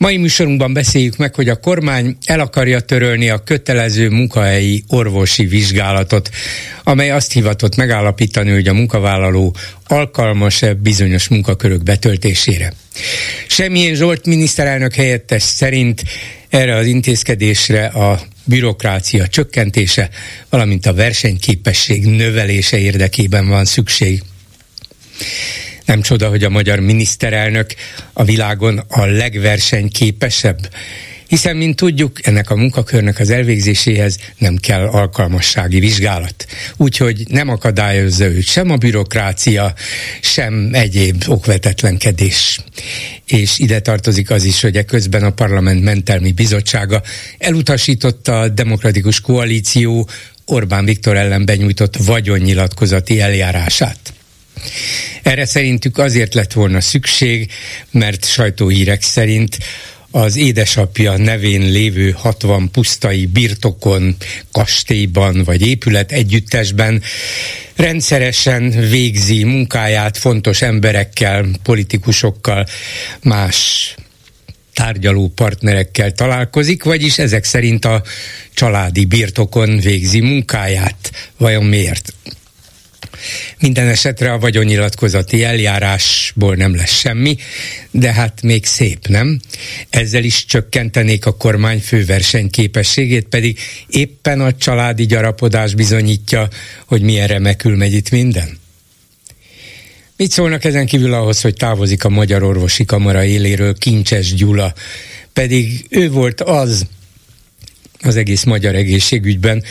[0.00, 6.30] Mai műsorunkban beszéljük meg, hogy a kormány el akarja törölni a kötelező munkahelyi orvosi vizsgálatot,
[6.84, 12.72] amely azt hivatott megállapítani, hogy a munkavállaló alkalmas-e bizonyos munkakörök betöltésére.
[13.46, 16.02] Semmilyen Zsolt miniszterelnök helyettes szerint
[16.48, 20.10] erre az intézkedésre a bürokrácia csökkentése,
[20.48, 24.22] valamint a versenyképesség növelése érdekében van szükség.
[25.90, 27.74] Nem csoda, hogy a magyar miniszterelnök
[28.12, 30.70] a világon a legversenyképesebb,
[31.26, 36.46] hiszen, mint tudjuk, ennek a munkakörnek az elvégzéséhez nem kell alkalmassági vizsgálat.
[36.76, 39.74] Úgyhogy nem akadályozza őt sem a bürokrácia,
[40.20, 42.60] sem egyéb okvetetlenkedés.
[43.26, 47.02] És ide tartozik az is, hogy közben a Parlament Mentelmi Bizottsága
[47.38, 50.08] elutasította a Demokratikus Koalíció
[50.46, 54.12] Orbán Viktor ellen benyújtott vagyonnyilatkozati eljárását.
[55.22, 57.50] Erre szerintük azért lett volna szükség,
[57.90, 59.58] mert sajtóhírek szerint
[60.10, 64.16] az édesapja nevén lévő 60 pusztai birtokon,
[64.52, 67.02] kastélyban vagy épület együttesben
[67.76, 72.66] rendszeresen végzi munkáját fontos emberekkel, politikusokkal,
[73.22, 73.94] más
[74.74, 78.02] tárgyaló partnerekkel találkozik, vagyis ezek szerint a
[78.54, 81.10] családi birtokon végzi munkáját.
[81.36, 82.14] Vajon miért?
[83.60, 87.36] Minden esetre a vagyonnyilatkozati eljárásból nem lesz semmi,
[87.90, 89.40] de hát még szép, nem?
[89.90, 96.48] Ezzel is csökkentenék a kormány fő versenyképességét, pedig éppen a családi gyarapodás bizonyítja,
[96.86, 98.58] hogy milyen remekül megy itt minden.
[100.16, 104.74] Mit szólnak ezen kívül ahhoz, hogy távozik a Magyar Orvosi Kamara éléről Kincses Gyula,
[105.32, 106.86] pedig ő volt az,
[108.02, 109.62] az egész magyar egészségügyben,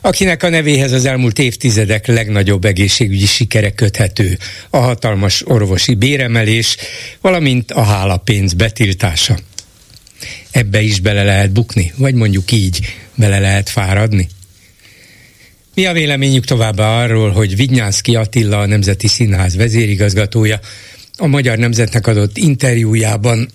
[0.00, 4.38] akinek a nevéhez az elmúlt évtizedek legnagyobb egészségügyi sikere köthető,
[4.70, 6.76] a hatalmas orvosi béremelés,
[7.20, 9.38] valamint a hálapénz betiltása.
[10.50, 14.28] Ebbe is bele lehet bukni, vagy mondjuk így, bele lehet fáradni?
[15.74, 20.60] Mi a véleményük továbbá arról, hogy Vignyánszki Attila, a Nemzeti Színház vezérigazgatója,
[21.16, 23.48] a Magyar Nemzetnek adott interjújában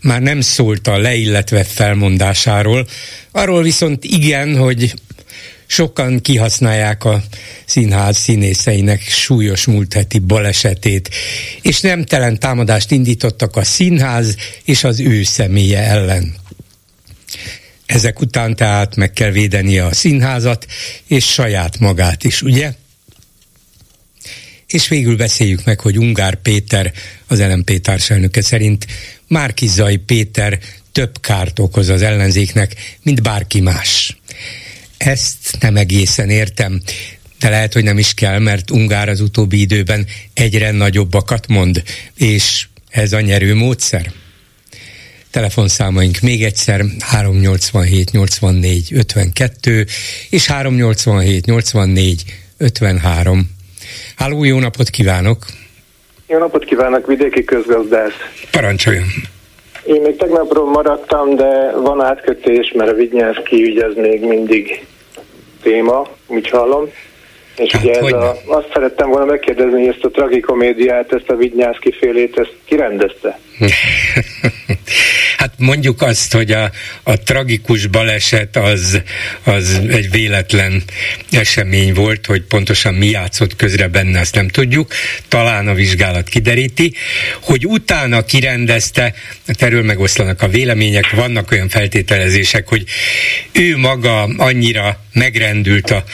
[0.00, 2.86] már nem szólt a leilletve felmondásáról,
[3.30, 4.94] arról viszont igen, hogy
[5.70, 7.22] sokan kihasználják a
[7.64, 11.10] színház színészeinek súlyos múlt heti balesetét,
[11.62, 16.34] és nemtelen támadást indítottak a színház és az ő személye ellen.
[17.86, 20.66] Ezek után tehát meg kell védenie a színházat,
[21.06, 22.72] és saját magát is, ugye?
[24.66, 26.92] És végül beszéljük meg, hogy Ungár Péter,
[27.26, 28.86] az LMP társelnöke szerint
[29.30, 30.58] Márkizai Péter
[30.92, 34.16] több kárt okoz az ellenzéknek, mint bárki más.
[34.96, 36.82] Ezt nem egészen értem,
[37.38, 41.82] de lehet, hogy nem is kell, mert Ungár az utóbbi időben egyre nagyobbakat mond,
[42.14, 44.12] és ez a nyerő módszer.
[45.30, 49.86] Telefonszámaink még egyszer 387 84 52
[50.30, 52.24] és 387 84
[52.56, 53.50] 53.
[54.16, 55.59] Háló, jó napot kívánok!
[56.30, 58.12] Jó napot kívánok, vidéki közgazdász.
[58.50, 59.04] Parancsoljon.
[59.84, 64.86] Én még tegnapról maradtam, de van átkötés, mert a Vignyánszki ügy az még mindig
[65.62, 66.88] téma, úgy hallom.
[67.56, 71.36] És hát, ugye ez a, azt szerettem volna megkérdezni, hogy ezt a tragikomédiát, ezt a
[71.36, 73.38] Vignyánszki félét, ezt kirendezte?
[75.60, 76.70] mondjuk azt, hogy a,
[77.02, 79.02] a tragikus baleset az,
[79.42, 80.82] az egy véletlen
[81.30, 84.92] esemény volt, hogy pontosan mi játszott közre benne, azt nem tudjuk.
[85.28, 86.94] Talán a vizsgálat kideríti.
[87.40, 89.14] Hogy utána kirendezte,
[89.46, 92.84] hát erről megoszlanak a vélemények, vannak olyan feltételezések, hogy
[93.52, 96.04] ő maga annyira megrendült a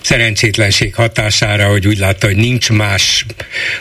[0.00, 3.26] szerencsétlenség hatására, hogy úgy látta, hogy nincs más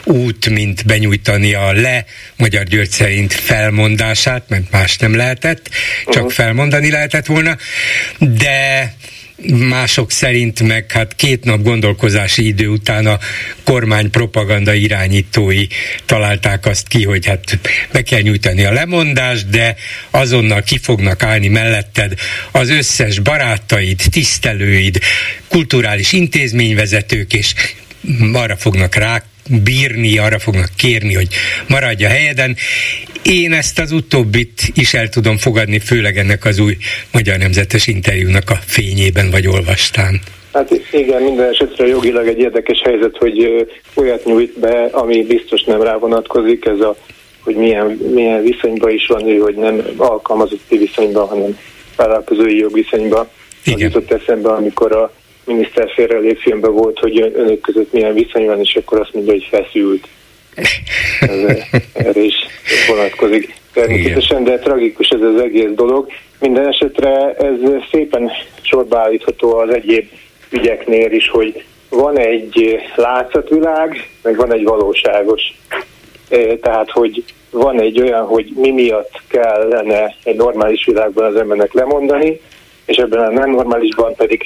[0.03, 2.05] út, mint benyújtani a le
[2.35, 5.69] Magyar György szerint felmondását, mert más nem lehetett,
[6.05, 6.31] csak uh-huh.
[6.31, 7.57] felmondani lehetett volna,
[8.19, 8.93] de
[9.53, 13.19] mások szerint meg hát két nap gondolkozási idő után a
[13.63, 15.67] kormány propaganda irányítói
[16.05, 17.59] találták azt ki, hogy hát
[17.91, 19.75] be kell nyújtani a lemondást, de
[20.09, 22.13] azonnal ki fognak állni melletted
[22.51, 24.99] az összes barátaid, tisztelőid,
[25.47, 27.53] kulturális intézményvezetők, és
[28.33, 29.23] arra fognak rá
[29.63, 31.27] bírni, arra fognak kérni, hogy
[31.67, 32.55] maradj a helyeden.
[33.23, 36.77] Én ezt az utóbbit is el tudom fogadni, főleg ennek az új
[37.11, 40.21] Magyar Nemzetes interjúnak a fényében, vagy olvastán.
[40.53, 45.81] Hát igen, minden esetre jogilag egy érdekes helyzet, hogy olyat nyújt be, ami biztos nem
[45.81, 46.95] rá vonatkozik, ez a,
[47.39, 51.57] hogy milyen, milyen viszonyban is van ő, hogy nem alkalmazotti viszonyban, hanem
[51.95, 53.27] vállalkozói jogviszonyban.
[53.63, 53.87] Igen.
[53.87, 55.13] Az jutott eszembe, amikor a
[55.45, 59.47] miniszter félrelép filmben volt, hogy önök között milyen viszony van, és akkor azt mondja, hogy
[59.49, 60.07] feszült.
[60.55, 61.39] Ez,
[62.07, 62.35] erre is
[62.87, 66.07] vonatkozik természetesen, de tragikus ez az egész dolog.
[66.39, 67.55] Minden esetre ez
[67.91, 68.31] szépen
[68.61, 70.09] sorba állítható az egyéb
[70.49, 75.41] ügyeknél is, hogy van egy látszatvilág, meg van egy valóságos.
[76.29, 81.73] E, tehát, hogy van egy olyan, hogy mi miatt kellene egy normális világban az embernek
[81.73, 82.41] lemondani,
[82.85, 84.43] és ebben a nem normálisban pedig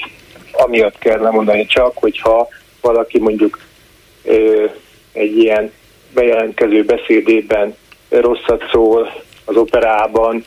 [0.51, 2.47] amiatt kell lemondani csak, hogyha
[2.81, 3.59] valaki mondjuk
[4.25, 4.31] e,
[5.13, 5.71] egy ilyen
[6.13, 7.75] bejelentkező beszédében
[8.09, 9.13] rosszat szól
[9.45, 10.45] az operában,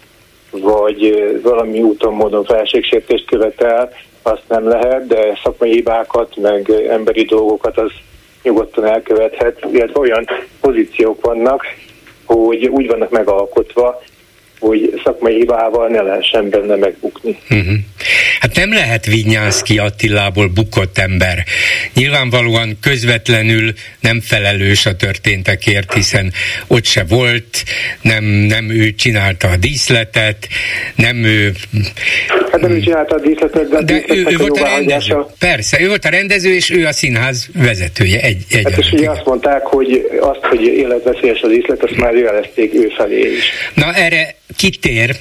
[0.50, 7.78] vagy valami úton, módon felségsértést követel, azt nem lehet, de szakmai hibákat, meg emberi dolgokat
[7.78, 7.90] az
[8.42, 10.26] nyugodtan elkövethet, illetve olyan
[10.60, 11.64] pozíciók vannak,
[12.24, 14.02] hogy úgy vannak megalkotva,
[14.62, 17.38] hogy szakmai hibával ne lehessen benne megbukni.
[17.50, 17.74] Uh-huh.
[18.40, 21.44] Hát nem lehet Vinyánszki Attilából bukott ember.
[21.94, 26.32] Nyilvánvalóan közvetlenül nem felelős a történtekért, hiszen
[26.66, 27.64] ott se volt,
[28.00, 30.48] nem, nem ő csinálta a díszletet,
[30.94, 31.52] nem ő...
[32.50, 35.16] Hát nem ő csinálta a díszletet, de, de ő, ő volt a rendező.
[35.38, 38.20] Persze, ő volt a rendező, és ő a színház vezetője.
[38.20, 42.14] Egy, egy hát és ugye azt mondták, hogy azt, hogy életveszélyes az díszlet, azt már
[42.14, 43.44] jelezték ő felé is.
[43.74, 45.16] Na erre kitér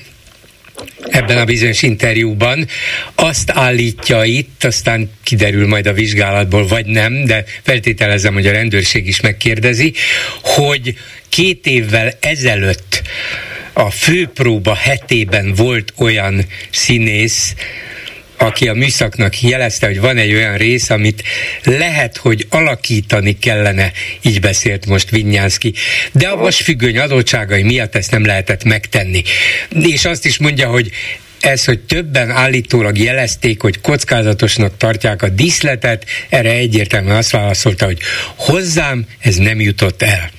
[1.09, 2.67] ebben a bizonyos interjúban,
[3.15, 9.07] azt állítja itt, aztán kiderül majd a vizsgálatból, vagy nem, de feltételezem, hogy a rendőrség
[9.07, 9.93] is megkérdezi,
[10.41, 10.95] hogy
[11.29, 13.01] két évvel ezelőtt
[13.73, 17.55] a főpróba hetében volt olyan színész,
[18.41, 21.23] aki a műszaknak jelezte, hogy van egy olyan rész, amit
[21.63, 23.91] lehet, hogy alakítani kellene,
[24.21, 25.73] így beszélt most Vinyánszki,
[26.11, 29.21] de a vasfüggöny adottságai miatt ezt nem lehetett megtenni.
[29.69, 30.91] És azt is mondja, hogy
[31.41, 37.97] ez, hogy többen állítólag jelezték, hogy kockázatosnak tartják a díszletet, erre egyértelműen azt válaszolta, hogy
[38.35, 40.29] hozzám ez nem jutott el.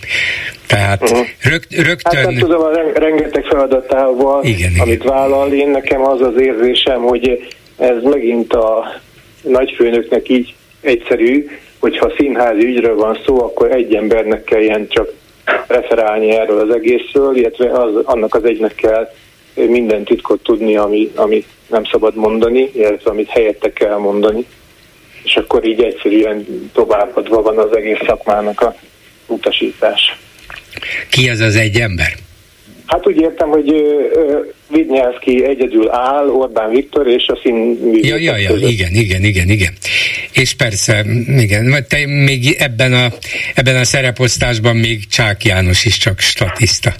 [0.66, 1.26] Tehát uh-huh.
[1.42, 2.16] rög, rögtön...
[2.16, 5.06] Hát nem tudom, a rengeteg feladatával, igen, amit igen.
[5.06, 9.00] vállal, én nekem az az érzésem, hogy ez megint a
[9.42, 11.46] nagyfőnöknek így egyszerű,
[11.78, 15.12] hogyha színházi ügyről van szó, akkor egy embernek kelljen csak
[15.66, 19.12] referálni erről az egészről, illetve az, annak az egynek kell
[19.54, 24.46] minden titkot tudni, ami, amit nem szabad mondani, illetve amit helyette kell mondani.
[25.22, 28.76] És akkor így egyszerűen továbbadva van az egész szakmának a
[29.26, 30.16] utasítás.
[31.10, 32.12] Ki az az egy ember?
[32.92, 33.72] Hát úgy értem, hogy
[34.68, 39.72] Vidnyánszki egyedül áll, Orbán Viktor és a színművészek ja, ja, ja, igen, igen, igen, igen.
[40.32, 41.04] És persze,
[41.38, 43.08] igen, mert te még ebben a,
[43.54, 46.92] ebben a szereposztásban még Csák János is csak statiszta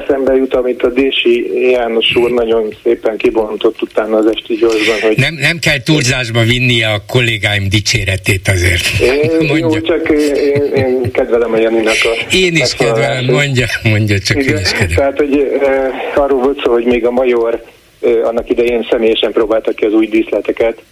[0.00, 5.16] eszembe jut, amit a Dési János úr nagyon szépen kibontott utána az esti gyorsban, hogy...
[5.16, 9.00] Nem, nem kell túlzásba vinnie a kollégáim dicséretét azért.
[9.00, 9.56] Én, mondja.
[9.56, 12.34] Jó, csak én, én, kedvelem a Janinak a...
[12.34, 14.94] Én is kedvelem, mondja, mondja, csak Igen, én is kedvelem.
[14.94, 17.62] Tehát, hogy e, arról volt szó, hogy még a major
[18.02, 20.82] e, annak idején személyesen próbálta ki az új díszleteket,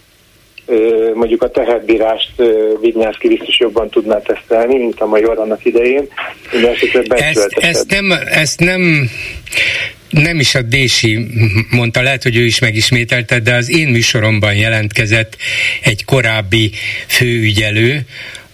[1.13, 2.31] mondjuk a tehetbírást
[2.81, 6.07] Vignyászki biztos jobban tudná tesztelni, mint a major annak idején.
[7.09, 9.09] Ezt, ezt, nem, ezt nem
[10.09, 11.27] nem is a Dési
[11.69, 15.37] mondta, lehet, hogy ő is megismételte, de az én műsoromban jelentkezett
[15.83, 16.71] egy korábbi
[17.07, 18.05] főügyelő,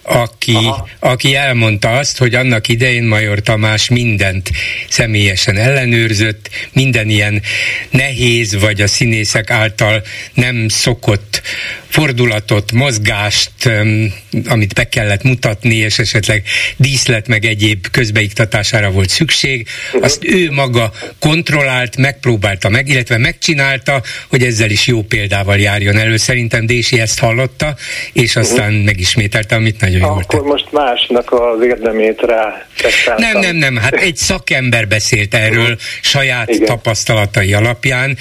[0.02, 0.58] aki,
[0.98, 4.50] aki elmondta azt, hogy annak idején Major Tamás mindent
[4.88, 7.42] személyesen ellenőrzött, minden ilyen
[7.90, 10.02] nehéz, vagy a színészek által
[10.34, 11.42] nem szokott
[11.90, 13.50] fordulatot, mozgást,
[14.44, 16.42] amit be kellett mutatni, és esetleg
[16.76, 20.04] díszlet meg egyéb közbeiktatására volt szükség, uh-huh.
[20.04, 26.16] azt ő maga kontrollált, megpróbálta meg, illetve megcsinálta, hogy ezzel is jó példával járjon elő.
[26.16, 27.76] Szerintem Dési ezt hallotta,
[28.12, 28.84] és aztán uh-huh.
[28.84, 32.66] megismételte, amit nagyon jól Akkor most másnak az érdemét rá
[33.16, 36.66] Nem, nem, nem, hát egy szakember beszélt erről saját Igen.
[36.66, 38.16] tapasztalatai alapján,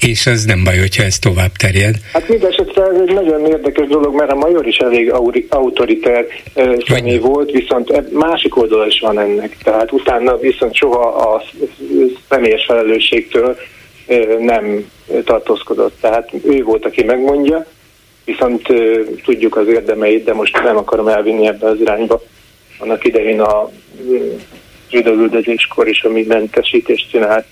[0.00, 1.94] és az nem baj, hogyha ez tovább terjed.
[2.12, 5.12] Hát mindesetre ez egy nagyon érdekes dolog, mert a major is elég
[5.48, 6.26] autoriter
[6.86, 9.56] személy volt, viszont másik oldala is van ennek.
[9.62, 11.42] Tehát utána viszont soha a
[12.28, 13.56] személyes felelősségtől
[14.38, 14.90] nem
[15.24, 15.96] tartózkodott.
[16.00, 17.66] Tehát ő volt, aki megmondja,
[18.24, 18.66] viszont
[19.24, 22.22] tudjuk az érdemeit, de most nem akarom elvinni ebbe az irányba.
[22.78, 23.70] annak idején a
[24.90, 27.44] zsidóüldözéskor is, ami mentesítést csinált.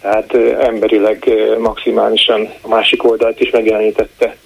[0.00, 1.24] Tehát emberileg
[1.58, 4.36] maximálisan a másik oldalt is megjelenítette.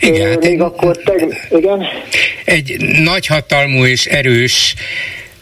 [0.00, 1.86] Igen, hát Még egy, akkor te, igen?
[2.44, 4.74] Egy nagyhatalmú és erős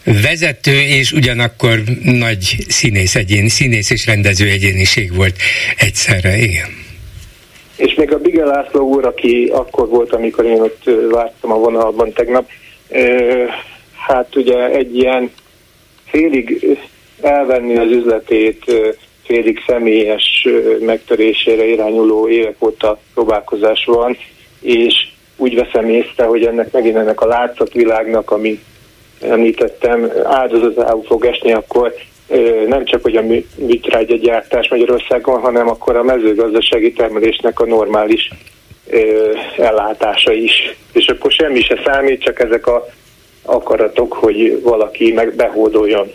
[0.03, 5.35] vezető és ugyanakkor nagy színész egyén, színész és rendező egyéniség volt
[5.77, 6.87] egyszerre, igen.
[7.79, 12.13] És még a Bige László úr, aki akkor volt, amikor én ott vártam a vonalban
[12.13, 12.49] tegnap,
[13.97, 15.31] hát ugye egy ilyen
[16.05, 16.77] félig
[17.21, 18.63] elvenni az üzletét,
[19.23, 20.47] félig személyes
[20.79, 24.17] megtörésére irányuló évek óta próbálkozás van,
[24.61, 28.59] és úgy veszem észre, hogy ennek megint ennek a látszatvilágnak, ami
[29.21, 31.93] említettem, áldozatául fog esni, akkor
[32.67, 33.23] nem csak, hogy a
[33.55, 38.29] műtrágya gyártás Magyarországon, hanem akkor a mezőgazdasági termelésnek a normális
[39.57, 40.75] ellátása is.
[40.93, 42.87] És akkor semmi se számít, csak ezek a
[43.41, 46.11] akaratok, hogy valaki meg behódoljon.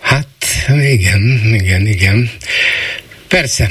[0.00, 0.26] Hát
[0.92, 2.30] igen, igen, igen.
[3.28, 3.68] Persze.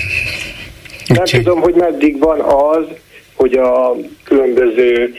[1.08, 2.86] Nem Úgy tudom, hogy meddig van az,
[3.34, 5.16] hogy a különböző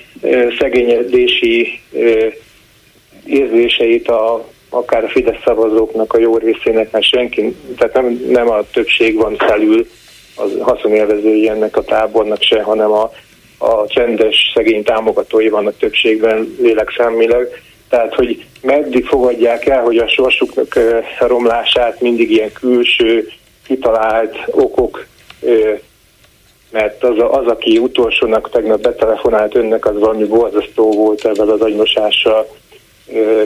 [0.58, 1.80] szegényedési
[3.26, 8.62] érzéseit a, akár a Fidesz szavazóknak a jó részének, mert senki, tehát nem, nem a
[8.72, 9.86] többség van felül
[10.36, 13.10] az haszonélvezői ennek a tábornak se, hanem a,
[13.58, 17.48] a csendes szegény támogatói vannak többségben lélekszámilag.
[17.88, 20.78] Tehát, hogy meddig fogadják el, hogy a sorsuknak
[21.18, 23.28] romlását mindig ilyen külső,
[23.66, 25.06] kitalált okok
[26.70, 31.60] mert az, a, az, aki utolsónak tegnap betelefonált önnek, az valami borzasztó volt ebben az
[31.60, 32.48] agymosással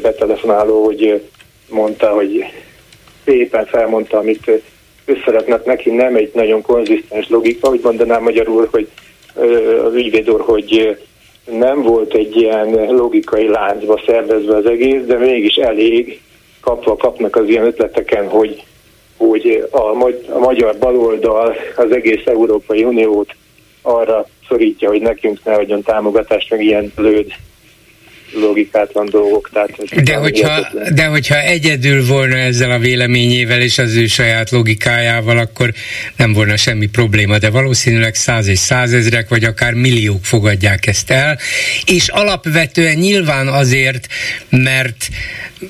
[0.02, 1.22] betelefonáló, hogy
[1.68, 2.44] mondta, hogy
[3.24, 4.50] szépen felmondta, amit
[5.04, 8.88] összeretnek neki, nem egy nagyon konzisztens logika, hogy mondanám magyarul, hogy
[9.84, 10.98] az ügyvéd úr, hogy
[11.50, 16.20] nem volt egy ilyen logikai láncba szervezve az egész, de mégis elég
[16.60, 18.64] kapva kapnak az ilyen ötleteken, hogy
[19.16, 23.34] hogy a magyar baloldal az egész Európai Uniót
[23.82, 27.32] arra szorítja, hogy nekünk ne adjon támogatást, meg ilyen lőd
[28.34, 29.50] logikátlan dolgok.
[29.52, 35.38] Tehát de, hogyha, de hogyha egyedül volna ezzel a véleményével és az ő saját logikájával,
[35.38, 35.72] akkor
[36.16, 41.38] nem volna semmi probléma, de valószínűleg száz és százezrek, vagy akár milliók fogadják ezt el,
[41.86, 44.06] és alapvetően nyilván azért,
[44.50, 45.08] mert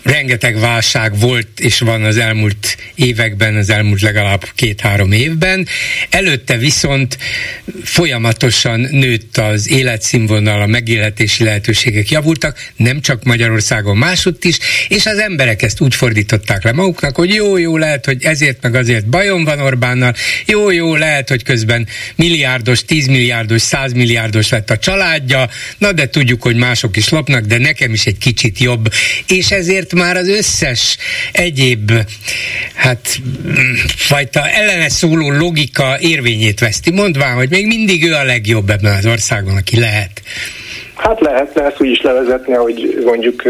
[0.03, 5.67] rengeteg válság volt és van az elmúlt években, az elmúlt legalább két-három évben.
[6.11, 7.19] Előtte viszont
[7.85, 14.59] folyamatosan nőtt az életszínvonal, a megélhetési lehetőségek javultak, nem csak Magyarországon, másutt is,
[14.89, 18.75] és az emberek ezt úgy fordították le maguknak, hogy jó, jó, lehet, hogy ezért meg
[18.75, 20.15] azért bajom van Orbánnal,
[20.47, 21.87] jó, jó, lehet, hogy közben
[22.17, 25.49] milliárdos, tízmilliárdos, százmilliárdos lett a családja,
[25.79, 28.93] na de tudjuk, hogy mások is lopnak, de nekem is egy kicsit jobb.
[29.29, 30.97] És ezért már az összes
[31.33, 31.93] egyéb
[32.75, 33.09] hát
[33.97, 39.07] fajta ellene szóló logika érvényét veszti, mondván, hogy még mindig ő a legjobb ebben az
[39.07, 40.23] országban, aki lehet.
[40.95, 43.43] Hát lehetne ezt úgy is levezetni, hogy mondjuk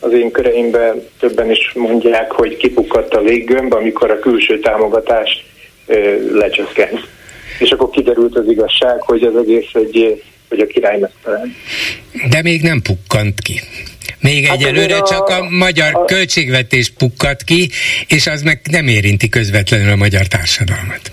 [0.00, 5.44] az én köreimben többen is mondják, hogy kipukkadt a léggömb, amikor a külső támogatás
[6.32, 7.06] lecsökkent.
[7.58, 11.48] És akkor kiderült az igazság, hogy az egész egy, hogy a király megfelel.
[12.28, 13.60] De még nem pukkant ki.
[14.20, 17.70] Még hát egyelőre a, csak a magyar a, költségvetés pukkat ki,
[18.06, 21.12] és az meg nem érinti közvetlenül a magyar társadalmat.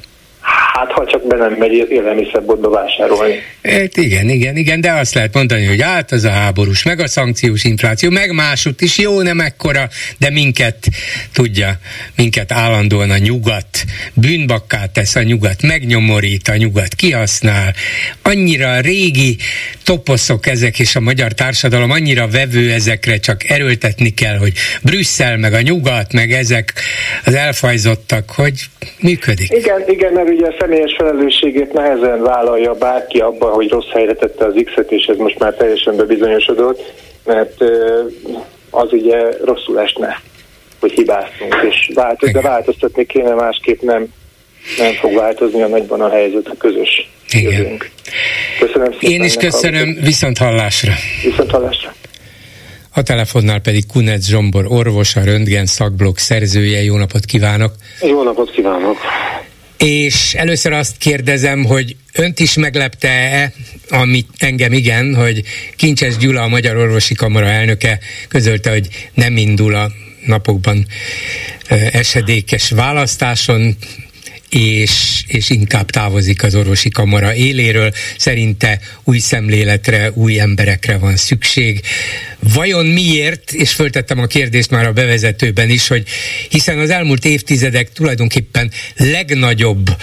[0.74, 3.42] Hát, ha csak be nem megy élelmiszerboltba vásárolni.
[3.63, 7.08] Hát igen, igen, igen, de azt lehet mondani, hogy át az a háborús, meg a
[7.08, 9.88] szankciós infláció, meg másút is jó, nem ekkora,
[10.18, 10.88] de minket,
[11.34, 11.80] tudja,
[12.15, 13.68] minket állandóan a nyugat,
[14.13, 17.74] bűnbakká tesz a nyugat, megnyomorít a nyugat, kihasznál.
[18.22, 19.38] Annyira régi
[19.84, 24.53] toposzok ezek, és a magyar társadalom annyira vevő ezekre, csak erőltetni kell, hogy
[24.84, 26.74] Brüsszel, meg a nyugat, meg ezek
[27.25, 28.53] az elfajzottak, hogy
[29.00, 29.51] működik.
[29.51, 34.53] Igen, igen, mert ugye személyes felelősségét nehezen vállalja bárki abban, hogy rossz helyre tette az
[34.65, 36.93] X-et, és ez most már teljesen bebizonyosodott,
[37.25, 37.63] mert
[38.70, 40.22] az ugye rosszul esne,
[40.79, 44.08] hogy hibáztunk, és változ, de változtatni kéne, másképp nem,
[44.77, 47.77] nem fog változni a nagyban a helyzet, a közös Igen.
[48.60, 49.12] Köszönöm szépen.
[49.12, 50.93] Én is köszönöm, viszont hallásra.
[51.24, 51.93] Viszont hallásra.
[52.96, 56.84] A telefonnál pedig Kunec Zsombor orvos, a Röntgen szakblok szerzője.
[56.84, 57.72] Jó napot kívánok!
[58.01, 58.98] Jó napot kívánok!
[59.84, 63.54] És először azt kérdezem, hogy önt is meglepte-e,
[63.90, 65.44] amit engem igen, hogy
[65.75, 69.92] Kincses Gyula, a Magyar Orvosi Kamara elnöke közölte, hogy nem indul a
[70.25, 70.88] napokban
[71.92, 73.78] esedékes választáson,
[74.53, 77.91] és, és inkább távozik az orvosi kamara éléről.
[78.17, 81.81] Szerinte új szemléletre, új emberekre van szükség.
[82.39, 86.07] Vajon miért, és föltettem a kérdést már a bevezetőben is, hogy
[86.50, 89.98] hiszen az elmúlt évtizedek tulajdonképpen legnagyobb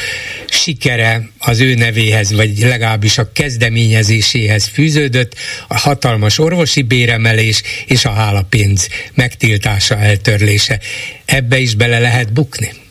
[0.49, 5.35] sikere az ő nevéhez, vagy legalábbis a kezdeményezéséhez fűződött,
[5.69, 10.80] a hatalmas orvosi béremelés és a hálapénz megtiltása, eltörlése.
[11.25, 12.88] Ebbe is bele lehet bukni?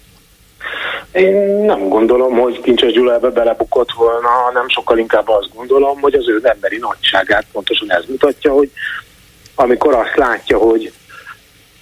[1.12, 1.36] Én
[1.66, 6.30] nem gondolom, hogy Kincses Gyula ebbe belebukott volna, hanem sokkal inkább azt gondolom, hogy az
[6.30, 8.72] ő emberi nagyságát pontosan ez mutatja, hogy
[9.56, 10.92] amikor azt látja, hogy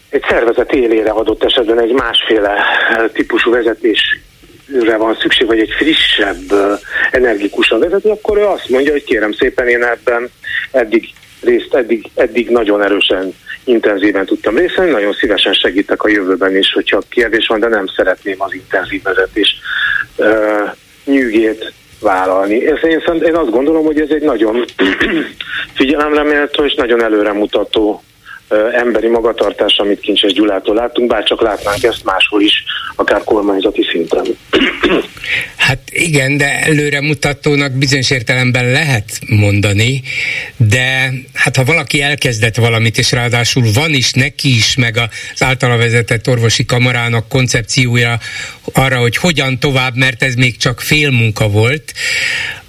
[0.09, 2.63] egy szervezet élére adott esetben egy másféle
[3.13, 6.51] típusú vezetésre van szükség, vagy egy frissebb,
[7.11, 10.29] energikusabb vezető, akkor ő azt mondja, hogy kérem szépen én ebben
[10.71, 11.13] eddig
[11.47, 16.73] részt, eddig, eddig nagyon erősen intenzíven tudtam részt venni, nagyon szívesen segítek a jövőben is,
[16.73, 19.55] hogyha kérdés van, de nem szeretném az intenzív vezetés
[20.17, 20.69] uh,
[21.05, 22.67] nyűgét vállalni.
[22.67, 24.65] Ez, én, én azt gondolom, hogy ez egy nagyon
[25.77, 28.03] figyelemre méltó és nagyon előremutató
[28.71, 32.63] emberi magatartás, amit Kincses Gyulától látunk, bár csak látnánk ezt máshol is,
[32.95, 34.25] akár kormányzati szinten.
[35.55, 40.01] Hát igen, de előre mutatónak bizonyos értelemben lehet mondani,
[40.57, 45.77] de hát ha valaki elkezdett valamit, és ráadásul van is neki is, meg az általa
[45.77, 48.19] vezetett orvosi kamarának koncepciója
[48.73, 51.93] arra, hogy hogyan tovább, mert ez még csak fél munka volt,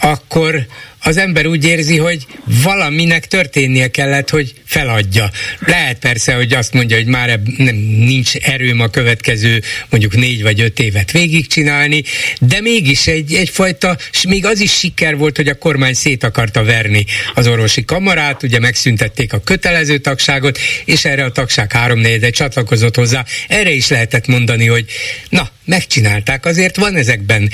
[0.01, 0.67] akkor
[1.09, 5.31] az ember úgy érzi, hogy valaminek történnie kellett, hogy feladja.
[5.59, 10.61] Lehet persze, hogy azt mondja, hogy már nem, nincs erőm a következő mondjuk négy vagy
[10.61, 12.03] öt évet végigcsinálni,
[12.41, 16.65] de mégis egy, egyfajta, és még az is siker volt, hogy a kormány szét akarta
[16.65, 22.97] verni az orvosi kamarát, ugye megszüntették a kötelező tagságot, és erre a tagság három csatlakozott
[22.97, 23.25] hozzá.
[23.49, 24.85] Erre is lehetett mondani, hogy
[25.29, 27.49] na, megcsinálták, azért van ezekben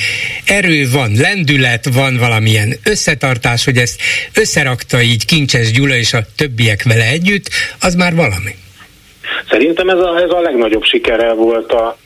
[0.45, 4.01] erő, van lendület, van valamilyen összetartás, hogy ezt
[4.35, 7.49] összerakta így Kincses Gyula és a többiek vele együtt,
[7.81, 8.55] az már valami.
[9.51, 11.97] Szerintem ez a, ez a legnagyobb sikere volt a,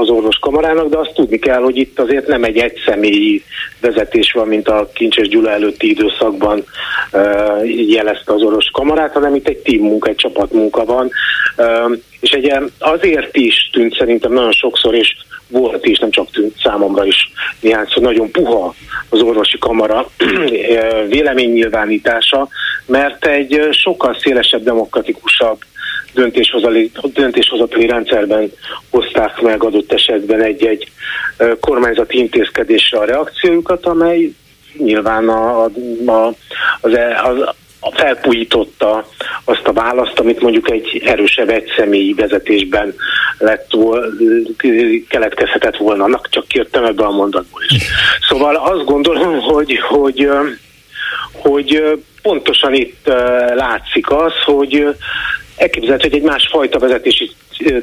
[0.00, 3.42] az orvoskamarának, de azt tudni kell, hogy itt azért nem egy egyszemélyi
[3.80, 6.64] vezetés van, mint a Kincses Gyula előtti időszakban
[7.12, 11.10] uh, jelezte az orvoskamarát, hanem itt egy team munka, egy csapatmunka van,
[11.56, 15.16] uh, és egy azért is tűnt szerintem nagyon sokszor, és
[15.48, 18.74] volt is, nem csak tűnt számomra is néhány szó, nagyon puha
[19.08, 20.10] az orvosi kamara
[21.08, 22.48] véleménynyilvánítása,
[22.86, 25.58] mert egy sokkal szélesebb, demokratikusabb
[26.14, 28.52] döntéshozatali, döntéshozatali rendszerben
[28.90, 30.90] hozták meg adott esetben egy-egy
[31.60, 34.32] kormányzati intézkedésre a reakciójukat, amely
[34.76, 35.70] nyilván a, a,
[36.06, 36.34] a,
[36.80, 39.06] az, e, az, felpújította
[39.44, 42.94] azt a választ, amit mondjuk egy erősebb egyszemélyi vezetésben
[43.38, 43.70] lett,
[45.08, 46.04] keletkezhetett volna.
[46.04, 47.82] Annak csak kértem ebbe a mondatból is.
[48.28, 50.28] Szóval azt gondolom, hogy, hogy,
[51.32, 53.06] hogy pontosan itt
[53.54, 54.86] látszik az, hogy
[55.56, 57.30] elképzelhető, hogy egy másfajta vezetési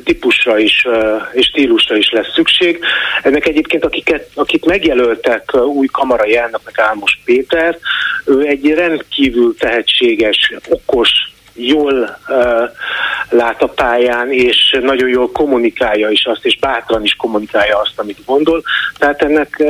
[0.04, 0.88] típusra is
[1.32, 2.80] és stílusra is lesz szükség.
[3.24, 7.78] Ennek egyébként, akiket, akit megjelöltek új kamarai elnöknek Álmos Péter,
[8.26, 11.10] ő egy rendkívül tehetséges, okos,
[11.56, 12.70] jól uh,
[13.30, 18.26] lát a pályán, és nagyon jól kommunikálja is azt, és bátran is kommunikálja azt, amit
[18.26, 18.64] gondol.
[18.98, 19.70] Tehát ennek uh,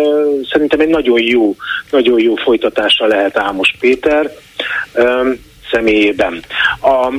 [0.52, 1.56] szerintem egy nagyon jó,
[1.92, 4.32] nagyon jó folytatása lehet Ámos Péter
[4.94, 5.40] um,
[5.72, 6.44] személyében.
[6.82, 7.14] A,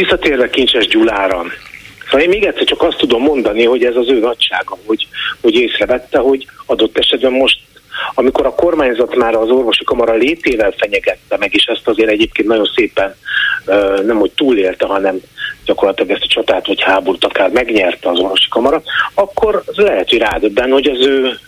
[0.00, 1.44] visszatérve Kincses Gyulára,
[2.04, 5.06] Szóval én még egyszer csak azt tudom mondani, hogy ez az ő nagysága, hogy,
[5.40, 7.58] hogy észrevette, hogy adott esetben most
[8.14, 12.70] amikor a kormányzat már az orvosi kamara létével fenyegette meg, és ezt azért egyébként nagyon
[12.74, 13.14] szépen
[14.06, 15.20] nem hogy túlélte, hanem
[15.64, 18.82] gyakorlatilag ezt a csatát vagy háborút akár megnyerte az orvosi kamara,
[19.14, 21.38] akkor lehet, hogy rádöbben, hogy az ő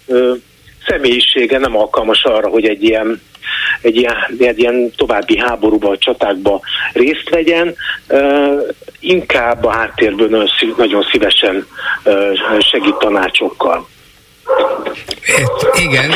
[0.87, 3.21] személyisége nem alkalmas arra, hogy egy ilyen
[3.81, 6.61] egy ilyen, egy ilyen további háborúba, csatákba
[6.93, 7.75] részt vegyen,
[9.01, 11.67] inkább a háttérből nagyon szívesen
[12.59, 13.89] segít tanácsokkal.
[15.75, 16.11] Igen,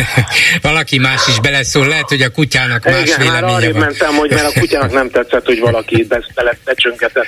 [0.62, 3.80] valaki más is beleszól, lehet, hogy a kutyának más Igen, véleménye már van.
[3.80, 7.26] mentem, hogy mert a kutyának nem tetszett, hogy valaki bele, becsöngetett.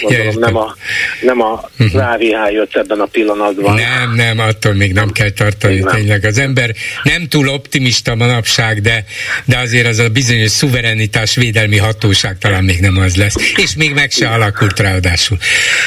[0.00, 0.74] Gondolom, ja, nem a,
[1.20, 2.52] nem a uh-huh.
[2.52, 3.74] jött ebben a pillanatban.
[3.74, 5.94] Nem, nem, attól még nem kell tartani nem.
[5.94, 6.24] tényleg.
[6.24, 9.04] Az ember nem túl optimista manapság, de,
[9.44, 13.34] de azért az a bizonyos szuverenitás védelmi hatóság talán még nem az lesz.
[13.56, 15.38] És még meg se alakult ráadásul.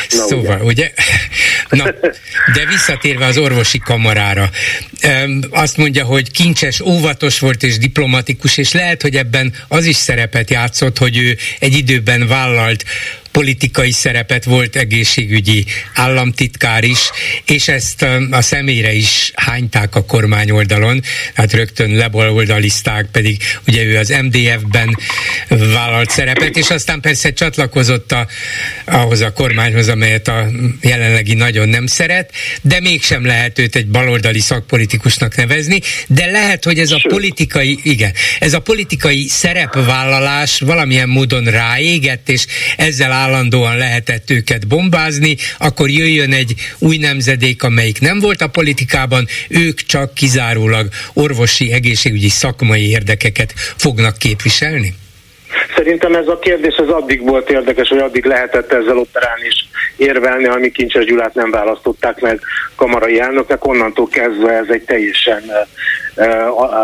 [0.10, 0.92] Na, szóval, ugye?
[1.72, 1.84] ugye?
[1.84, 1.92] Na,
[2.54, 4.50] de visszatérve az orvosi kamar kamarára.
[5.50, 10.50] Azt mondja, hogy kincses, óvatos volt és diplomatikus, és lehet, hogy ebben az is szerepet
[10.50, 12.86] játszott, hogy ő egy időben vállalt
[13.32, 17.00] politikai szerepet, volt egészségügyi államtitkár is,
[17.46, 21.02] és ezt a személyre is hányták a kormány oldalon,
[21.34, 24.98] hát rögtön lebaloldalizták, pedig ugye ő az MDF-ben
[25.48, 28.28] vállalt szerepet, és aztán persze csatlakozott a,
[28.86, 30.48] ahhoz a kormányhoz, amelyet a
[30.82, 36.80] jelenlegi nagyon nem szeret, de mégsem lehet őt egy baloldali szakpolitikusnak nevezni, de lehet, hogy
[36.80, 42.46] ez a politikai, igen, ez a politikai szerepvállalás valamilyen módon ráégett, és
[42.78, 49.28] ezzel állandóan lehetett őket bombázni, akkor jöjjön egy új nemzedék, amelyik nem volt a politikában,
[49.48, 54.94] ők csak kizárólag orvosi, egészségügyi szakmai érdekeket fognak képviselni?
[55.76, 59.66] Szerintem ez a kérdés az addig volt érdekes, hogy addig lehetett ezzel operálni és
[59.98, 62.42] érvelni, amíg Kincses Gyulát nem választották meg
[62.76, 65.44] kamarai elnöknek, onnantól kezdve ez egy teljesen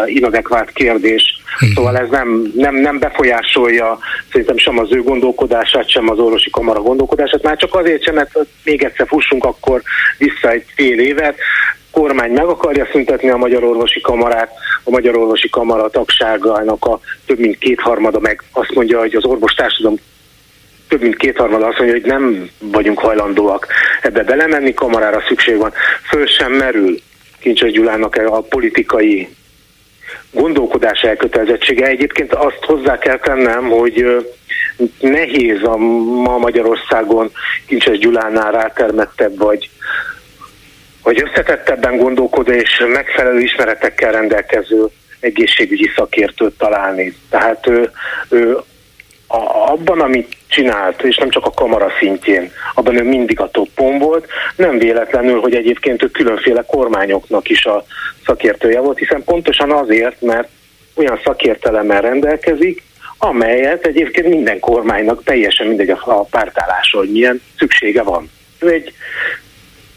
[0.06, 1.24] inadekvát kérdés.
[1.60, 1.72] Hmm.
[1.76, 4.00] Szóval ez nem, nem, nem befolyásolja
[4.32, 8.38] szerintem sem az ő gondolkodását, sem az orvosi kamara gondolkodását, már csak azért sem, mert
[8.64, 9.82] még egyszer fussunk akkor
[10.18, 11.38] vissza egy fél évet
[11.96, 14.52] kormány meg akarja szüntetni a Magyar Orvosi Kamarát,
[14.84, 19.98] a Magyar Orvosi Kamara tagságának a több mint kétharmada meg azt mondja, hogy az orvostársadalom
[20.88, 23.68] több mint kétharmada azt mondja, hogy nem vagyunk hajlandóak
[24.02, 25.74] ebbe belemenni, kamarára szükség van.
[26.10, 27.00] Föl sem merül
[27.40, 29.28] Kincses Gyulának a politikai
[30.32, 31.86] gondolkodás elkötelezettsége.
[31.86, 34.26] Egyébként azt hozzá kell tennem, hogy
[35.00, 37.32] nehéz a ma Magyarországon
[37.68, 39.70] Kincses Gyulánál rátermettebb vagy
[41.06, 44.86] hogy összetettebben gondolkodó és megfelelő ismeretekkel rendelkező
[45.20, 47.16] egészségügyi szakértőt találni.
[47.30, 47.92] Tehát ő,
[48.30, 48.58] ő
[49.28, 53.98] a, abban, amit csinált, és nem csak a kamara szintjén, abban ő mindig a toppon
[53.98, 57.86] volt, nem véletlenül, hogy egyébként ő különféle kormányoknak is a
[58.26, 60.50] szakértője volt, hiszen pontosan azért, mert
[60.96, 62.84] olyan szakértelemmel rendelkezik,
[63.18, 68.30] amelyet egyébként minden kormánynak teljesen mindegy a pártállásról, hogy milyen szüksége van.
[68.60, 68.94] Ő egy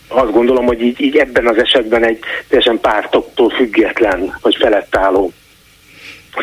[0.08, 2.18] azt gondolom, hogy így, így ebben az esetben egy
[2.48, 5.32] teljesen pártoktól független, vagy felettálló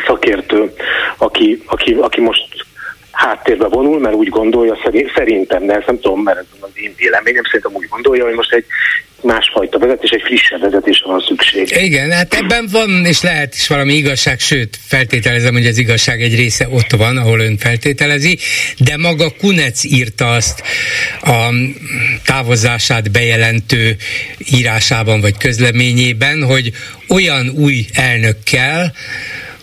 [0.06, 0.72] szakértő,
[1.16, 2.66] aki, aki, aki most
[3.10, 4.78] háttérbe vonul, mert úgy gondolja,
[5.14, 8.52] szerintem, de ezt nem tudom, mert ez az én véleményem, szerintem úgy gondolja, hogy most
[8.52, 8.64] egy
[9.22, 11.76] másfajta vezetés, egy frissebb vezetésre van szükség.
[11.82, 16.34] Igen, hát ebben van, és lehet is valami igazság, sőt, feltételezem, hogy az igazság egy
[16.34, 18.38] része ott van, ahol ön feltételezi,
[18.78, 20.62] de maga Kunec írta azt
[21.20, 21.48] a
[22.24, 23.96] távozását bejelentő
[24.38, 26.72] írásában vagy közleményében, hogy
[27.08, 28.36] olyan új elnök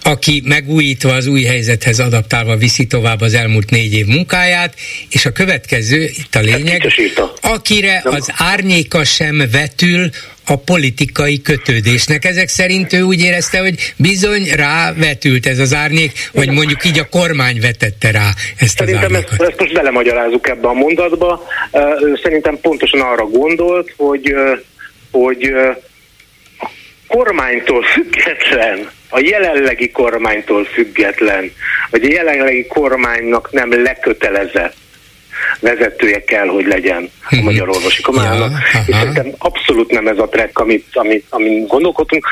[0.03, 4.75] aki megújítva az új helyzethez adaptálva viszi tovább az elmúlt négy év munkáját,
[5.09, 6.93] és a következő, itt a hát lényeg,
[7.41, 10.09] akire az árnyéka sem vetül
[10.45, 12.25] a politikai kötődésnek.
[12.25, 16.99] Ezek szerint ő úgy érezte, hogy bizony rá vetült ez az árnyék, vagy mondjuk így
[16.99, 19.41] a kormány vetette rá ezt Szerintem az árnyékot.
[19.41, 21.43] Ezt, ezt most belemagyarázunk ebbe a mondatba.
[22.23, 24.35] Szerintem pontosan arra gondolt, hogy,
[25.11, 25.43] hogy
[26.57, 26.69] a
[27.07, 31.51] kormánytól független a jelenlegi kormánytól független,
[31.89, 34.75] vagy a jelenlegi kormánynak nem lekötelezett
[35.59, 37.43] vezetője kell, hogy legyen a mhm.
[37.43, 38.51] Magyar Orvosi Kamárának.
[38.73, 42.27] Ja, és szerintem abszolút nem ez a track, amit, amit, amit gondolkodtunk.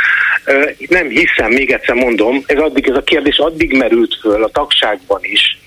[0.87, 5.19] Nem hiszem, még egyszer mondom, ez, addig, ez a kérdés addig merült föl a tagságban
[5.21, 5.57] is,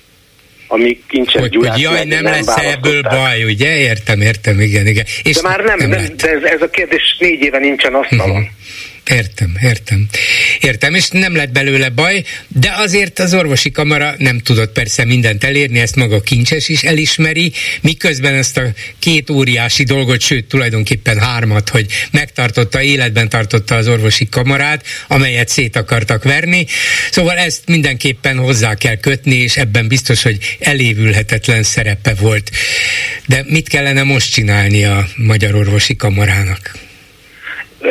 [0.67, 3.77] amíg kincsen hogy, hogy jaj, nem, nem lesz ebből baj, ugye?
[3.77, 5.05] Értem, értem, igen, igen.
[5.23, 8.29] És de már nem, nem, nem de ez, ez a kérdés négy éve nincsen asztalon.
[8.29, 8.47] Uh-huh.
[9.11, 10.07] Értem, értem.
[10.59, 15.43] Értem, és nem lett belőle baj, de azért az orvosi kamara nem tudott persze mindent
[15.43, 21.69] elérni, ezt maga Kincses is elismeri, miközben ezt a két óriási dolgot, sőt tulajdonképpen hármat,
[21.69, 26.65] hogy megtartotta, életben tartotta az orvosi kamarát, amelyet szét akartak verni.
[27.11, 32.51] Szóval ezt mindenképpen hozzá kell kötni, és ebben biztos, hogy elévülhetetlen szerepe volt.
[33.25, 36.84] De mit kellene most csinálni a Magyar Orvosi Kamarának?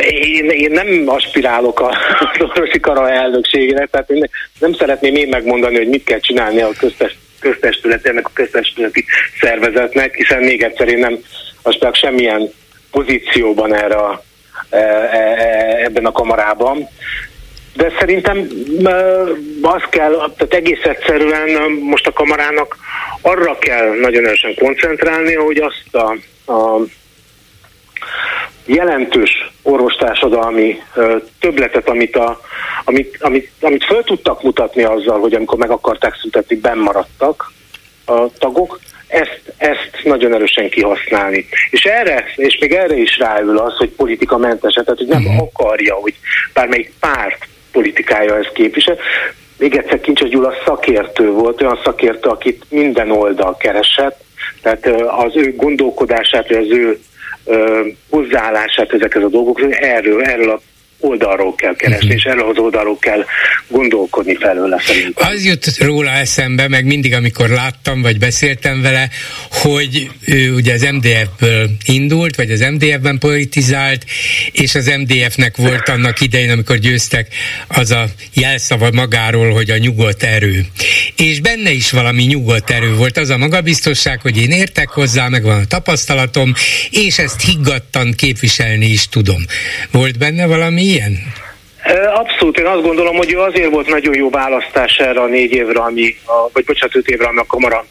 [0.02, 1.96] Én, én nem aspirálok a
[2.48, 7.16] orvosi kara elnökségre, tehát én nem szeretném én megmondani, hogy mit kell csinálni a köztes,
[7.40, 9.04] köztestület, a köztestületi
[9.40, 11.18] szervezetnek, hiszen még egyszer én nem
[11.62, 12.50] aspirálok semmilyen
[12.90, 14.22] pozícióban erre a,
[14.70, 16.88] e, e, e, ebben a kamarában.
[17.74, 18.48] De szerintem
[19.62, 22.76] az kell, tehát egész egyszerűen most a kamarának
[23.20, 26.16] arra kell nagyon erősen koncentrálni, hogy azt a,
[26.52, 26.80] a
[28.64, 30.82] jelentős orvostársadalmi
[31.40, 32.40] töbletet, amit, a,
[32.84, 37.52] amit, amit, amit föl tudtak mutatni azzal, hogy amikor meg akarták szüntetni, bennmaradtak
[38.06, 41.46] a tagok, ezt, ezt nagyon erősen kihasználni.
[41.70, 45.48] És erre, és még erre is ráül az, hogy politika mentes, tehát hogy nem uh-huh.
[45.52, 46.14] akarja, hogy
[46.52, 48.96] bármelyik párt politikája ezt képvisel.
[49.58, 54.22] Még egyszer Kincses Gyula szakértő volt, olyan szakértő, akit minden oldal keresett,
[54.62, 56.98] Tehát az ő gondolkodását, vagy az ő
[58.10, 60.60] hozzáállását ezekhez a dolgokhoz, erről, erről a
[61.04, 62.20] oldalról kell keresni, uh-huh.
[62.20, 63.24] és erről az oldalról kell
[63.68, 65.28] gondolkodni felőle szerintem.
[65.32, 69.08] Az jut róla eszembe, meg mindig, amikor láttam, vagy beszéltem vele,
[69.50, 74.04] hogy ő ugye az MDF-ből indult, vagy az MDF-ben politizált,
[74.52, 77.28] és az MDF-nek volt annak idején, amikor győztek,
[77.68, 80.66] az a jelszava magáról, hogy a nyugodt erő.
[81.16, 85.42] És benne is valami nyugodt erő volt, az a magabiztosság, hogy én értek hozzá, meg
[85.42, 86.54] van a tapasztalatom,
[86.90, 89.44] és ezt higgadtan képviselni is tudom.
[89.90, 91.18] Volt benne valami ilyen?
[92.14, 95.80] Abszolút, én azt gondolom, hogy ő azért volt nagyon jó választás erre a négy évre,
[95.80, 97.86] ami, a, vagy bocsánat, öt évre, ami a kamara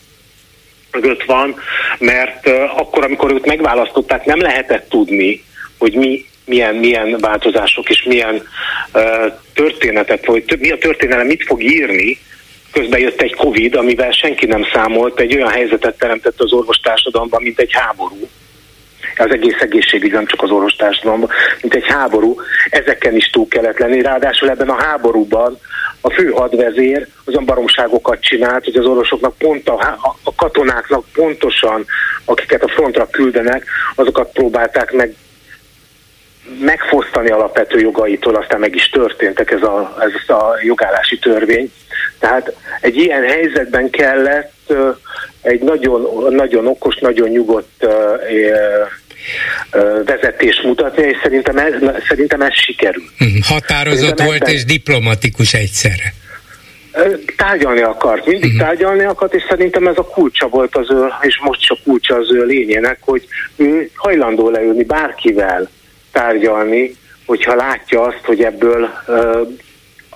[0.91, 1.55] mögött van,
[1.99, 5.43] mert akkor, amikor őt megválasztották, nem lehetett tudni,
[5.77, 8.47] hogy mi, milyen, milyen változások és milyen
[8.93, 12.17] uh, történetet, vagy mi a történelem mit fog írni,
[12.71, 17.59] közben jött egy Covid, amivel senki nem számolt, egy olyan helyzetet teremtett az orvostársadalomban, mint
[17.59, 18.29] egy háború
[19.17, 21.29] az egész egészségügy, nem csak az orvostársadalomban,
[21.61, 22.35] mint egy háború,
[22.69, 24.01] ezeken is túl kellett lenni.
[24.01, 25.59] Ráadásul ebben a háborúban
[26.01, 31.85] a fő hadvezér azon baromságokat csinált, hogy az orvosoknak pont a, a katonáknak pontosan,
[32.25, 35.15] akiket a frontra küldenek, azokat próbálták meg
[36.59, 41.71] megfosztani alapvető jogaitól, aztán meg is történtek ez a, ez a jogállási törvény.
[42.19, 44.73] Tehát egy ilyen helyzetben kellett
[45.41, 47.87] egy nagyon, nagyon okos, nagyon nyugodt
[50.05, 51.73] vezetést mutatni, és szerintem ez,
[52.07, 53.03] szerintem ez sikerül.
[53.17, 53.29] Mhm.
[53.47, 54.53] Határozott szerintem volt ebben...
[54.53, 56.13] és diplomatikus egyszerre.
[57.37, 58.67] Tárgyalni akart, mindig uh-huh.
[58.67, 62.31] tárgyalni akart, és szerintem ez a kulcsa volt az ő, és most csak kulcsa az
[62.31, 65.69] ő lényének, hogy ő hajlandó leülni bárkivel
[66.11, 68.89] tárgyalni, hogyha látja azt, hogy ebből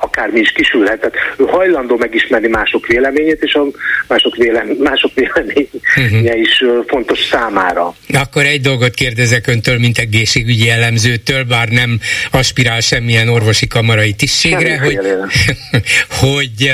[0.02, 1.00] akármi is kisülhet.
[1.00, 3.66] Tehát ő hajlandó megismerni mások véleményét, és a
[4.08, 6.40] mások, vélem, mások véleménye uh-huh.
[6.40, 7.96] is fontos számára.
[8.14, 12.00] Akkor egy dolgot kérdezek öntől, mint egészségügyi elemzőtől, bár nem
[12.32, 15.00] aspirál semmilyen orvosi kamarai tisztségre, hogy,
[16.22, 16.72] hogy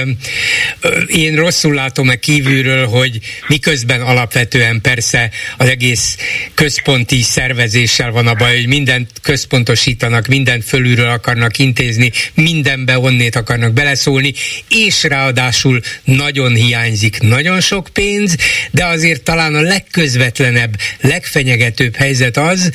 [1.08, 6.18] én rosszul látom-e kívülről, hogy miközben alapvetően persze az egész
[6.54, 13.73] központi szervezéssel van a baj, hogy mindent központosítanak, mindent fölülről akarnak intézni, mindenbe honnét akarnak
[13.73, 14.34] beleszólni,
[14.69, 18.36] és ráadásul nagyon hiányzik nagyon sok pénz,
[18.71, 22.71] de azért talán a legközvetlenebb, legfenyegetőbb helyzet az,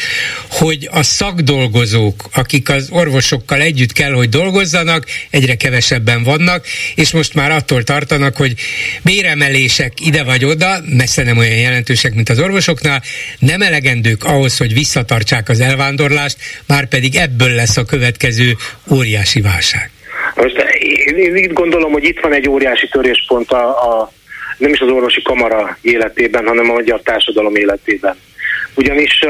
[0.48, 7.35] hogy a szakdolgozók, akik az orvosokkal együtt kell, hogy dolgozzanak, egyre kevesebben vannak, és most
[7.35, 8.55] már attól tartanak, hogy
[9.03, 13.03] béremelések ide vagy oda, messze nem olyan jelentősek, mint az orvosoknál,
[13.38, 18.57] nem elegendők ahhoz, hogy visszatartsák az elvándorlást, már pedig ebből lesz a következő
[18.90, 19.90] óriási válság.
[20.42, 20.59] Most
[21.16, 24.12] én itt gondolom, hogy itt van egy óriási töréspont a, a
[24.59, 28.16] nem is az orvosi kamara életében, hanem a magyar társadalom életében.
[28.74, 29.24] Ugyanis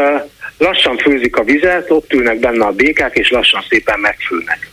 [0.58, 4.70] lassan főzik a vizet, ott ülnek benne a békák, és lassan szépen megfőnek.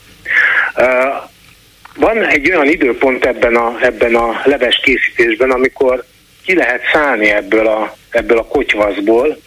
[1.96, 6.04] Van egy olyan időpont ebben a, ebben a leves készítésben, amikor
[6.46, 9.38] ki lehet szállni ebből a, ebből a kotyvaszból,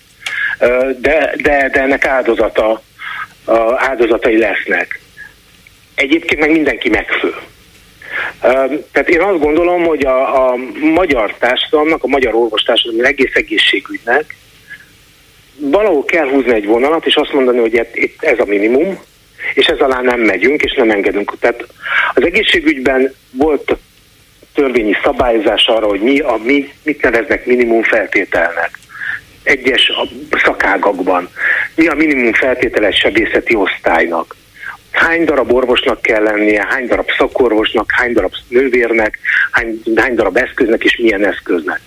[0.98, 2.82] de, de, de ennek áldozata,
[3.76, 5.00] áldozatai lesznek
[5.98, 7.34] egyébként meg mindenki megfő.
[8.92, 14.36] Tehát én azt gondolom, hogy a, a magyar társadalomnak, a magyar orvostársadalomnak, egész egészségügynek
[15.58, 18.98] valahol kell húzni egy vonalat, és azt mondani, hogy itt ez a minimum,
[19.54, 21.38] és ez alá nem megyünk, és nem engedünk.
[21.40, 21.66] Tehát
[22.14, 23.76] az egészségügyben volt
[24.54, 28.78] törvényi szabályozás arra, hogy mi, a, mi mit neveznek minimum feltételnek
[29.42, 29.92] egyes
[30.44, 31.30] szakágakban.
[31.74, 34.36] Mi a minimum feltételes sebészeti osztálynak
[34.98, 39.18] hány darab orvosnak kell lennie, hány darab szakorvosnak, hány darab nővérnek,
[39.50, 41.80] hány, hány darab eszköznek és milyen eszköznek.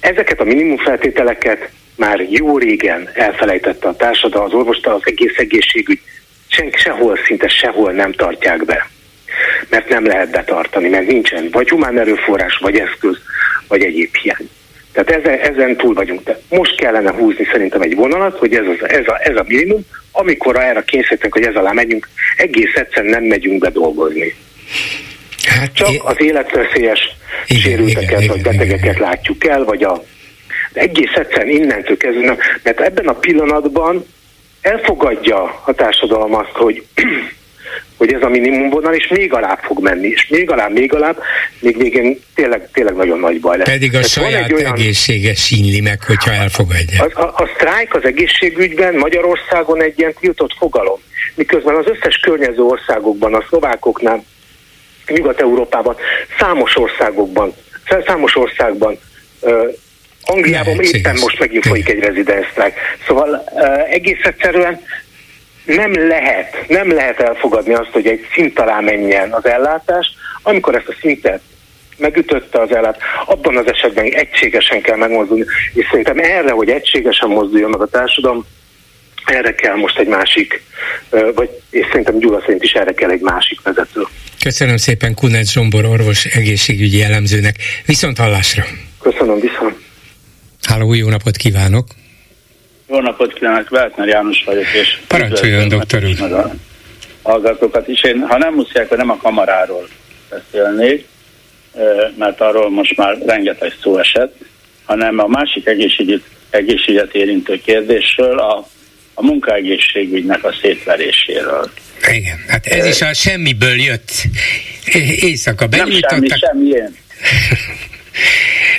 [0.00, 6.00] Ezeket a minimum feltételeket már jó régen elfelejtette a társadalom, az orvosta, az egész egészségügy,
[6.46, 8.88] senki sehol, szinte sehol nem tartják be.
[9.68, 13.18] Mert nem lehet betartani, mert nincsen vagy humán erőforrás, vagy eszköz,
[13.68, 14.48] vagy egyéb hiány.
[14.92, 16.22] Tehát ezen, ezen túl vagyunk.
[16.22, 19.80] De most kellene húzni szerintem egy vonalat, hogy ez, az, ez, a, ez a minimum,
[20.12, 24.34] amikor erre kényszerítünk, hogy ez alá megyünk, egész egyszerűen nem megyünk be dolgozni.
[25.44, 26.00] Hát Csak é...
[26.04, 30.02] az életveszélyes igen, sérülteket igen, vagy betegeket igen, látjuk el, vagy a
[30.72, 34.06] egész egyszerűen innentől kezdve, mert ebben a pillanatban
[34.60, 36.86] elfogadja a társadalom azt, hogy
[37.96, 41.18] hogy ez a minimumvonal, és még alább fog menni, és még alább, még alább,
[41.60, 43.68] még végén tényleg, tényleg nagyon nagy baj lesz.
[43.68, 47.04] Pedig a Tehát saját olyan, egészsége sínli meg, hogyha elfogadja.
[47.04, 50.98] A, a, a sztrájk az egészségügyben Magyarországon egy ilyen tiltott fogalom,
[51.34, 54.24] miközben az összes környező országokban, a szlovákoknál,
[55.06, 55.96] Nyugat-Európában,
[56.38, 57.54] számos országokban,
[58.06, 58.98] számos országban
[60.22, 61.00] Angliában Lehetséges.
[61.00, 62.74] éppen most megint folyik egy rezidenzsztrájk.
[63.06, 64.80] Szóval uh, egész egyszerűen
[65.64, 70.06] nem lehet, nem lehet elfogadni azt, hogy egy szint alá menjen az ellátás,
[70.42, 71.40] amikor ezt a szintet
[71.96, 75.44] megütötte az ellát, abban az esetben egységesen kell megmozdulni,
[75.74, 78.46] és szerintem erre, hogy egységesen mozduljon meg a társadalom,
[79.24, 80.62] erre kell most egy másik,
[81.34, 84.02] vagy és szerintem Gyula szerint is erre kell egy másik vezető.
[84.42, 87.56] Köszönöm szépen Kunec Zsombor orvos egészségügyi elemzőnek.
[87.86, 88.64] Viszont hallásra!
[89.02, 89.76] Köszönöm, viszont!
[90.62, 91.86] Háló, jó napot kívánok!
[92.92, 96.32] Jó napot kívánok, Weltner János vagyok, és parancsoljon, doktor úr!
[96.32, 96.50] A
[97.22, 98.02] hallgatókat is.
[98.02, 99.88] Én, ha nem muszáj, akkor nem a kamaráról
[100.30, 101.06] beszélnék,
[102.18, 104.34] mert arról most már rengeteg szó esett,
[104.84, 108.68] hanem a másik egészségügyet, egészségügyet érintő kérdésről, a,
[109.14, 111.70] a munkaegészségügynek a szétveréséről.
[112.12, 114.10] Igen, hát ez is a semmiből jött.
[115.20, 116.10] Éjszaka benyújtottak.
[116.10, 116.96] Nem semmi, semmilyen.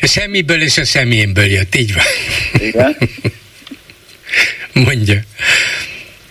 [0.15, 2.03] Semmiből és a semmiénből jött, így van.
[2.59, 2.97] Igen.
[4.85, 5.19] Mondja.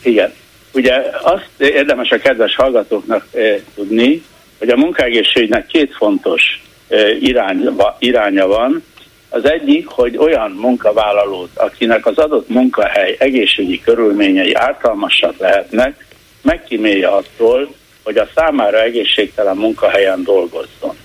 [0.03, 0.33] Igen.
[0.73, 4.23] Ugye azt érdemes a kedves hallgatóknak eh, tudni,
[4.59, 8.85] hogy a munkaegészségügynek két fontos eh, iránya, iránya van.
[9.29, 16.07] Az egyik, hogy olyan munkavállalót, akinek az adott munkahely egészségügyi körülményei ártalmasak lehetnek,
[16.43, 20.97] megkímélje attól, hogy a számára egészségtelen munkahelyen dolgozzon.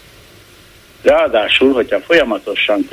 [1.02, 2.88] Ráadásul, hogyha folyamatosan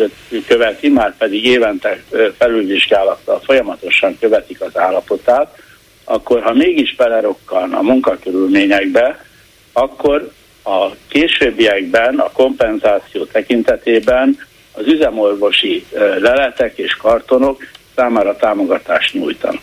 [0.47, 2.03] követi, már pedig évente
[2.39, 5.59] felülvizsgálattal folyamatosan követik az állapotát,
[6.05, 9.25] akkor ha mégis belerokkan a munkakörülményekbe,
[9.73, 10.31] akkor
[10.65, 14.39] a későbbiekben, a kompenzáció tekintetében
[14.73, 15.85] az üzemorvosi
[16.19, 17.63] leletek és kartonok
[17.95, 19.63] számára támogatást nyújtanak.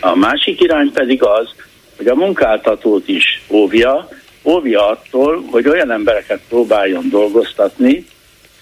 [0.00, 1.54] A másik irány pedig az,
[1.96, 4.08] hogy a munkáltatót is óvja,
[4.46, 8.06] óvja attól, hogy olyan embereket próbáljon dolgoztatni,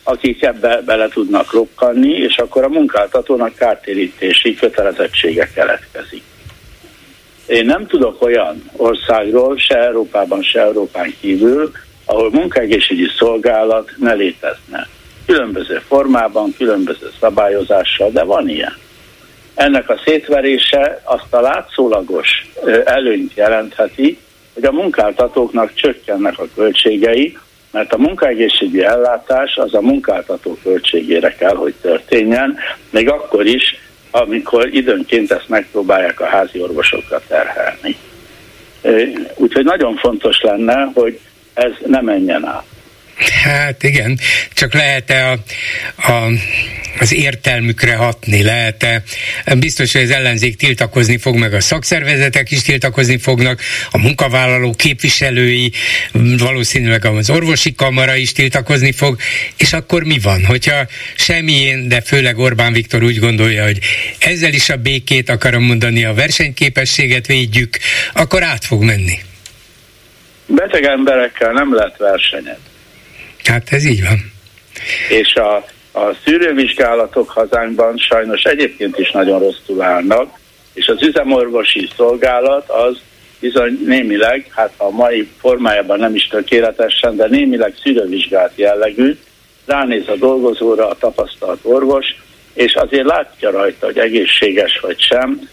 [0.03, 6.23] akik ebbe bele tudnak rokkanni, és akkor a munkáltatónak kártérítési kötelezettsége keletkezik.
[7.47, 11.73] Én nem tudok olyan országról, se Európában, se Európán kívül,
[12.05, 14.88] ahol munkaegészségügyi szolgálat ne létezne.
[15.27, 18.77] Különböző formában, különböző szabályozással, de van ilyen.
[19.55, 22.47] Ennek a szétverése azt a látszólagos
[22.85, 24.18] előnyt jelentheti,
[24.54, 27.38] hogy a munkáltatóknak csökkennek a költségei,
[27.70, 32.56] mert a munkaegészségügyi ellátás az a munkáltató költségére kell, hogy történjen,
[32.90, 33.76] még akkor is,
[34.10, 37.96] amikor időnként ezt megpróbálják a házi orvosokat terhelni.
[39.34, 41.18] Úgyhogy nagyon fontos lenne, hogy
[41.54, 42.73] ez ne menjen át.
[43.42, 44.18] Hát igen,
[44.53, 45.38] csak lehet-e a,
[46.12, 46.31] a,
[46.98, 49.03] az értelmükre hatni, lehet-e,
[49.59, 55.72] biztos, hogy az ellenzék tiltakozni fog, meg a szakszervezetek is tiltakozni fognak, a munkavállaló képviselői,
[56.38, 59.16] valószínűleg az orvosi kamara is tiltakozni fog,
[59.57, 63.79] és akkor mi van, hogyha semmilyen, de főleg Orbán Viktor úgy gondolja, hogy
[64.18, 67.79] ezzel is a békét akarom mondani, a versenyképességet védjük,
[68.12, 69.18] akkor át fog menni.
[70.46, 72.59] Beteg emberekkel nem lehet versenyet.
[73.44, 74.33] Hát ez így van.
[75.09, 75.57] És a,
[75.98, 80.38] a szűrővizsgálatok hazánkban sajnos egyébként is nagyon rosszul állnak,
[80.72, 83.00] és az üzemorvosi szolgálat az
[83.40, 89.18] bizony némileg, hát a mai formájában nem is tökéletesen, de némileg szűrővizsgált jellegű,
[89.66, 92.07] ránéz a dolgozóra a tapasztalt orvos,
[92.54, 95.48] és azért látja rajta, hogy egészséges vagy sem,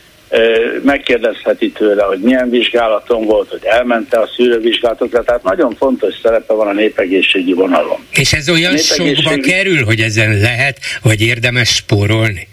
[0.84, 6.68] megkérdezheti tőle, hogy milyen vizsgálaton volt, hogy elmente a szűrővizsgálatokra, tehát nagyon fontos szerepe van
[6.68, 8.06] a népegészségi vonalon.
[8.12, 12.48] És ez olyan sokba kerül, hogy ezen lehet, vagy érdemes spórolni?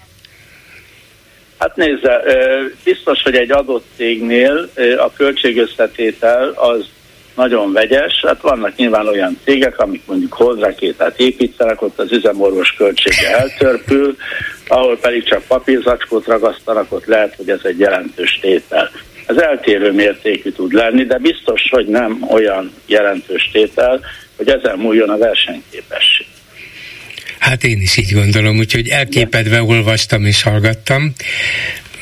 [1.59, 2.23] Hát nézze,
[2.85, 6.85] biztos, hogy egy adott cégnél a költségösszetétel az
[7.39, 8.25] nagyon vegyes.
[8.27, 14.17] Hát vannak nyilván olyan cégek, amik mondjuk holdrakétát építenek, ott az üzemorvos költsége eltörpül,
[14.67, 18.91] ahol pedig csak papírzacskót ragasztanak, ott lehet, hogy ez egy jelentős tétel.
[19.27, 24.01] Ez eltérő mértékű tud lenni, de biztos, hogy nem olyan jelentős tétel,
[24.37, 26.27] hogy ezen múljon a versenyképesség.
[27.39, 31.13] Hát én is így gondolom, úgyhogy elképedve olvastam és hallgattam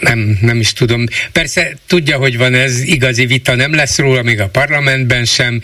[0.01, 1.05] nem, nem is tudom.
[1.33, 5.61] Persze tudja, hogy van ez, igazi vita nem lesz róla, még a parlamentben sem,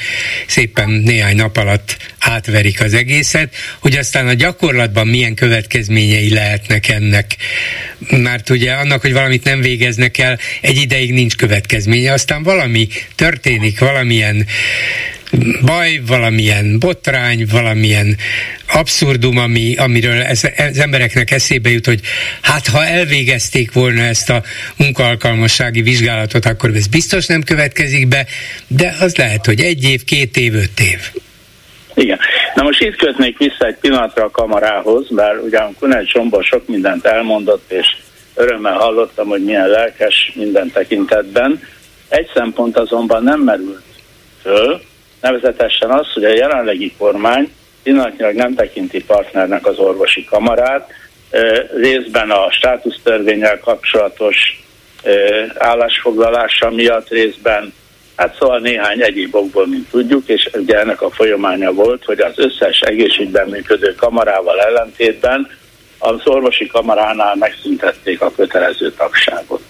[0.46, 7.36] szépen néhány nap alatt átverik az egészet, hogy aztán a gyakorlatban milyen következményei lehetnek ennek.
[8.10, 13.78] Mert ugye annak, hogy valamit nem végeznek el, egy ideig nincs következménye, aztán valami történik,
[13.78, 14.46] valamilyen
[15.64, 18.16] baj, valamilyen botrány, valamilyen
[18.72, 22.00] abszurdum, ami, amiről ez, az embereknek eszébe jut, hogy
[22.40, 24.42] hát ha elvégezték volna ezt a
[24.76, 28.26] munkaalkalmassági vizsgálatot, akkor ez biztos nem következik be,
[28.66, 30.98] de az lehet, hogy egy év, két év, öt év.
[31.94, 32.18] Igen.
[32.54, 37.06] Na most itt kötnék vissza egy pillanatra a kamarához, bár ugyan Kunel Csomba sok mindent
[37.06, 37.86] elmondott, és
[38.34, 41.62] örömmel hallottam, hogy milyen lelkes minden tekintetben.
[42.08, 43.82] Egy szempont azonban nem merült
[44.42, 44.80] föl,
[45.22, 47.52] nevezetesen az, hogy a jelenlegi kormány
[47.82, 50.90] pillanatnyilag nem tekinti partnernek az orvosi kamarát,
[51.76, 54.62] részben a státusztörvényel kapcsolatos
[55.58, 57.72] állásfoglalása miatt, részben
[58.16, 62.38] Hát szóval néhány egyéb okból, mint tudjuk, és ugye ennek a folyamánya volt, hogy az
[62.38, 65.50] összes egészségben működő kamarával ellentétben
[65.98, 69.62] az orvosi kamaránál megszüntették a kötelező tagságot.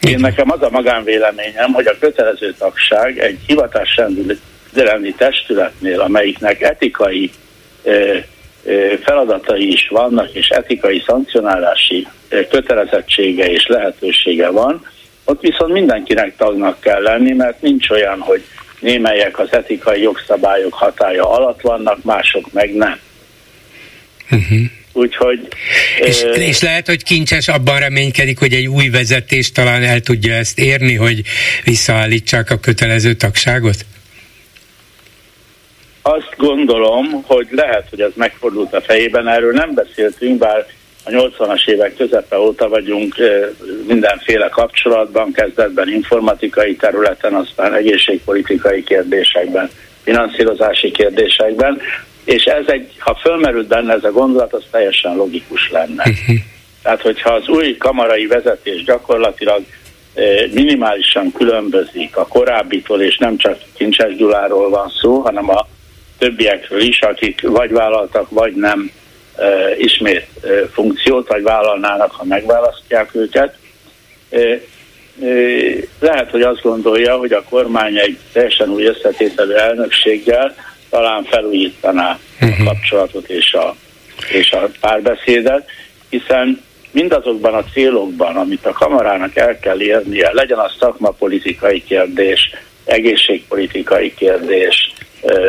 [0.00, 7.30] Én nekem az a magánvéleményem, hogy a kötelező tagság egy hivatásrendi testületnél, amelyiknek etikai
[9.02, 12.06] feladatai is vannak, és etikai szankcionálási
[12.50, 14.86] kötelezettsége és lehetősége van,
[15.24, 18.44] ott viszont mindenkinek tagnak kell lenni, mert nincs olyan, hogy
[18.80, 22.98] némelyek az etikai jogszabályok hatája alatt vannak, mások meg nem.
[24.30, 24.60] Uh-huh.
[24.92, 25.48] Úgyhogy...
[26.00, 26.30] És, ö...
[26.30, 30.94] és lehet, hogy Kincses abban reménykedik, hogy egy új vezetés talán el tudja ezt érni,
[30.94, 31.22] hogy
[31.64, 33.76] visszaállítsák a kötelező tagságot?
[36.02, 40.66] Azt gondolom, hogy lehet, hogy ez megfordult a fejében, erről nem beszéltünk, bár
[41.04, 43.14] a 80-as évek közepe óta vagyunk
[43.86, 49.70] mindenféle kapcsolatban, kezdetben informatikai területen, aztán egészségpolitikai kérdésekben,
[50.02, 51.80] finanszírozási kérdésekben,
[52.24, 56.02] és ez egy, ha fölmerült benne ez a gondolat, az teljesen logikus lenne.
[56.02, 56.36] Uh-huh.
[56.82, 59.62] Tehát, hogyha az új kamarai vezetés gyakorlatilag
[60.52, 65.66] minimálisan különbözik a korábbitól, és nem csak Kincses Gyuláról van szó, hanem a
[66.18, 68.90] többiekről is, akik vagy vállaltak, vagy nem
[69.78, 70.26] ismét
[70.72, 73.58] funkciót, vagy vállalnának, ha megválasztják őket.
[76.00, 80.54] Lehet, hogy azt gondolja, hogy a kormány egy teljesen új összetételű elnökséggel
[80.90, 82.64] talán felújítaná a mhm.
[82.64, 83.74] kapcsolatot és a,
[84.32, 85.68] és a párbeszédet,
[86.08, 92.50] hiszen mindazokban a célokban, amit a kamarának el kell érnie, legyen az szakmapolitikai kérdés,
[92.84, 94.92] egészségpolitikai kérdés,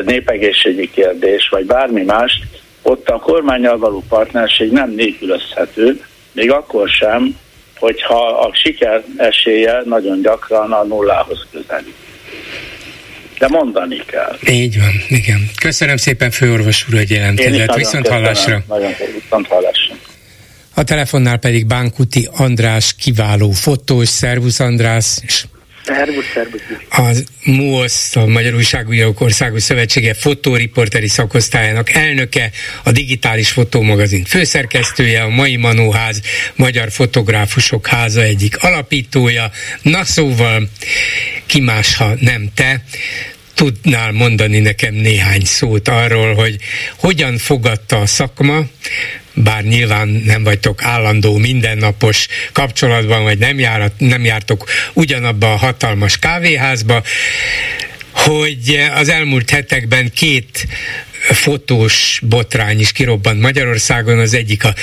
[0.05, 2.39] népegészségi kérdés, vagy bármi más,
[2.81, 7.37] ott a kormányjal való partnerség nem nélkülözhető, még akkor sem,
[7.79, 11.95] hogyha a siker esélye nagyon gyakran a nullához közelik.
[13.41, 14.37] De mondani kell.
[14.55, 15.49] Így van, igen.
[15.61, 17.75] Köszönöm szépen főorvos úr, hogy jelentkezett.
[17.75, 18.63] Viszont hallásra.
[18.67, 19.95] Nagyon viszont hallásra.
[20.73, 24.07] A telefonnál pedig Bánkuti András kiváló fotós.
[24.07, 25.21] Szervusz András,
[25.85, 26.61] Szervusz, szervusz.
[26.89, 32.51] Az MUOSZ, a Magyar Újságírók Országos Szövetsége fotóriporteri szakosztályának elnöke,
[32.83, 36.21] a Digitális Fotómagazin főszerkesztője, a Mai Manóház
[36.55, 39.51] Magyar Fotográfusok Háza egyik alapítója.
[39.81, 40.69] Na szóval,
[41.45, 42.83] ki más, ha nem te,
[43.53, 46.55] tudnál mondani nekem néhány szót arról, hogy
[46.95, 48.63] hogyan fogadta a szakma,
[49.33, 56.17] bár nyilván nem vagytok állandó, mindennapos kapcsolatban, vagy nem, járat, nem jártok ugyanabba a hatalmas
[56.17, 57.03] kávéházba,
[58.11, 60.67] hogy az elmúlt hetekben két
[61.21, 64.73] fotós botrány is kirobbant Magyarországon, az egyik a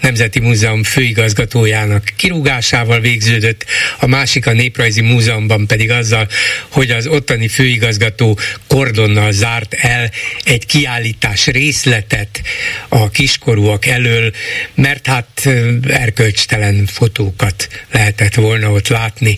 [0.00, 3.64] Nemzeti Múzeum főigazgatójának kirúgásával végződött,
[3.98, 6.28] a másik a Néprajzi Múzeumban pedig azzal,
[6.68, 10.10] hogy az ottani főigazgató kordonnal zárt el
[10.44, 12.42] egy kiállítás részletet
[12.88, 14.32] a kiskorúak elől,
[14.74, 15.48] mert hát
[15.88, 19.36] erkölcstelen fotókat lehetett volna ott látni.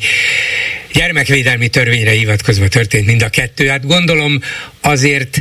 [0.93, 3.69] Gyermekvédelmi törvényre hivatkozva történt mind a kettő.
[3.69, 4.41] Hát gondolom
[4.81, 5.41] azért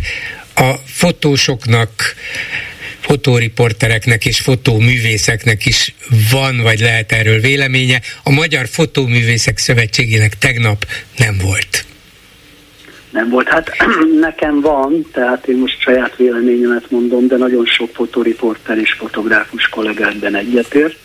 [0.95, 1.89] fotósoknak
[2.99, 5.95] fotóriportereknek és fotóművészeknek is
[6.31, 8.01] van, vagy lehet erről véleménye.
[8.23, 10.85] A Magyar Fotóművészek Szövetségének tegnap
[11.17, 11.85] nem volt.
[13.09, 13.47] Nem volt.
[13.47, 13.71] Hát
[14.19, 20.35] nekem van, tehát én most saját véleményemet mondom, de nagyon sok fotóriporter és fotográfus kollégádban
[20.35, 20.97] egyetért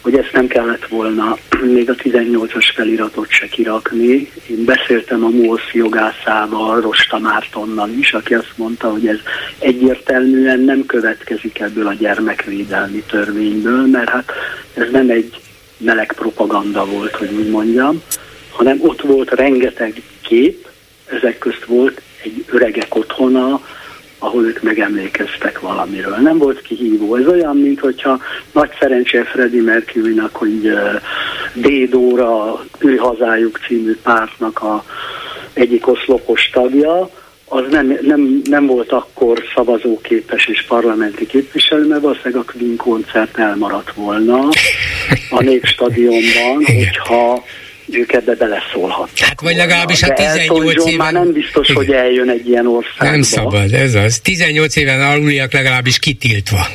[0.00, 1.36] hogy ezt nem kellett volna
[1.76, 4.30] még a 18-as feliratot se kirakni.
[4.46, 9.18] Én beszéltem a MOSZ jogászával, Rosta Mártonnal is, aki azt mondta, hogy ez
[9.58, 14.32] egyértelműen nem következik ebből a gyermekvédelmi törvényből, mert hát
[14.74, 15.40] ez nem egy
[15.76, 18.02] meleg propaganda volt, hogy úgy mondjam,
[18.50, 20.68] hanem ott volt rengeteg kép,
[21.06, 23.60] ezek közt volt egy öregek otthona,
[24.18, 26.16] ahol ők megemlékeztek valamiről.
[26.16, 27.16] Nem volt kihívó.
[27.16, 28.18] Ez olyan, mint hogyha
[28.52, 30.72] nagy szerencse Freddie Mercury-nak, hogy
[31.54, 34.84] Dédóra, ő hazájuk című pártnak a
[35.52, 37.10] egyik oszlopos tagja,
[37.48, 43.38] az nem, nem, nem volt akkor szavazóképes és parlamenti képviselő, mert valószínűleg a Queen koncert
[43.38, 44.48] elmaradt volna
[45.30, 47.44] a Népstadionban, hogyha
[47.94, 49.18] ők ebbe beleszólhatnak.
[49.18, 50.96] Hát vagy legalábbis a 18 éven...
[50.96, 53.10] már nem biztos, hogy eljön egy ilyen országba.
[53.10, 54.20] Nem szabad, ez az.
[54.20, 56.66] 18 éven aluliak legalábbis kitiltva.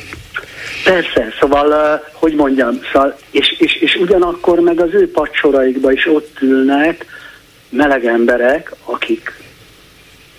[0.84, 6.36] Persze, szóval, hogy mondjam, szóval, és, és, és ugyanakkor meg az ő pacsoraikba is ott
[6.40, 7.06] ülnek
[7.68, 9.42] meleg emberek, akik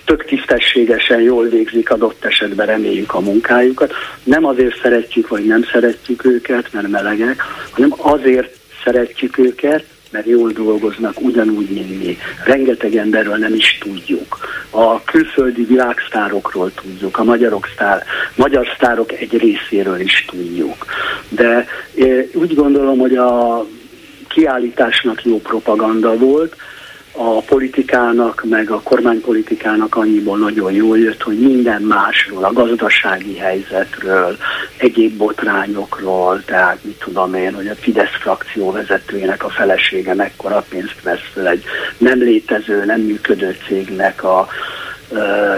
[0.05, 3.93] tök tisztességesen jól végzik adott esetben reméljük a munkájukat.
[4.23, 9.85] Nem azért szeretjük, vagy nem szeretjük őket, mert melegek, hanem azért szeretjük őket,
[10.15, 12.17] mert jól dolgoznak, ugyanúgy, mint mi.
[12.45, 14.37] Rengeteg emberről nem is tudjuk.
[14.69, 18.03] A külföldi világsztárokról tudjuk, a magyarok sztár,
[18.35, 20.85] magyar sztárok egy részéről is tudjuk.
[21.29, 21.67] De
[22.33, 23.65] úgy gondolom, hogy a
[24.27, 26.55] kiállításnak jó propaganda volt,
[27.17, 34.37] a politikának, meg a kormánypolitikának annyiból nagyon jól jött, hogy minden másról, a gazdasági helyzetről,
[34.77, 41.01] egyéb botrányokról, tehát mit tudom én, hogy a Fidesz frakció vezetőjének a felesége mekkora pénzt
[41.03, 41.63] vesz fel egy
[41.97, 44.47] nem létező, nem működő cégnek a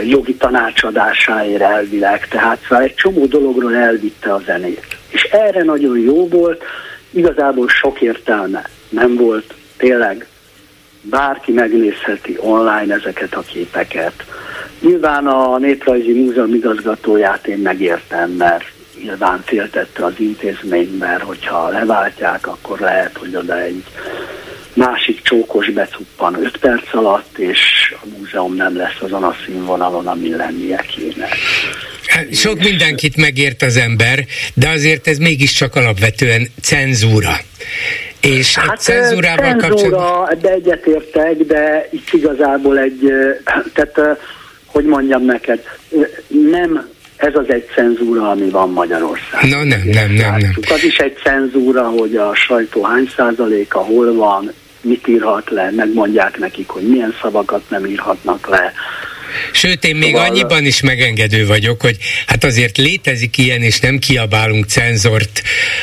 [0.03, 4.97] jogi tanácsadásáért elvileg, tehát szóval egy csomó dologról elvitte a zenét.
[5.10, 6.64] És erre nagyon jó volt,
[7.10, 10.28] igazából sok értelme nem volt, tényleg
[11.10, 14.14] bárki megnézheti online ezeket a képeket.
[14.80, 18.66] Nyilván a Néprajzi Múzeum igazgatóját én megértem, mert
[19.01, 23.84] nyilván féltette az intézmény, mert hogyha leváltják, akkor lehet, hogy oda egy
[24.74, 27.60] másik csókos becuppan 5 perc alatt, és
[28.03, 31.28] a múzeum nem lesz azon a színvonalon, ami lennie kéne.
[32.08, 37.38] Hát, sok mindenkit megért az ember, de azért ez mégiscsak alapvetően cenzúra.
[38.28, 40.38] És hát, a cenzúrával cenzúra, kapcsolatban...
[40.41, 43.13] de egyetértek, de itt igazából egy,
[43.73, 44.19] tehát
[44.65, 45.63] hogy mondjam neked,
[46.28, 49.49] nem ez az egy cenzúra, ami van Magyarországon.
[49.49, 50.51] No, nem, nem, nem, nem.
[50.71, 54.51] Az is egy cenzúra, hogy a sajtó hány százaléka hol van,
[54.82, 58.73] mit írhat le, megmondják nekik, hogy milyen szavakat nem írhatnak le,
[59.51, 60.30] Sőt, én még szóval...
[60.30, 65.41] annyiban is megengedő vagyok, hogy hát azért létezik ilyen, és nem kiabálunk cenzort,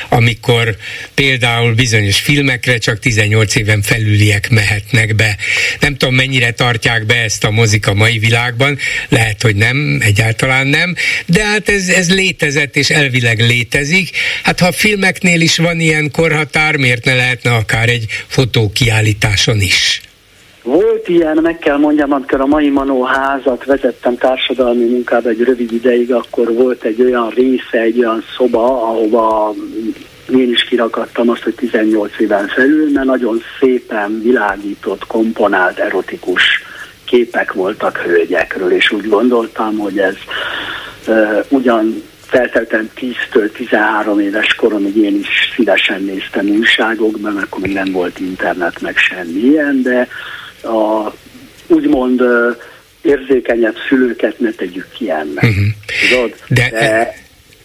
[0.09, 0.77] amikor
[1.15, 5.37] például bizonyos filmekre csak 18 éven felüliek mehetnek be.
[5.81, 8.79] Nem tudom, mennyire tartják be ezt a mozik a mai világban,
[9.09, 14.11] lehet, hogy nem, egyáltalán nem, de hát ez, ez létezett, és elvileg létezik.
[14.43, 20.01] Hát ha a filmeknél is van ilyen korhatár, miért ne lehetne akár egy fotókiállításon is?
[20.65, 25.73] Volt ilyen, meg kell mondjam, amikor a mai Manó házat vezettem társadalmi munkába egy rövid
[25.73, 29.55] ideig, akkor volt egy olyan része, egy olyan szoba, ahova
[30.31, 36.43] én is kirakadtam azt, hogy 18 éven felül, mert nagyon szépen világított, komponált, erotikus
[37.05, 40.17] képek voltak hölgyekről, és úgy gondoltam, hogy ez
[41.07, 47.93] uh, ugyan feltelten 10-től 13 éves koromig én is szívesen néztem újságokban, akkor még nem
[47.93, 50.09] volt internet, meg semmi ilyen, de
[50.65, 51.13] a
[51.67, 52.23] úgymond
[53.03, 55.45] érzékenyebb szülőket ne tegyük ki ennek.
[55.45, 55.65] Uh-huh.
[56.09, 56.35] Tudod?
[56.49, 57.15] De, de,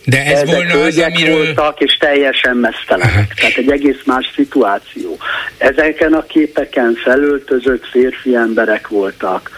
[0.05, 1.35] de ez volna az, amiről...
[1.35, 3.11] voltak, és teljesen mesztelenek.
[3.11, 3.33] Uh-huh.
[3.35, 5.17] Tehát egy egész más szituáció.
[5.57, 9.49] Ezeken a képeken felöltözött férfi emberek voltak,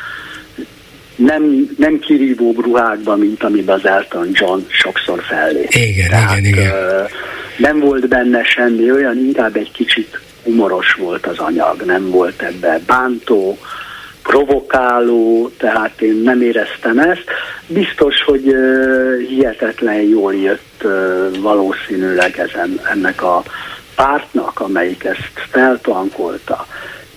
[1.16, 5.68] nem, nem kirívó ruhákban, mint amiben az Elton John sokszor fellép.
[5.70, 6.74] Igen, Tehát, igen, igen.
[7.58, 12.80] Nem volt benne semmi olyan, inkább egy kicsit humoros volt az anyag, nem volt ebbe
[12.86, 13.58] bántó,
[14.24, 17.24] provokáló, tehát én nem éreztem ezt.
[17.68, 20.84] Biztos, hogy uh, hihetetlen jól jött
[21.40, 23.44] valószínűleg ezen, ennek a
[23.96, 26.68] pártnak, amelyik ezt feltankolta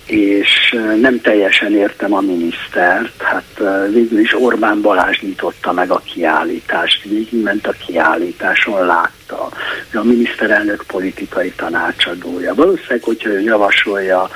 [0.05, 7.03] és nem teljesen értem a minisztert, hát végül is Orbán Balázs nyitotta meg a kiállítást,
[7.03, 9.49] végigment a kiállításon, látta,
[9.91, 12.53] hogy a miniszterelnök politikai tanácsadója.
[12.53, 14.29] Valószínűleg, hogyha ő javasolja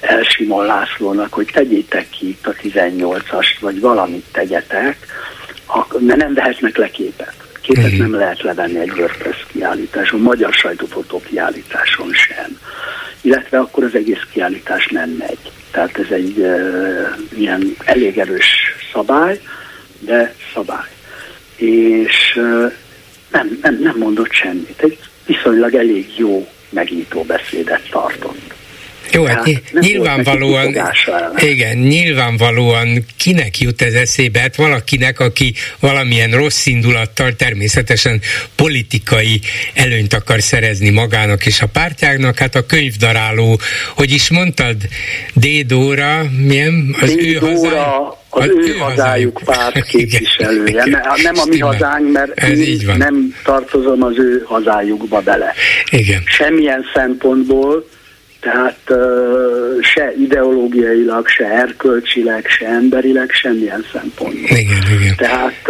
[0.00, 4.96] Elsimon Lászlónak, hogy tegyétek ki itt a 18-ast, vagy valamit tegyetek,
[5.98, 7.47] mert nem vehetnek le képet.
[7.68, 12.58] Képet nem lehet levenni egy WordPress kiállításon, magyar sajtófotó kiállításon sem
[13.20, 15.38] illetve akkor az egész kiállítás nem megy.
[15.70, 17.06] Tehát ez egy uh,
[17.36, 18.46] ilyen elég erős
[18.92, 19.40] szabály,
[19.98, 20.88] de szabály.
[21.56, 22.72] És uh,
[23.30, 24.82] nem, nem, nem mondott semmit.
[24.82, 28.54] Egy viszonylag elég jó megnyitó beszédet tartott.
[29.12, 29.48] Jó, hát,
[29.80, 30.76] nyilvánvalóan,
[31.36, 34.40] igen, nyilvánvalóan kinek jut ez eszébe?
[34.40, 38.20] Hát valakinek, aki valamilyen rossz indulattal természetesen
[38.56, 39.40] politikai
[39.74, 43.60] előnyt akar szerezni magának és a pártjáknak, hát a könyvdaráló,
[43.96, 44.76] hogy is mondtad,
[45.34, 46.96] Dédóra, milyen?
[47.00, 47.96] Az ő hazá...
[48.30, 50.70] Az, az ő, hazájuk párt képviselője.
[50.70, 51.02] Igen, igen.
[51.22, 52.96] Nem a mi hazánk, mert Ez így van.
[52.96, 55.54] nem tartozom az ő hazájukba bele.
[55.90, 56.22] Igen.
[56.24, 57.88] Semmilyen szempontból
[58.40, 58.78] Tehát
[59.80, 64.56] se ideológiailag, se erkölcsileg, se emberileg, semmilyen szempontból.
[64.56, 65.14] Igen, igen.
[65.16, 65.62] Tehát,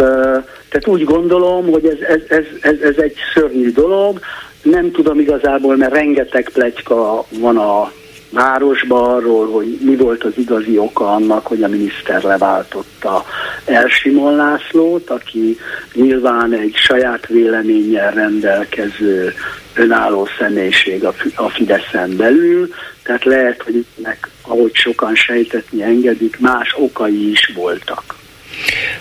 [0.69, 4.19] tehát úgy gondolom, hogy ez, ez, ez, ez, ez egy szörnyű dolog.
[4.61, 7.91] Nem tudom igazából, mert rengeteg pletyka van a
[8.29, 13.25] városba arról, hogy mi volt az igazi oka annak, hogy a miniszter leváltotta
[13.65, 15.57] Elsimon Lászlót, aki
[15.93, 19.33] nyilván egy saját véleménnyel rendelkező
[19.73, 21.05] önálló személyiség
[21.35, 22.69] a Fideszen belül,
[23.03, 28.18] tehát lehet, hogy ennek, ahogy sokan sejtetni engedik, más okai is voltak.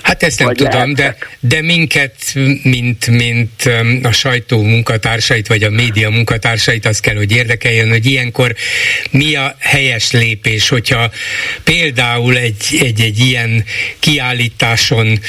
[0.02, 2.14] Hát ezt nem tudom, de, de minket,
[2.62, 3.70] mint, mint
[4.02, 8.54] a sajtó munkatársait, vagy a média munkatársait, azt kell, hogy érdekeljen, hogy ilyenkor
[9.10, 11.10] mi a helyes lépés, hogyha
[11.64, 13.64] például egy, egy, egy ilyen
[13.98, 15.20] kiállításon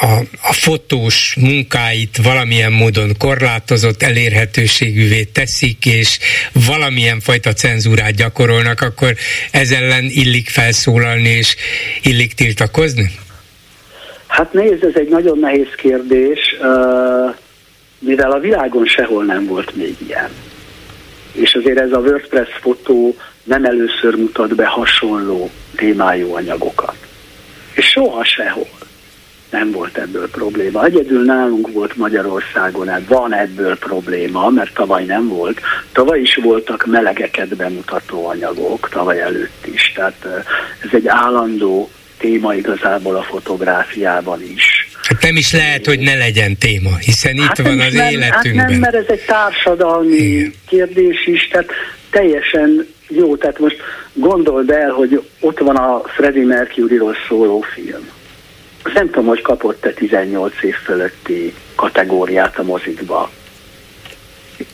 [0.00, 6.18] a, a fotós munkáit valamilyen módon korlátozott elérhetőségűvé teszik, és
[6.66, 9.14] valamilyen fajta cenzúrát gyakorolnak, akkor
[9.50, 11.56] ez ellen illik felszólalni, és
[12.02, 13.10] illik tiltakozni?
[14.26, 16.56] Hát nézd, ez egy nagyon nehéz kérdés,
[17.98, 20.30] mivel a világon sehol nem volt még ilyen.
[21.32, 26.96] És azért ez a WordPress fotó nem először mutat be hasonló témájú anyagokat.
[27.74, 28.75] És soha sehol
[29.56, 30.84] nem volt ebből probléma.
[30.84, 35.60] Egyedül nálunk volt Magyarországon, hát van ebből probléma, mert tavaly nem volt.
[35.92, 39.92] Tavaly is voltak melegeket bemutató anyagok, tavaly előtt is.
[39.94, 40.26] Tehát
[40.82, 44.88] ez egy állandó téma igazából a fotográfiában is.
[45.02, 48.58] Hát nem is lehet, hogy ne legyen téma, hiszen hát itt van az nem, életünkben.
[48.58, 50.52] Hát nem, mert ez egy társadalmi Igen.
[50.66, 51.70] kérdés is, tehát
[52.10, 53.76] teljesen jó, tehát most
[54.12, 58.14] gondold el, hogy ott van a Freddie Mercury-ról szóló film
[58.92, 63.30] nem tudom, hogy kapott-e 18 év fölötti kategóriát a mozikba.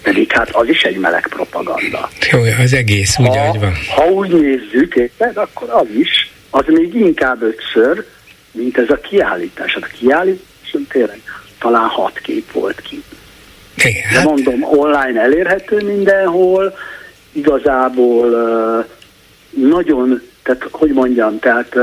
[0.02, 2.10] Pedig hát az is egy meleg propaganda.
[2.32, 3.74] Jó, az egész úgy, ha, van.
[3.94, 8.06] Ha úgy nézzük, érted, akkor az is, az még inkább ötször,
[8.52, 9.74] mint ez a kiállítás.
[9.74, 11.20] Hát a kiállításon tényleg
[11.58, 13.02] talán hat kép volt ki.
[13.76, 14.24] Igen, De hát...
[14.24, 16.78] mondom, online elérhető mindenhol,
[17.32, 18.30] igazából
[19.50, 21.76] nagyon, tehát hogy mondjam, tehát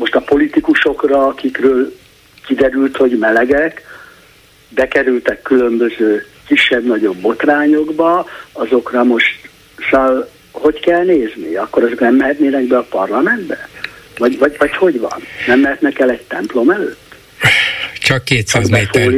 [0.00, 1.96] most a politikusokra, akikről
[2.46, 3.82] kiderült, hogy melegek,
[4.68, 9.48] bekerültek különböző kisebb-nagyobb botrányokba, azokra most
[9.90, 11.54] szóval, hogy kell nézni?
[11.54, 13.68] Akkor azok nem mehetnének be a parlamentbe?
[14.18, 15.22] Vagy, vagy, vagy hogy van?
[15.46, 17.14] Nem mehetnek el egy templom előtt?
[18.00, 19.12] Csak 200 méter.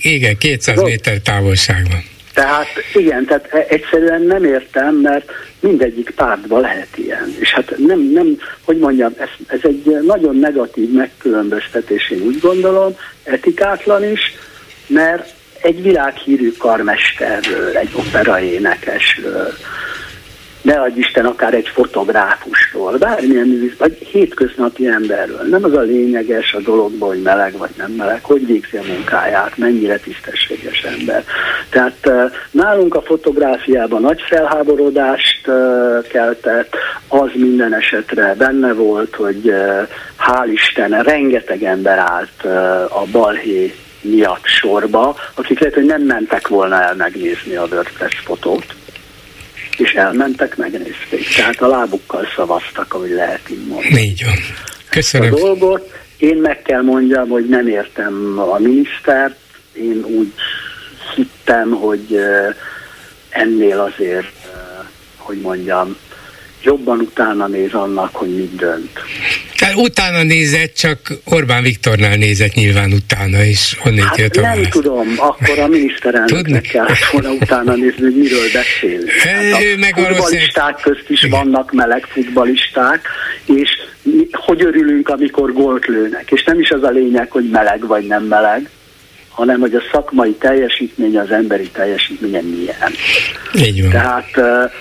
[0.00, 2.11] Igen, 200 méter távolságban.
[2.34, 5.30] Tehát igen, tehát e- egyszerűen nem értem, mert
[5.60, 7.34] mindegyik pártban lehet ilyen.
[7.38, 12.96] És hát nem, nem hogy mondjam, ez, ez egy nagyon negatív megkülönböztetés, én úgy gondolom,
[13.22, 14.20] etikátlan is,
[14.86, 19.52] mert egy világhírű karmesterről, egy operaénekesről,
[20.62, 25.42] ne adj Isten, akár egy fotográfusról, bármilyen művész, vagy hétköznapi emberről.
[25.50, 29.56] Nem az a lényeges a dologban, hogy meleg vagy nem meleg, hogy végzi a munkáját,
[29.56, 31.24] mennyire tisztességes ember.
[31.70, 32.10] Tehát
[32.50, 35.50] nálunk a fotográfiában nagy felháborodást
[36.08, 36.76] keltett,
[37.08, 39.54] az minden esetre benne volt, hogy
[40.18, 42.44] hál' Isten, rengeteg ember állt
[42.88, 48.74] a balhé miatt sorba, akik lehet, hogy nem mentek volna el megnézni a WordPress fotót
[49.78, 51.34] és elmentek, megnézték.
[51.36, 54.00] Tehát a lábukkal szavaztak, ahogy lehet így mondani.
[54.00, 54.34] Így van.
[54.88, 55.32] Köszönöm.
[55.32, 59.36] Ezt a dolgot én meg kell mondjam, hogy nem értem a minisztert,
[59.72, 60.32] én úgy
[61.14, 62.18] hittem, hogy
[63.28, 64.32] ennél azért,
[65.16, 65.96] hogy mondjam,
[66.62, 69.00] jobban utána néz annak, hogy mit dönt.
[69.58, 74.50] Tehát utána nézett, csak Orbán Viktornál nézett nyilván utána, és honnét hát jött a Nem
[74.50, 74.68] válasz.
[74.68, 79.00] tudom, akkor a miniszterelnöknek kell volna utána nézni, hogy miről beszél.
[79.18, 81.38] Hát ő meg futballisták közt is Igen.
[81.38, 83.06] vannak meleg futballisták,
[83.44, 83.70] és
[84.32, 86.30] hogy örülünk, amikor gólt lőnek.
[86.30, 88.68] És nem is az a lényeg, hogy meleg vagy nem meleg,
[89.28, 92.92] hanem hogy a szakmai teljesítmény, az emberi teljesítménye milyen.
[93.54, 93.90] Így van.
[93.90, 94.36] Tehát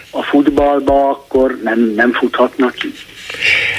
[0.09, 2.91] a futballba akkor nem, nem futhatnak ki.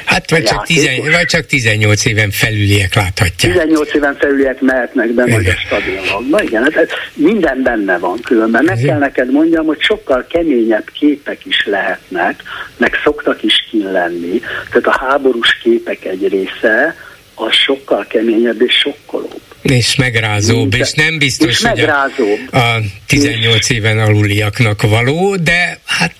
[0.04, 3.52] Hát vagy csak, tizen, vagy csak 18 éven felüliek láthatják.
[3.52, 6.42] 18 éven felüliek mehetnek be majd a stadionokba.
[6.42, 8.64] Igen, hát minden benne van különben.
[8.64, 12.42] Meg kell neked mondjam, hogy sokkal keményebb képek is lehetnek,
[12.76, 14.40] meg szoktak is kin lenni.
[14.70, 16.96] Tehát a háborús képek egy része,
[17.34, 19.40] az sokkal keményebb és sokkolóbb.
[19.62, 26.14] És megrázóbb, és nem biztos, és hogy a, a 18 éven aluliaknak való, de hát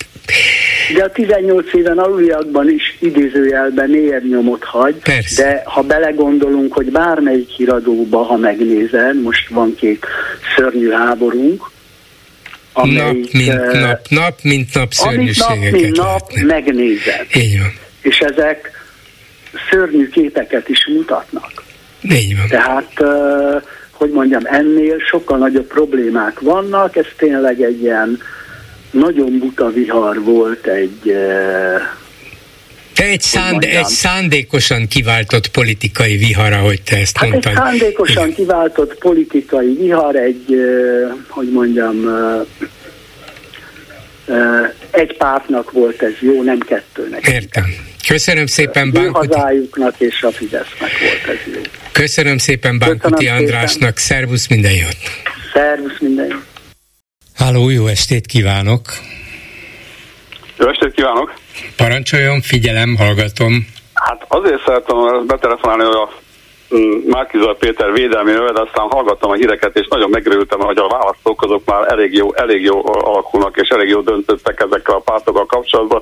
[0.93, 3.89] de a 18 éven aluliakban is idézőjelben
[4.29, 5.43] nyomot hagy, Persze.
[5.43, 10.05] de ha belegondolunk, hogy bármelyik híradóba, ha megnézed, most van két
[10.55, 11.71] szörnyű háborunk,
[12.73, 17.25] amelyik, nap, mint nap, nap, mint nap szörnyűségeket nap, mint nap megnézed.
[17.33, 17.73] Így van.
[18.01, 18.71] És ezek
[19.69, 21.63] szörnyű képeket is mutatnak.
[22.01, 22.47] Így van.
[22.47, 22.93] Tehát,
[23.91, 28.19] hogy mondjam, ennél sokkal nagyobb problémák vannak, ez tényleg egy ilyen
[28.93, 31.15] nagyon buta vihar volt, egy
[32.93, 37.51] te egy, szánd, egy szándékosan kiváltott politikai vihar, ahogy te ezt hát mondtad.
[37.51, 38.35] Egy szándékosan Igen.
[38.35, 40.55] kiváltott politikai vihar, egy,
[41.27, 41.95] hogy mondjam,
[44.91, 47.27] egy pártnak volt ez jó, nem kettőnek.
[47.27, 47.65] Értem.
[48.07, 49.27] Köszönöm szépen Bánkuti.
[49.27, 51.61] hazájuknak és a Fidesznek volt ez jó.
[51.91, 53.97] Köszönöm szépen Bánkuti Köszönöm Andrásnak.
[53.97, 54.17] Szépen.
[54.17, 54.97] Szervusz, minden jót.
[55.53, 56.52] Szervusz, minden jót.
[57.43, 58.81] Háló, jó estét kívánok.
[60.57, 61.33] Jó estét kívánok.
[61.75, 63.67] Parancsoljon, figyelem, hallgatom.
[63.93, 66.09] Hát azért szerettem betelefonálni, hogy a
[66.75, 71.41] mm, Márkizaj Péter védelméről, de aztán hallgattam a híreket, és nagyon megörültem, hogy a választók
[71.41, 76.01] azok már elég jó, elég jó alakulnak, és elég jó döntöttek ezekkel a pártokkal kapcsolatban.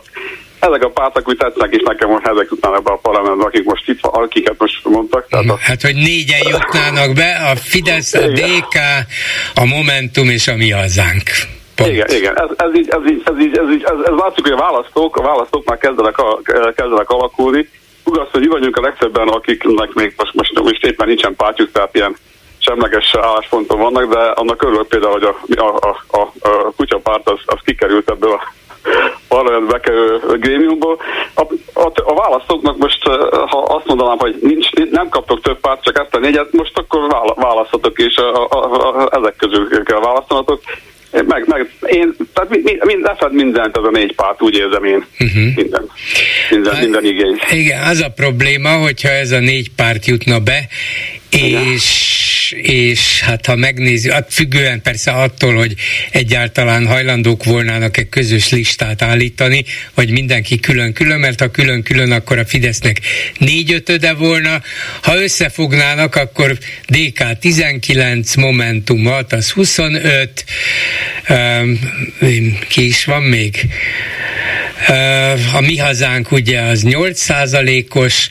[0.61, 3.87] Ezek a pártok úgy tetszenek is nekem, hogy ezek után ebbe a parlamentben, akik most
[3.87, 5.27] itt akiket most mondtak.
[5.27, 5.57] Tehát a...
[5.61, 8.75] Hát, hogy négyen jutnának be, a Fidesz, a DK,
[9.55, 11.23] a Momentum és a Mi Hazánk.
[11.75, 11.89] Pont.
[11.89, 12.39] Igen, igen.
[12.39, 15.17] Ez, ez, így, ez, így, ez, így, ez, így, ez, ez látszik, hogy a választók,
[15.17, 16.39] a választók már kezdenek, a,
[16.75, 17.69] kezdenek alakulni.
[18.05, 21.95] Igaz, hogy mi vagyunk a legtöbben, akiknek még most, most, most éppen nincsen pártjuk, tehát
[21.95, 22.15] ilyen
[22.57, 27.39] semleges állásponton vannak, de annak örülök például, hogy a, a, a, a, a kutyapárt az,
[27.45, 28.60] az kikerült ebből a parlamentbe
[30.37, 30.97] grémiumból.
[31.33, 31.41] A,
[31.73, 33.03] a, a választóknak most,
[33.47, 37.33] ha azt mondanám, hogy nincs, nem kaptok több párt, csak ezt a négyet, most akkor
[37.35, 40.61] választhatok, és a, a, a, ezek közül kell választanatok.
[41.11, 45.05] Meg, meg én, tehát mind, mind, lefed mindent ez a négy párt, úgy érzem én.
[45.19, 45.55] Uh-huh.
[45.55, 45.89] Minden,
[46.49, 47.39] minden, minden igény.
[47.49, 50.67] Igen, az a probléma, hogyha ez a négy párt jutna be,
[51.31, 55.75] és, és hát ha megnézzük, hát függően persze attól, hogy
[56.11, 62.99] egyáltalán hajlandók volnának-e közös listát állítani, vagy mindenki külön-külön, mert ha külön-külön, akkor a Fidesznek
[63.37, 64.61] négy ötöde volna,
[65.01, 66.57] ha összefognának, akkor
[66.87, 70.45] DK 19, Momentum 6, az 25,
[71.29, 71.79] um,
[72.67, 73.69] ki is van még?
[75.53, 78.29] A mi hazánk ugye az 8% os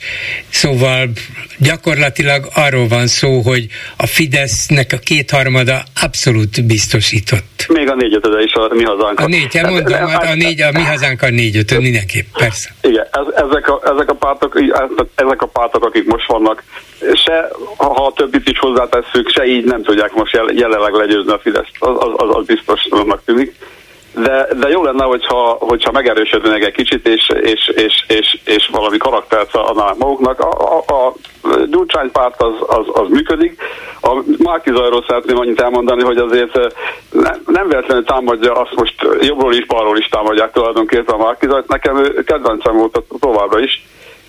[0.49, 1.11] szóval
[1.57, 3.63] gyakorlatilag arról van szó, hogy
[3.97, 7.65] a Fidesznek a kétharmada abszolút biztosított.
[7.67, 9.19] Még a négyötöde is a mi hazánk.
[9.19, 12.69] A négy, hát mondom, hát a, négy, a mi hazánk a négyötöd mindenképp, persze.
[12.81, 14.59] Igen, ez, ezek, a, ezek, a pártok,
[15.15, 16.63] ezek a pártok, akik most vannak,
[17.25, 21.71] se ha a többit is hozzátesszük, se így nem tudják most jelenleg legyőzni a Fideszt.
[21.79, 23.55] Az, az, az, az biztosnak tűnik
[24.13, 28.97] de, de jó lenne, hogyha, hogyha megerősödnének egy kicsit, és, és, és, és, és valami
[28.97, 30.39] karaktert adnának maguknak.
[30.39, 31.13] A, a, a
[31.69, 33.61] Gyurcsány párt az, az, az működik.
[34.01, 36.53] A Márki Zajról szeretném annyit elmondani, hogy azért
[37.11, 41.67] ne, nem véletlenül támadja, azt most jobbról is, balról is támadják tulajdonképpen a Márki Zajt.
[41.67, 43.83] Nekem ő kedvencem volt továbbra is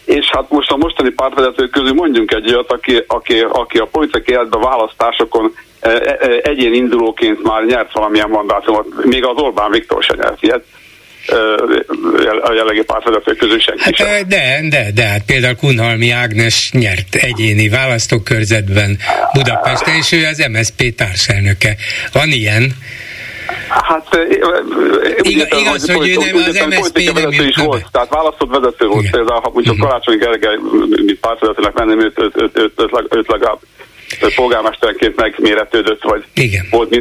[0.04, 4.34] és hát most a mostani pártvezetők közül mondjunk egy olyat, aki, aki, aki a politikai
[4.34, 10.02] életben választásokon e, e, e, egyén indulóként már nyert valamilyen mandátumot, még az Orbán Viktor
[10.02, 10.64] se nyert ilyet
[12.42, 14.28] a jelenlegi pártvezetők közül senki hát, sem.
[14.28, 18.98] De, de, de, hát például Kunhalmi Ágnes nyert egyéni választókörzetben
[19.32, 21.76] Budapesten, és ő az MSZP társelnöke.
[22.12, 22.72] Van ilyen?
[23.68, 24.18] Hát
[25.22, 28.86] igaz, igaz, igaz hogy, hogy ő nem az MSZP nem is volt, tehát választott vezető
[28.86, 29.00] volt.
[29.00, 29.10] Igen.
[29.12, 29.88] Például, ha mondjuk uh-huh.
[29.88, 30.56] Karácsony Gergely,
[30.88, 33.58] mint pártvezetőnek menném, őt, őt, őt, őt, őt, őt legalább
[34.34, 36.66] polgármesterként megméretődött, vagy Igen.
[36.70, 36.98] volt.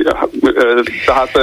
[1.06, 1.40] Tehát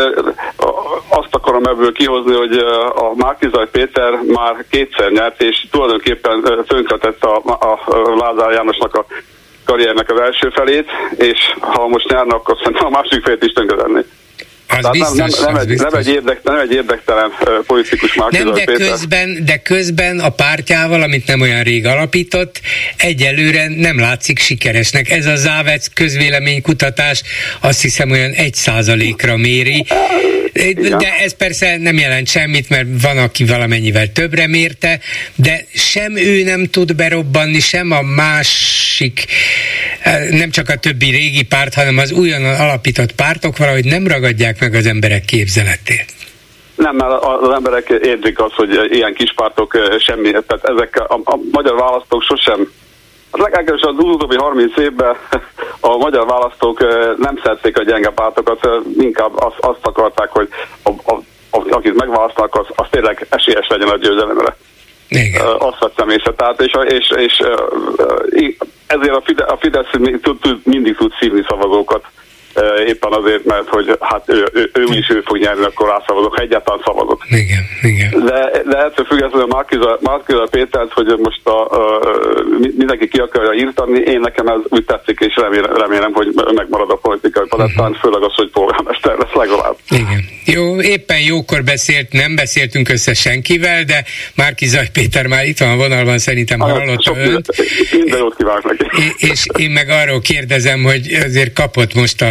[1.09, 2.57] azt akarom ebből kihozni, hogy
[2.95, 7.79] a Márkizaj Péter már kétszer nyert, és tulajdonképpen tönkretett a, a
[8.15, 9.07] Lázár Jánosnak a
[9.65, 14.03] karriernek az első felét, és ha most nyernek, akkor szerintem a másik felét is tönkretenni.
[14.69, 15.91] Az biztos, nem, nem, az egy, biztos.
[15.91, 20.29] nem, egy érdek, nem egy érdektelen uh, politikus már Nem, de közben, de közben a
[20.29, 22.61] pártjával, amit nem olyan rég alapított,
[22.97, 25.11] egyelőre nem látszik sikeresnek.
[25.11, 27.23] Ez a Závec közvéleménykutatás
[27.61, 29.87] azt hiszem olyan egy százalékra méri.
[30.99, 35.01] De ez persze nem jelent semmit, mert van, aki valamennyivel többre mérte,
[35.35, 39.25] de sem ő nem tud berobbanni, sem a másik,
[40.31, 44.75] nem csak a többi régi párt, hanem az újonnan alapított pártok valahogy nem ragadják meg
[44.75, 46.13] az emberek képzeletét.
[46.75, 51.39] Nem, mert az emberek érzik azt, hogy ilyen kis pártok semmi, tehát ezek a, a
[51.53, 52.69] magyar választók sosem
[53.33, 55.17] Hát legalábbis az utóbbi 30 évben
[55.81, 56.81] a magyar választók
[57.19, 60.49] nem szerették a gyenge pártokat, inkább azt, azt akarták, hogy
[60.83, 61.15] a, a,
[61.51, 64.57] a, akit megválasztanak, az, az tényleg esélyes legyen a győzelemre.
[65.09, 65.47] Igen.
[65.59, 66.33] Azt vettem észre.
[66.33, 67.43] Tehát, és, és, és
[68.87, 69.93] ezért a Fidesz, a Fidesz
[70.65, 72.05] mindig tud szívni szavazókat
[72.87, 76.43] éppen azért, mert hogy hát ő, ő, ő is ő fog nyerni, akkor rászavazok, ha
[76.43, 77.25] egyáltalán szavazok.
[77.29, 78.25] Igen, igen.
[78.25, 79.47] De, de ettől függetlenül
[80.01, 82.01] Márkiza Pétert, hogy most a, a,
[82.77, 86.97] mindenki ki akarja írtani, én nekem ez úgy tetszik, és remélem, remélem hogy megmarad a
[86.97, 88.01] politikai palettán, uh-huh.
[88.01, 89.77] főleg az, hogy polgármester lesz legalább.
[89.91, 90.25] Igen.
[90.45, 95.71] Jó, éppen jókor beszélt, nem beszéltünk össze senkivel, de Márki Zaj Péter már itt van
[95.71, 97.47] a vonalban, szerintem hát, hallotta önt.
[97.93, 98.85] Minden jót kívánok neki.
[99.17, 102.31] És én meg arról kérdezem, hogy azért kapott most a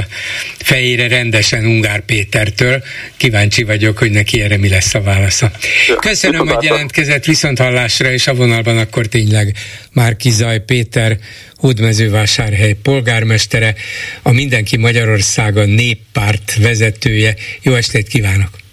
[0.58, 2.84] fejére rendesen Ungár Pétertől.
[3.18, 5.52] Kíváncsi vagyok, hogy neki erre mi lesz a válasza.
[6.00, 9.56] Köszönöm, hogy jelentkezett viszont hallásra, és a vonalban akkor tényleg
[9.94, 11.18] Márki Zaj Péter,
[11.56, 13.76] Hódmezővásárhely polgármestere,
[14.22, 17.36] a Mindenki Magyarországa néppárt vezetője.
[17.62, 18.67] Jó estét kívánok!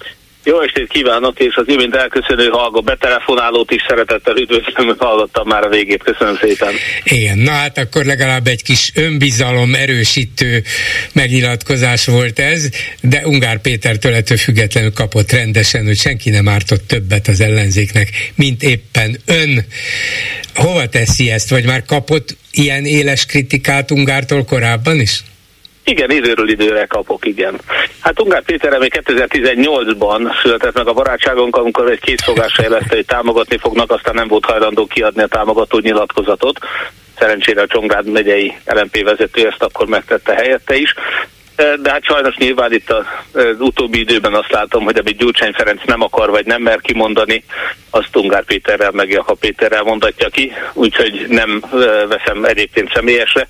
[0.45, 5.69] Jó estét kívánok, és az imént elköszönő hallgó betelefonálót is szeretettel üdvözlöm, hallottam már a
[5.69, 6.73] végét, köszönöm szépen.
[7.05, 10.63] Igen, na hát akkor legalább egy kis önbizalom erősítő
[11.13, 12.69] megnyilatkozás volt ez,
[13.01, 18.63] de Ungár Pétertől ettől függetlenül kapott rendesen, hogy senki nem ártott többet az ellenzéknek, mint
[18.63, 19.65] éppen ön.
[20.55, 25.23] Hova teszi ezt, vagy már kapott ilyen éles kritikát Ungártól korábban is?
[25.85, 27.61] Igen, időről időre kapok, igen.
[28.01, 33.59] Hát Ungár Péter még 2018-ban született meg a barátságunk, amikor egy készfogásra jelezte, hogy támogatni
[33.59, 36.59] fognak, aztán nem volt hajlandó kiadni a támogató nyilatkozatot.
[37.19, 40.95] Szerencsére a Csongrád megyei LMP vezető ezt akkor megtette helyette is.
[41.57, 43.05] De hát sajnos nyilván itt az
[43.59, 47.45] utóbbi időben azt látom, hogy amit Gyurcsány Ferenc nem akar vagy nem mer kimondani,
[47.91, 51.63] azt Ungár Péterrel meg Jaka Péterrel mondatja ki, úgyhogy nem
[52.09, 53.47] veszem egyébként személyesre.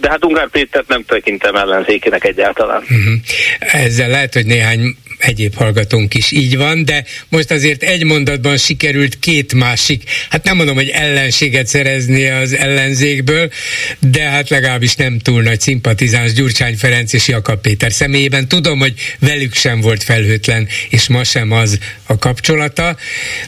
[0.00, 2.82] De hát Ungár Pétert nem tekintem ellenzékének egyáltalán.
[2.82, 3.82] Uh-huh.
[3.84, 9.18] Ezzel lehet, hogy néhány egyéb hallgatónk is így van, de most azért egy mondatban sikerült
[9.18, 13.50] két másik, hát nem mondom, hogy ellenséget szerezni az ellenzékből,
[13.98, 18.48] de hát legalábbis nem túl nagy szimpatizáns Gyurcsány Ferenc és Jakab Péter személyében.
[18.48, 22.96] Tudom, hogy velük sem volt felhőtlen, és ma sem az a kapcsolata,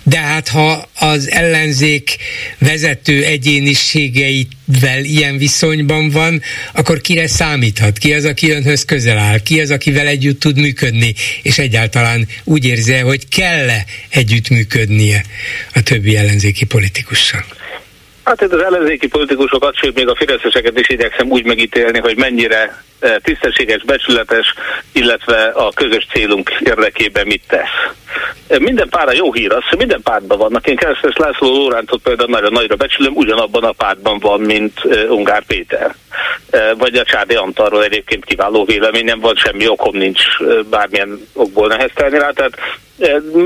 [0.02, 2.16] de hát ha az ellenzék
[2.58, 3.24] vezető
[4.66, 6.42] egyéniségeivel ilyen viszonyban van,
[6.72, 7.98] akkor kire számíthat?
[7.98, 9.38] Ki az, aki önhöz közel áll?
[9.38, 11.14] Ki az, akivel együtt tud működni?
[11.42, 15.24] És egyáltalán úgy érzi hogy kell-e együttműködnie
[15.72, 17.44] a többi ellenzéki politikussal?
[18.24, 22.82] Hát ez az ellenzéki politikusokat, sőt még a fideszeseket is igyekszem úgy megítélni, hogy mennyire
[22.98, 24.54] eh, tisztességes, becsületes,
[24.92, 27.94] illetve a közös célunk érdekében mit tesz.
[28.46, 30.66] Eh, minden pára jó hír az, hogy minden pártban vannak.
[30.66, 35.44] Én Keresztes László Lóráncot például nagyon nagyra becsülöm, ugyanabban a pártban van, mint uh, Ungár
[35.46, 35.94] Péter.
[36.78, 40.22] Vagy a Csádi Antarról egyébként kiváló véleményem van, semmi okom nincs
[40.70, 42.30] bármilyen okból neheztelni rá.
[42.30, 42.58] Tehát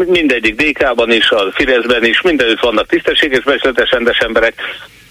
[0.06, 4.54] mindegyik DK-ban is, a Fideszben is, mindenütt vannak tisztességes, becsületes, rendes emberek,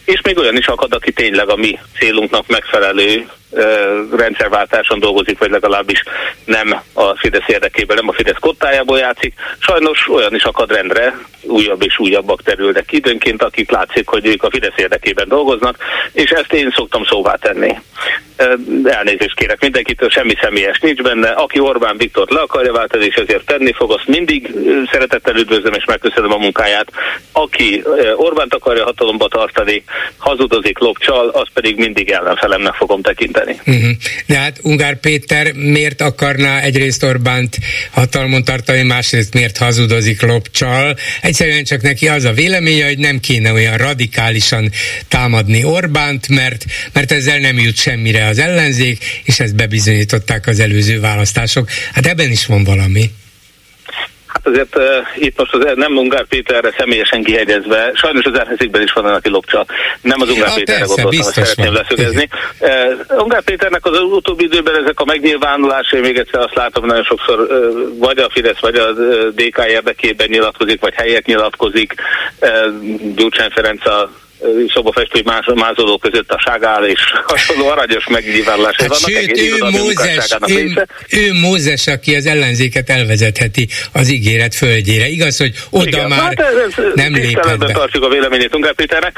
[0.05, 3.29] és még olyan is akad, aki tényleg a mi célunknak megfelelő
[4.17, 6.03] rendszerváltáson dolgozik, vagy legalábbis
[6.45, 9.33] nem a Fidesz érdekében, nem a Fidesz kottájából játszik.
[9.59, 14.49] Sajnos olyan is akad rendre, újabb és újabbak terülnek időnként, akik látszik, hogy ők a
[14.49, 15.77] Fidesz érdekében dolgoznak,
[16.11, 17.75] és ezt én szoktam szóvá tenni.
[18.83, 21.29] Elnézést kérek mindenkitől, semmi személyes nincs benne.
[21.29, 24.53] Aki Orbán Viktor le akarja váltani, és ezért tenni fog, azt mindig
[24.91, 26.91] szeretettel üdvözlöm és megköszönöm a munkáját.
[27.31, 27.83] Aki
[28.15, 29.83] Orbánt akarja hatalomba tartani,
[30.17, 33.77] hazudozik, lopcsal, az pedig mindig ellenfelemnek fogom tekinteni tekinteni.
[33.77, 33.97] Uh-huh.
[34.25, 37.57] De hát Ungár Péter miért akarná egyrészt Orbánt
[37.91, 40.97] hatalmon tartani, másrészt miért hazudozik lopcsal?
[41.21, 44.71] Egyszerűen csak neki az a véleménye, hogy nem kéne olyan radikálisan
[45.07, 50.99] támadni Orbánt, mert, mert ezzel nem jut semmire az ellenzék, és ezt bebizonyították az előző
[50.99, 51.69] választások.
[51.93, 53.11] Hát ebben is van valami.
[54.27, 54.83] Hát azért uh,
[55.15, 59.65] itt most az, nem Ungár Péterre személyesen kihegyezve, sajnos az ellenzékben is van, aki lopcsa.
[60.01, 62.29] Nem az Ungár Péterre gondoltam, hogy szeretném leszögezni.
[62.59, 67.39] Uh, Ungár Péternek az utóbbi időben ezek a megnyilvánulásai, még egyszer azt látom, nagyon sokszor
[67.39, 68.91] uh, vagy a Fidesz, vagy a
[69.31, 71.93] DK érdekében nyilatkozik, vagy helyet nyilatkozik.
[72.39, 74.09] Uh, Gyurcsány Ferenc a
[74.73, 75.23] szobafestői
[75.55, 78.97] mázoló között a ságál és hasonló aranyos megnyilvánulásai hát.
[78.97, 85.07] Sőt, ő Mózes, ő, ő Mózes, aki az ellenzéket elvezetheti az ígéret földjére.
[85.07, 87.71] Igaz, hogy oda Igen, már hát ez, ez, nem lépett be.
[87.71, 89.17] tartjuk a véleményét Ungár Péternek.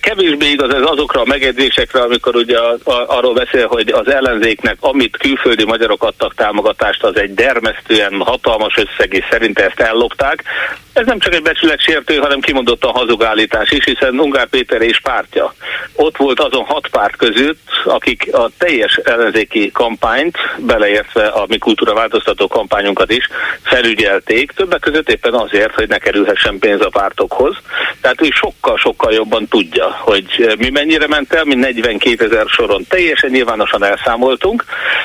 [0.00, 4.76] Kevésbé igaz ez azokra a megjegyzésekre, amikor ugye a, a, arról beszél, hogy az ellenzéknek,
[4.80, 10.44] amit külföldi magyarok adtak támogatást, az egy dermesztően hatalmas összeg, és szerinte ezt ellopták.
[10.92, 15.54] Ez nem csak egy becsületsértő, hanem kimondottan hazugállítás is, hiszen Ungár Péter és pártja.
[15.94, 21.94] Ott volt azon hat párt között, akik a teljes ellenzéki kampányt, beleértve a mi kultúra
[21.94, 23.28] változtató kampányunkat is,
[23.62, 27.56] felügyelték, többek között éppen azért, hogy ne kerülhessen pénz a pártokhoz.
[28.00, 33.30] Tehát ő sokkal-sokkal jobban tudja, hogy mi mennyire ment el, mi 42 ezer soron teljesen
[33.30, 34.64] nyilvánosan elszámoltunk,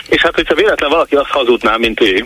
[0.10, 2.26] és hát hogyha véletlen valaki azt hazudná, mint ő,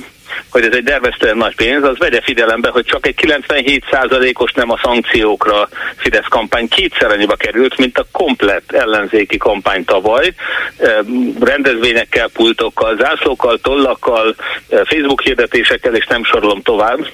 [0.50, 4.80] hogy ez egy dervesztően nagy pénz, az vegye figyelembe, hogy csak egy 97%-os nem a
[4.84, 10.34] szankciókra Fidesz kampány kétszer annyiba került, mint a komplett ellenzéki kampány tavaly.
[11.40, 14.36] Rendezvényekkel, pultokkal, zászlókkal, tollakkal,
[14.70, 17.08] Facebook hirdetésekkel, és nem sorolom tovább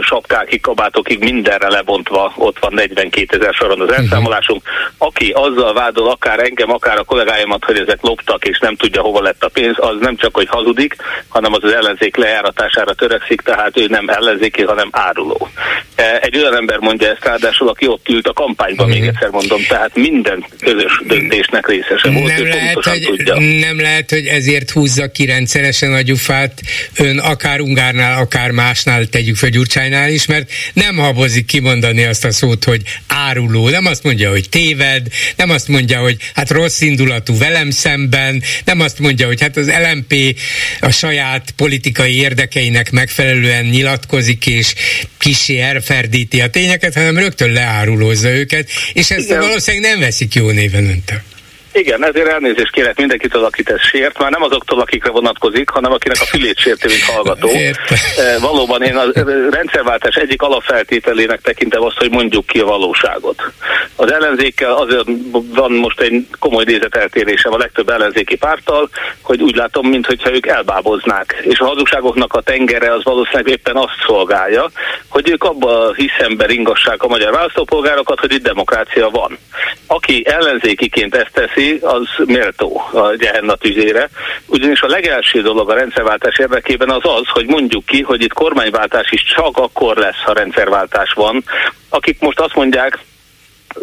[0.00, 4.62] sapkákig, kabátokig mindenre lebontva ott van 42 ezer soron az elszámolásunk.
[4.98, 9.22] Aki azzal vádol akár engem, akár a kollégáimat, hogy ezek loptak és nem tudja hova
[9.22, 10.96] lett a pénz, az nem csak, hogy hazudik,
[11.28, 15.48] hanem az az ellenzék lejáratására törekszik, tehát ő nem ellenzéki, hanem áruló.
[15.94, 19.62] E, egy olyan ember mondja ezt ráadásul, aki ott ült a kampányban, még egyszer mondom,
[19.68, 23.34] tehát minden közös döntésnek részese volt, nem lehet, hogy, tudja.
[23.38, 26.60] Nem lehet, hogy ezért húzza ki rendszeresen a gyufát,
[26.98, 32.30] ön akár Ungárnál, akár másnál tegyük fel Gyurcsánynál is, mert nem habozik kimondani azt a
[32.30, 35.06] szót, hogy áruló, nem azt mondja, hogy téved,
[35.36, 39.66] nem azt mondja, hogy hát rossz indulatú velem szemben, nem azt mondja, hogy hát az
[39.66, 40.36] LMP
[40.80, 44.74] a saját politikai érdekeinek megfelelően nyilatkozik, és
[45.18, 49.40] kisé elferdíti a tényeket, hanem rögtön leárulózza őket, és ezt Igen.
[49.40, 51.22] valószínűleg nem veszik jó néven öntől.
[51.72, 56.16] Igen, ezért elnézést kérek mindenkitől, akit ez sért, már nem azoktól, akikre vonatkozik, hanem akinek
[56.20, 57.48] a fülét sérti, mint hallgató.
[57.48, 57.96] Érte.
[58.48, 59.04] Valóban én a
[59.50, 63.42] rendszerváltás egyik alapfeltételének tekintem azt, hogy mondjuk ki a valóságot.
[63.96, 68.88] Az ellenzékkel azért van most egy komoly nézeteltérése a legtöbb ellenzéki párttal,
[69.22, 71.42] hogy úgy látom, mintha ők elbáboznák.
[71.42, 74.70] És a hazugságoknak a tengere az valószínűleg éppen azt szolgálja,
[75.08, 79.38] hogy ők abba hiszembe ringassák a magyar választópolgárokat, hogy itt demokrácia van.
[79.86, 84.08] Aki ellenzékiként ezt teszi, teszi, az méltó a gyehenna tüzére.
[84.46, 89.10] Ugyanis a legelső dolog a rendszerváltás érdekében az az, hogy mondjuk ki, hogy itt kormányváltás
[89.10, 91.44] is csak akkor lesz, ha rendszerváltás van.
[91.88, 92.98] Akik most azt mondják,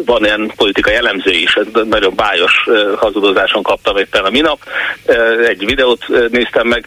[0.06, 4.58] van ilyen politikai elemző is, nagyon bájos hazudozáson kaptam éppen a minap,
[5.46, 6.84] egy videót néztem meg,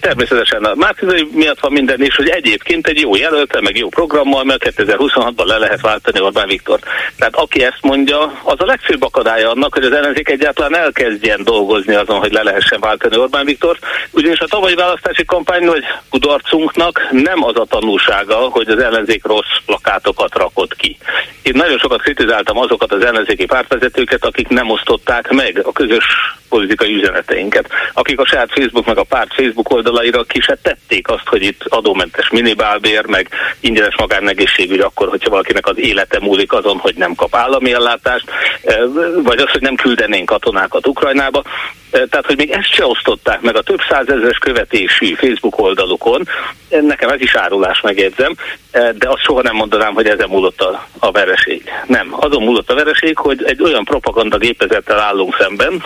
[0.00, 4.44] természetesen a Márkizai miatt van minden, és hogy egyébként egy jó jelölte, meg jó programmal,
[4.44, 6.78] mert 2026-ban le lehet váltani Orbán Viktor.
[7.18, 11.94] Tehát aki ezt mondja, az a legfőbb akadálya annak, hogy az ellenzék egyáltalán elkezdjen dolgozni
[11.94, 13.78] azon, hogy le lehessen váltani Orbán Viktor,
[14.10, 19.56] ugyanis a tavalyi választási kampány vagy kudarcunknak nem az a tanulsága, hogy az ellenzék rossz
[19.66, 20.96] plakátokat rakott ki.
[21.42, 26.04] Én nagyon sokat kritizáltam azokat az ellenzéki pártvezetőket, akik nem osztották meg a közös
[26.50, 31.26] politikai üzeneteinket, akik a saját Facebook meg a párt Facebook oldalaira ki se tették azt,
[31.26, 33.28] hogy itt adómentes minibálbér, meg
[33.60, 38.30] ingyenes magánegészségügy akkor, hogyha valakinek az élete múlik azon, hogy nem kap állami ellátást,
[38.62, 38.78] eh,
[39.22, 41.42] vagy az, hogy nem küldenénk katonákat Ukrajnába.
[41.90, 46.28] Eh, tehát, hogy még ezt se osztották meg a több százezres követésű Facebook oldalukon,
[46.68, 48.34] nekem ez is árulás, megjegyzem,
[48.72, 51.70] de azt soha nem mondanám, hogy ezen múlott a, a vereség.
[51.86, 55.82] Nem, azon múlott a vereség, hogy egy olyan propaganda gépezettel állunk szemben,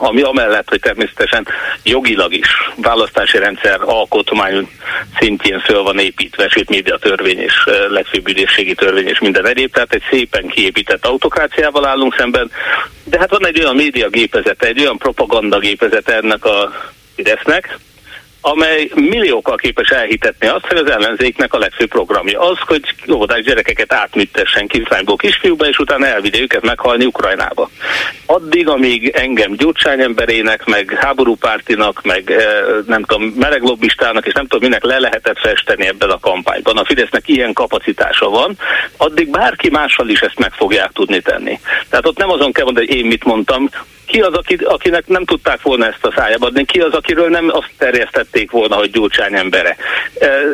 [0.00, 1.46] ami amellett, hogy természetesen
[1.82, 4.68] jogilag is választási rendszer alkotmány
[5.18, 7.54] szintjén föl van építve, sőt média törvény és
[7.88, 12.50] legfőbb ügyészségi törvény és minden egyéb, tehát egy szépen kiépített autokráciával állunk szemben,
[13.04, 16.72] de hát van egy olyan média gépezete, egy olyan propaganda gépezete ennek a
[17.14, 17.78] Fidesznek,
[18.40, 23.92] amely milliókkal képes elhitetni azt, hogy az ellenzéknek a legfőbb programja az, hogy óvodás gyerekeket
[23.92, 27.70] átműtessen kislányból kisfiúba, és utána elvigye őket meghalni Ukrajnába.
[28.26, 32.44] Addig, amíg engem Gyurcsány emberének, meg háborúpártinak, meg eh,
[32.86, 36.76] nem tudom, mereglobbistának, és nem tudom, minek le lehetett festeni ebben a kampányban.
[36.76, 38.56] A Fidesznek ilyen kapacitása van,
[38.96, 41.60] addig bárki mással is ezt meg fogják tudni tenni.
[41.88, 43.70] Tehát ott nem azon kell mondani, hogy én mit mondtam,
[44.10, 47.50] ki az, aki, akinek nem tudták volna ezt a szájába adni, ki az, akiről nem
[47.52, 49.76] azt terjesztették volna, hogy Gyurcsány embere.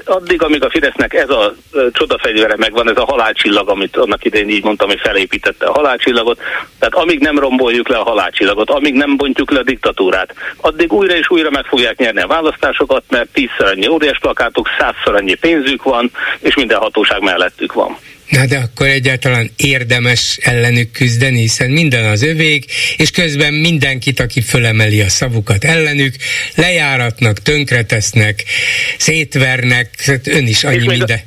[0.05, 1.55] Addig, amíg a Fidesznek ez a
[1.93, 6.41] csodafegyvere megvan, ez a halálcsillag, amit annak idején így mondtam, hogy felépítette a halálcsillagot,
[6.79, 11.15] tehát amíg nem romboljuk le a halálcsillagot, amíg nem bontjuk le a diktatúrát, addig újra
[11.17, 15.83] és újra meg fogják nyerni a választásokat, mert tízszer annyi óriás plakátok, százszor annyi pénzük
[15.83, 17.97] van, és minden hatóság mellettük van.
[18.29, 24.41] Na de akkor egyáltalán érdemes ellenük küzdeni, hiszen minden az övék, és közben mindenkit, aki
[24.41, 26.15] fölemeli a szavukat ellenük,
[26.55, 28.45] lejáratnak, tönkretesznek,
[28.99, 29.91] szétvernek,
[30.25, 31.21] ön is annyi minden.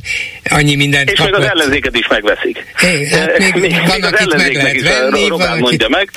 [0.50, 1.38] Annyi mindent És kapott.
[1.38, 2.66] még az ellenzéket is megveszik.
[2.82, 6.10] É, hát még, még van, az lehet is, venni, Robán van, mondja meg,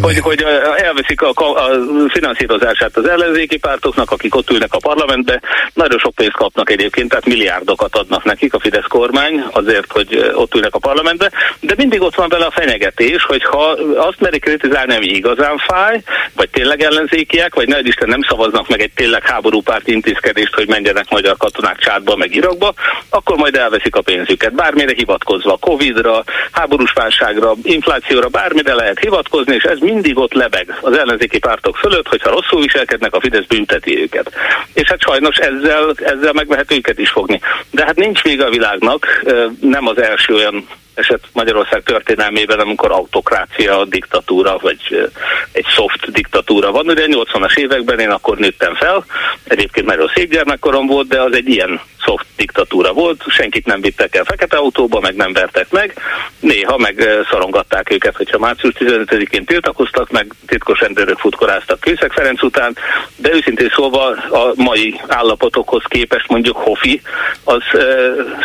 [0.00, 0.44] hogy, hogy
[0.76, 1.70] elveszik a, a
[2.08, 5.40] finanszírozását az ellenzéki pártoknak, akik ott ülnek a parlamentbe,
[5.74, 10.54] nagyon sok pénzt kapnak egyébként, tehát milliárdokat adnak nekik a Fidesz kormány azért, hogy ott
[10.54, 14.94] ülnek a parlamentbe, de mindig ott van vele a fenyegetés, hogy ha azt merik kritizálni,
[14.94, 16.02] ami igazán fáj,
[16.34, 21.10] vagy tényleg ellenzékiek, vagy ne Isten nem szavaznak meg egy tényleg háborúpárti intézkedést, hogy menjenek
[21.10, 22.74] magyar katonák csátba, meg Irakba,
[23.08, 24.54] akkor majd elveszik a pénzüket.
[24.54, 30.96] Bármire hivatkozva, Covid-ra, háborús válságra, inflációra, bármire lehet hivatkozni, és ez mindig ott lebeg az
[30.96, 34.32] ellenzéki pártok fölött, hogyha rosszul viselkednek, a Fidesz bünteti őket.
[34.74, 37.40] És hát sajnos ezzel, ezzel meg lehet őket is fogni.
[37.70, 39.22] De hát nincs vége a világnak,
[39.60, 40.66] nem az első olyan
[41.00, 45.10] eset Magyarország történelmében, amikor autokrácia, diktatúra, vagy
[45.52, 46.88] egy soft diktatúra van.
[46.88, 49.04] Ugye 80-as években én akkor nőttem fel,
[49.44, 54.14] egyébként nagyon szép gyermekkorom volt, de az egy ilyen soft diktatúra volt, senkit nem vittek
[54.16, 55.94] el fekete autóba, meg nem vertek meg,
[56.40, 62.76] néha meg szorongatták őket, hogyha március 15-én tiltakoztak, meg titkos rendőrök futkoráztak Kőszeg Ferenc után,
[63.16, 67.00] de őszintén szólva a mai állapotokhoz képest mondjuk Hofi,
[67.44, 67.82] az uh,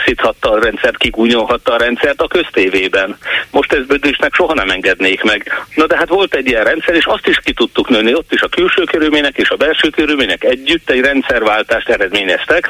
[0.06, 2.22] szíthatta a rendszert, kigúnyolhatta a rendszert.
[2.22, 3.18] A köztévében.
[3.52, 5.66] Most ezt Bödösnek soha nem engednék meg.
[5.76, 8.42] Na de hát volt egy ilyen rendszer, és azt is ki tudtuk nőni, ott is
[8.42, 12.70] a külső körülmények és a belső körülmények együtt egy rendszerváltást eredményeztek,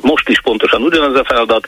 [0.00, 1.66] most is pontosan ugyanaz a feladat,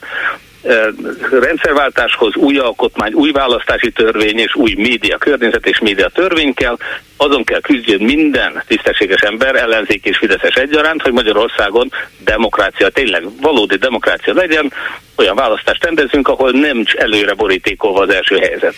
[1.31, 6.77] rendszerváltáshoz új alkotmány, új választási törvény és új média környezet és média törvény kell,
[7.17, 13.75] azon kell küzdjön minden tisztességes ember, ellenzék és fideszes egyaránt, hogy Magyarországon demokrácia, tényleg valódi
[13.75, 14.73] demokrácia legyen,
[15.21, 18.75] olyan választást rendezünk, ahol nem előre borítékolva az első helyzet.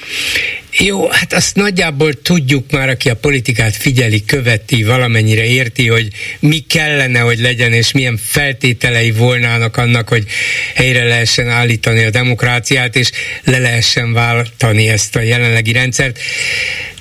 [0.77, 6.07] Jó, hát azt nagyjából tudjuk már, aki a politikát figyeli, követi, valamennyire érti, hogy
[6.39, 10.23] mi kellene, hogy legyen, és milyen feltételei volnának annak, hogy
[10.75, 13.11] helyre lehessen állítani a demokráciát, és
[13.43, 16.19] le lehessen váltani ezt a jelenlegi rendszert.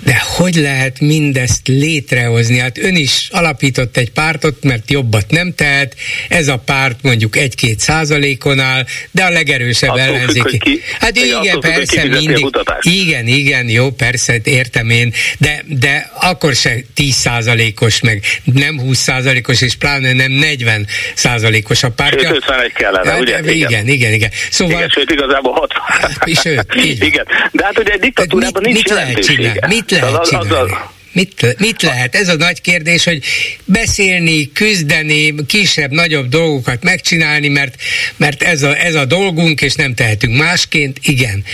[0.05, 2.59] De hogy lehet mindezt létrehozni?
[2.59, 5.97] Hát ön is alapított egy pártot, mert jobbat nem tehet,
[6.29, 10.49] ez a párt mondjuk egy-két százalékon áll, de a legerősebb attól ellenzéki.
[10.49, 12.47] Függ, ki, hát igen, persze, függ, mindig.
[12.81, 18.99] Igen, igen, jó, persze, értem én, de, de akkor se 10 százalékos, meg nem 20
[18.99, 22.29] százalékos, és pláne nem 40 százalékos a pártja.
[22.29, 23.39] Sőt, 51 kellene, hát, ugye?
[23.39, 24.13] Igen, igen, igen.
[24.13, 24.31] igen.
[24.51, 25.83] Szóval, igen, sőt, igazából 60.
[25.87, 27.27] Hát, sőt, igen.
[27.51, 29.61] De hát ugye egy diktatúrában nincs mit lehet csinálni?
[29.67, 30.73] Mit lehet az, csinálni?
[31.13, 32.15] Mit, mit lehet?
[32.15, 33.19] Ez a nagy kérdés, hogy
[33.65, 37.75] beszélni, küzdeni, kisebb, nagyobb dolgokat megcsinálni, mert,
[38.17, 41.45] mert ez, a, ez a dolgunk, és nem tehetünk másként, igen.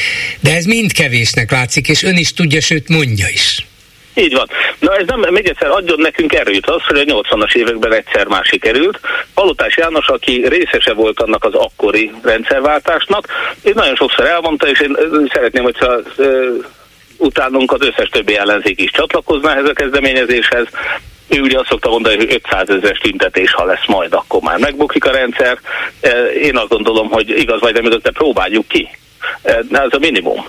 [0.41, 3.67] De ez mind kevésnek látszik, és ön is tudja, sőt mondja is.
[4.15, 4.49] Így van.
[4.79, 8.45] Na ez nem, még egyszer adjon nekünk erőt az, hogy a 80-as években egyszer már
[8.45, 9.01] sikerült.
[9.35, 13.27] Palotás János, aki részese volt annak az akkori rendszerváltásnak,
[13.63, 14.97] ő nagyon sokszor elmondta, és én
[15.33, 16.01] szeretném, hogyha
[17.19, 20.67] utánunk az összes többi ellenzék is csatlakozna ehhez a kezdeményezéshez.
[21.29, 25.05] Ő ugye azt szokta mondani, hogy 500 ezeres tüntetés, ha lesz majd, akkor már megbukik
[25.05, 25.59] a rendszer.
[26.43, 28.89] Én azt gondolom, hogy igaz vagy nem, de próbáljuk ki
[29.43, 30.45] ez a minimum.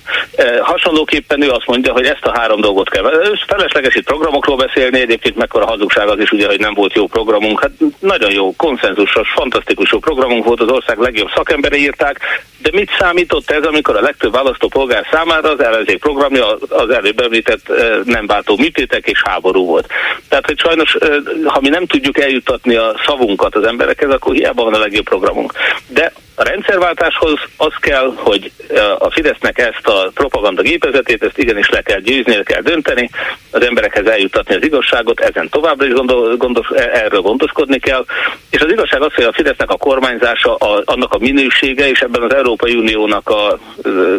[0.62, 3.12] Hasonlóképpen ő azt mondja, hogy ezt a három dolgot kell.
[3.48, 7.62] Felesleges itt programokról beszélni, egyébként mekkora hazugság az is, ugye, hogy nem volt jó programunk.
[7.62, 12.20] Hát nagyon jó, konszenzusos, fantasztikus jó programunk volt, az ország legjobb szakembere írták,
[12.62, 17.72] de mit számított ez, amikor a legtöbb választópolgár számára az ellenzék programja az előbb említett
[18.04, 19.88] nem váltó műtétek és háború volt.
[20.30, 20.98] Tehát, hogy sajnos,
[21.46, 25.54] ha mi nem tudjuk eljutatni a szavunkat az emberekhez, akkor hiába van a legjobb programunk.
[25.88, 28.52] De a rendszerváltáshoz az kell, hogy
[28.98, 33.10] a Fidesznek ezt a propaganda gépezetét, ezt igenis le kell győzni, le kell dönteni,
[33.52, 38.06] az emberekhez eljutatni az igazságot, ezen továbbra is gondol, gondos, erről gondoskodni kell,
[38.50, 42.22] és az igazság az, hogy a Fidesznek a kormányzása, a, annak a minősége, és ebben
[42.22, 43.60] az Európai Uniónak a, a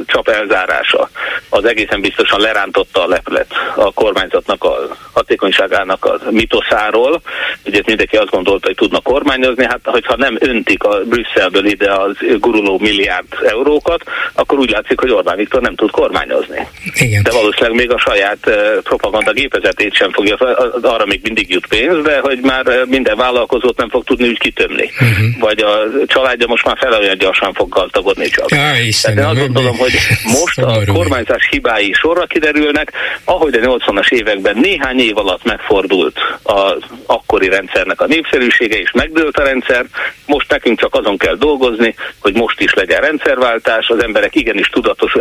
[0.06, 1.10] csap elzárása,
[1.48, 7.20] az egészen biztosan lerántotta a leplet a kormányzatnak a hatékonyságának a mitoszáról.
[7.66, 12.16] Ugye mindenki azt gondolta, hogy tudna kormányozni, hát hogyha nem öntik a Brüsszelből ide az
[12.38, 14.02] guruló milliárd eurókat,
[14.34, 16.66] akkor úgy látszik, hogy Orbán Viktor nem tud kormányozni.
[16.94, 17.22] Igen.
[17.22, 18.50] De valószínűleg még a saját
[18.82, 20.36] propaganda gépezetét sem fogja,
[20.82, 24.90] arra még mindig jut pénz, de hogy már minden vállalkozót nem fog tudni úgy kitömni.
[25.00, 25.40] Uh-huh.
[25.40, 28.50] Vagy a családja most már fel olyan gyorsan fog gazdagodni csak.
[28.50, 32.92] Ja, Istenem, de azt gondolom, hogy most a kormányzás hibái sorra kiderülnek,
[33.24, 39.36] ahogy a 80-as években néhány év alatt megfordult az akkori rendszernek a népszerűsége, és megdőlt
[39.36, 39.84] a rendszer,
[40.26, 45.14] most nekünk csak azon kell dolgozni, hogy most is legyen rendszerváltás, az emberek igenis tudatos,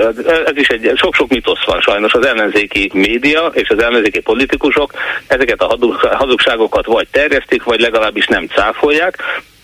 [0.46, 4.92] ez is egy sok-sok mitosz van sajnos, az ellenzéki média és az ellenzéki politikusok
[5.28, 9.18] ezeket a hazugságokat vagy terjesztik, vagy legalábbis nem cáfolják,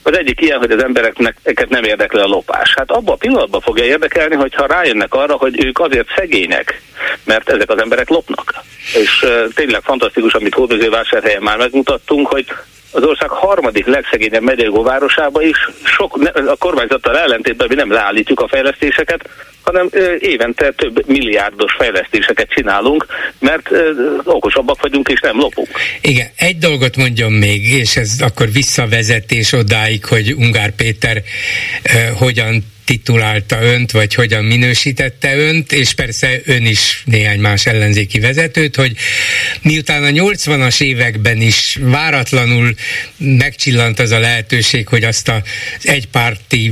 [0.07, 2.74] Az egyik ilyen, hogy az embereknek nem érdekli a lopás.
[2.76, 6.82] Hát abban a pillanatban fogja érdekelni, hogyha rájönnek arra, hogy ők azért szegények,
[7.24, 8.53] mert ezek az emberek lopnak.
[8.94, 12.45] És uh, tényleg fantasztikus, amit Hódmezővásárhelyen már megmutattunk, hogy
[12.96, 18.48] az ország harmadik legszegényebb megyei városába is sok, a kormányzattal ellentétben mi nem leállítjuk a
[18.48, 19.30] fejlesztéseket,
[19.62, 19.90] hanem
[20.20, 23.06] évente több milliárdos fejlesztéseket csinálunk,
[23.40, 23.70] mert
[24.24, 25.68] okosabbak vagyunk és nem lopunk.
[26.02, 31.22] Igen, egy dolgot mondjon még, és ez akkor visszavezetés odáig, hogy Ungár Péter
[32.18, 38.76] hogyan titulálta önt, vagy hogyan minősítette önt, és persze ön is néhány más ellenzéki vezetőt,
[38.76, 38.95] hogy
[39.62, 42.76] miután a 80-as években is váratlanul
[43.18, 45.41] megcsillant az a lehetőség, hogy azt az
[45.84, 46.72] egypárti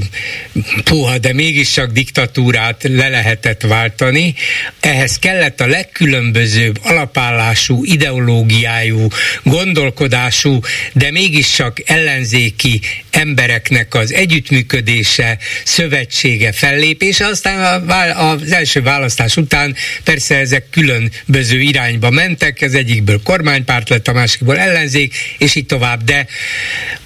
[0.84, 4.34] puha, de mégis csak diktatúrát le lehetett váltani,
[4.80, 9.08] ehhez kellett a legkülönbözőbb alapállású, ideológiájú,
[9.44, 10.60] gondolkodású,
[10.94, 12.82] de mégis csak ellenzéki
[13.16, 22.10] embereknek az együttműködése, szövet szövetsége fellépése, aztán az első választás után persze ezek különböző irányba
[22.10, 26.28] mentek, az egyikből kormánypárt lett, a másikból ellenzék, és így tovább, de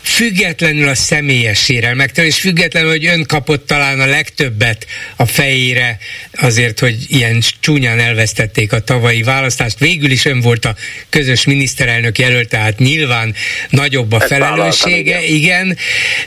[0.02, 4.86] függetlenül a személyes sérelmektől, és függetlenül, hogy ön kapott talán a legtöbbet
[5.16, 5.98] a fejére
[6.40, 9.80] azért, hogy ilyen csúnyán elvesztették a tavalyi választást.
[9.80, 10.76] Végül is ön volt a
[11.10, 13.36] közös miniszterelnök jelölt, tehát nyilván
[13.70, 15.78] nagyobb a felelőssége, igen,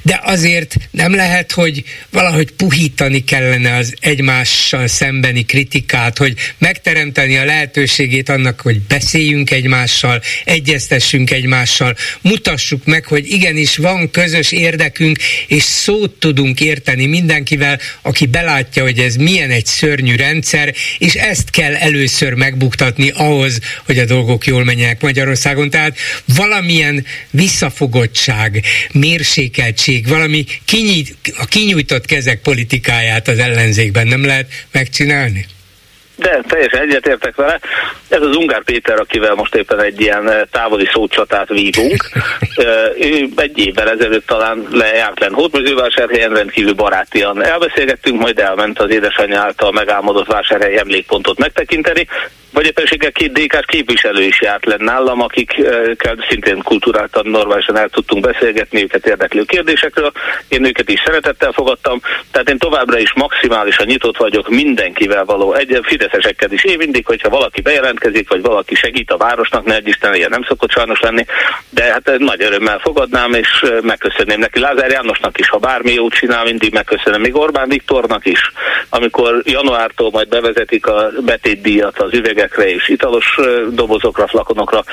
[0.02, 7.44] de azért nem lehet, hogy valahogy puhítani kellene az egymással szembeni kritikát, hogy megteremteni a
[7.44, 15.62] lehetőségét annak, hogy beszéljünk egymással, egyeztessünk egymással, mutassuk meg, hogy igenis van közös érdekünk, és
[15.62, 21.74] szót tudunk érteni mindenkivel, aki belátja, hogy ez milyen egy szörnyű rendszer, és ezt kell
[21.74, 25.70] először megbuktatni ahhoz, hogy a dolgok jól menjenek Magyarországon.
[25.70, 25.96] Tehát
[26.36, 28.62] valamilyen visszafogottság,
[28.92, 35.46] mérsékeltség, valami kinyit, a kinyújtott kezek politikáját az ellenzékben nem lehet megcsinálni?
[36.20, 37.60] De teljesen egyetértek vele.
[38.08, 42.04] Ez az Ungár Péter, akivel most éppen egy ilyen eh, távoli szócsatát vívunk.
[42.54, 48.90] Eh, ő egy évvel ezelőtt talán lejárt len Hódmezővásárhelyen, rendkívül barátian elbeszélgettünk, majd elment az
[48.90, 52.06] édesanyja által megálmodott vásárhely emlékpontot megtekinteni
[52.52, 58.24] vagy éppenséggel két dk képviselő is járt lenne nálam, akikkel szintén kulturáltan normálisan el tudtunk
[58.24, 60.12] beszélgetni őket érdeklő kérdésekről.
[60.48, 62.00] Én őket is szeretettel fogadtam,
[62.30, 66.64] tehát én továbbra is maximálisan nyitott vagyok mindenkivel való, egy fideszesekkel is.
[66.64, 70.42] Én mindig, hogyha valaki bejelentkezik, vagy valaki segít a városnak, ne egy Isten, ilyen nem
[70.42, 71.24] szokott sajnos lenni,
[71.70, 74.60] de hát nagy örömmel fogadnám, és megköszönném neki.
[74.60, 77.20] Lázár Jánosnak is, ha bármi jót csinál, mindig megköszönöm.
[77.20, 78.52] Még Orbán Viktornak is,
[78.88, 83.38] amikor januártól majd bevezetik a betétdíjat az üveg üvegekre és italos
[83.70, 84.84] dobozokra, flakonokra.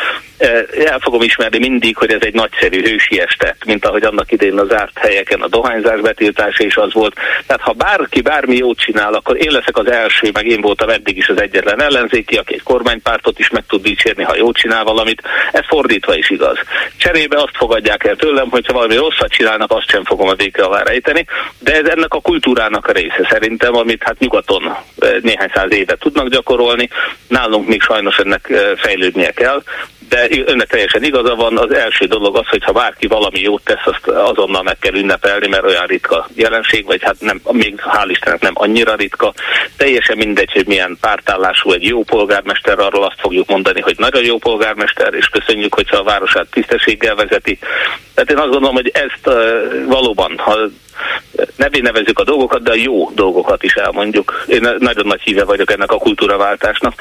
[0.85, 4.67] El fogom ismerni mindig, hogy ez egy nagyszerű hősi tett, mint ahogy annak idén az
[4.67, 7.15] zárt helyeken a dohányzás betiltása is az volt.
[7.45, 11.17] Tehát ha bárki bármi jót csinál, akkor én leszek az első, meg én voltam eddig
[11.17, 15.21] is az egyetlen ellenzéki, aki egy kormánypártot is meg tud dicsérni, ha jót csinál valamit.
[15.51, 16.57] Ez fordítva is igaz.
[16.97, 20.83] Cserébe azt fogadják el tőlem, hogyha valami rosszat csinálnak, azt sem fogom a béke alá
[20.83, 21.25] rejteni,
[21.59, 24.75] de ez ennek a kultúrának a része szerintem, amit hát nyugaton
[25.21, 26.89] néhány száz éve tudnak gyakorolni,
[27.37, 29.63] nálunk még sajnos ennek fejlődnie kell,
[30.09, 33.85] de önnek teljesen igaza van, az első dolog az, hogy ha bárki valami jót tesz,
[33.85, 38.41] azt azonnal meg kell ünnepelni, mert olyan ritka jelenség, vagy hát nem, még hál' Istennek
[38.41, 39.33] nem annyira ritka.
[39.77, 44.37] Teljesen mindegy, hogy milyen pártállású egy jó polgármester, arról azt fogjuk mondani, hogy nagyon jó
[44.37, 47.59] polgármester, és köszönjük, hogyha a városát tisztességgel vezeti.
[48.13, 49.35] Tehát én azt gondolom, hogy ezt
[49.87, 50.57] valóban, ha
[51.55, 54.45] nevén nevezzük a dolgokat, de a jó dolgokat is elmondjuk.
[54.47, 56.93] Én nagyon nagy híve vagyok ennek a kultúraváltásnak.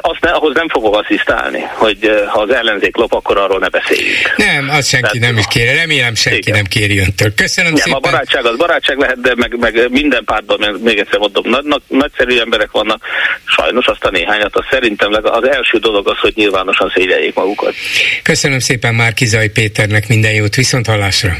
[0.00, 4.34] Azt ne, ahhoz nem fogok asszisztálni, hogy ha az ellenzék lop, akkor arról ne beszéljünk.
[4.36, 5.74] Nem, azt senki Tehát, nem is kéri.
[5.76, 6.54] Remélem senki igen.
[6.54, 7.34] nem kéri öntől.
[7.34, 7.98] Köszönöm nem, szépen.
[7.98, 11.82] A barátság az barátság lehet, de meg, meg minden pártban, még egyszer mondom, nagy, nagy,
[11.86, 13.04] nagyszerű emberek vannak.
[13.44, 17.74] Sajnos azt a néhányat, az szerintem az első dolog az, hogy nyilvánosan szégyeljék magukat.
[18.22, 21.32] Köszönöm szépen Márkizai Péternek minden jót, viszont hallásra.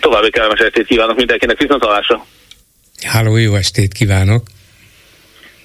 [0.00, 2.26] További kellemes estét kívánok mindenkinek, viszont hallásra.
[3.02, 4.42] Háló, jó estét kívánok.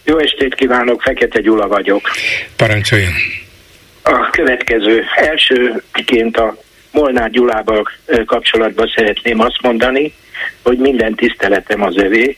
[0.03, 2.09] Jó estét kívánok, Fekete Gyula vagyok.
[2.55, 3.11] Parancsoljon.
[4.03, 6.57] A következő elsőként a
[6.91, 7.91] Molnár Gyulával
[8.25, 10.13] kapcsolatban szeretném azt mondani,
[10.61, 12.37] hogy minden tiszteletem az övé,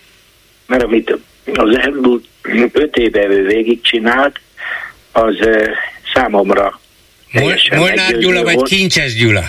[0.65, 1.17] mert amit
[1.53, 2.25] az elmúlt
[2.71, 4.39] öt éve ő végigcsinált,
[5.11, 5.35] az
[6.13, 6.79] számomra
[7.75, 9.43] Molnár Gyula vagy Kincses Gyula?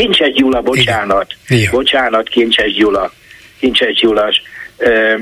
[0.00, 1.34] Kincses Gyula, bocsánat.
[1.48, 1.70] Igen.
[1.70, 3.12] Bocsánat, Kincses Gyula.
[3.58, 4.32] Kincses Gyula.
[4.76, 5.14] Ö,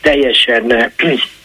[0.00, 0.92] teljesen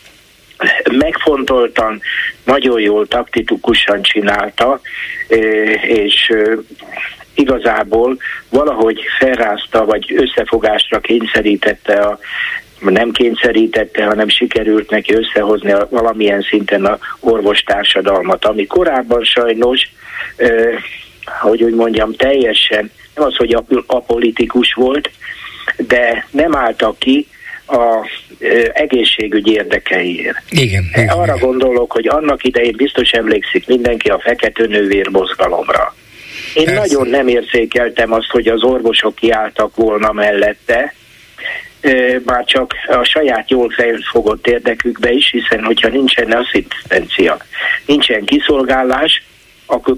[1.06, 2.02] megfontoltan,
[2.44, 4.82] nagyon jól, taktikusan csinálta,
[5.82, 6.32] és
[7.34, 8.18] igazából
[8.50, 12.20] valahogy felrázta, vagy összefogásra kényszerítette a
[12.80, 19.82] nem kényszerítette, hanem sikerült neki összehozni a, valamilyen szinten a orvostársadalmat, ami korábban sajnos,
[21.26, 25.10] hogy úgy mondjam, teljesen, nem az, hogy apolitikus volt,
[25.78, 27.28] de nem álltak ki
[27.68, 28.08] a
[28.74, 30.42] egészségügy érdekeiért.
[30.50, 31.48] Igen, igen, Arra igen.
[31.48, 35.96] gondolok, hogy annak idején biztos emlékszik mindenki a fekete nővér mozgalomra.
[36.54, 36.80] Én Persze.
[36.80, 40.94] nagyon nem érzékeltem azt, hogy az orvosok kiálltak volna mellette,
[42.26, 47.38] már csak a saját jól felfogott érdekükbe is, hiszen hogyha nincsen asszisztencia,
[47.86, 49.24] nincsen kiszolgálás,
[49.66, 49.98] akkor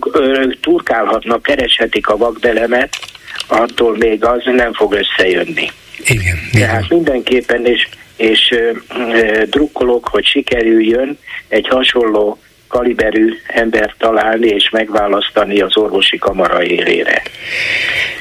[0.62, 3.00] turkálhatnak, kereshetik a vakbelemet,
[3.48, 5.72] attól még az nem fog összejönni.
[6.04, 6.40] Igen.
[6.52, 6.86] Tehát igen.
[6.90, 11.18] mindenképpen, és, és e, drukkolok, hogy sikerüljön
[11.48, 17.22] egy hasonló kaliberű embert találni és megválasztani az orvosi kamara élére.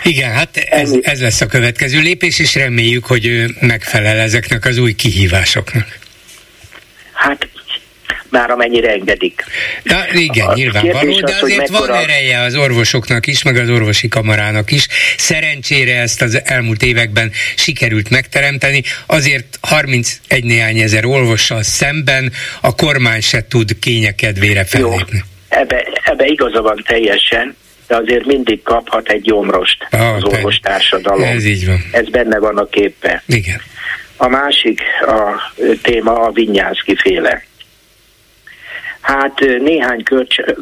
[0.03, 4.79] Igen, hát ez, ez lesz a következő lépés, és reméljük, hogy ő megfelel ezeknek az
[4.79, 5.99] új kihívásoknak.
[7.13, 7.49] Hát
[8.35, 9.45] már amennyire engedik.
[9.83, 11.93] Na, igen, a nyilvánvaló, de azért mekkora...
[11.93, 14.87] van ereje az orvosoknak is, meg az orvosi kamarának is.
[15.17, 23.21] Szerencsére ezt az elmúlt években sikerült megteremteni, azért 31 néhány ezer orvossal szemben a kormány
[23.21, 25.23] se tud kényekedvére fellépni.
[25.25, 27.57] Jó, ebbe, ebbe igaza van teljesen,
[27.87, 31.29] de azért mindig kaphat egy gyomrost ah, az orvostársadalom.
[31.29, 31.85] Ez így van.
[31.93, 33.23] Ez benne van a képbe.
[33.27, 33.61] Igen.
[34.17, 35.53] A másik a
[35.83, 37.43] téma a Vinyánszki féle.
[39.05, 40.03] Hát néhány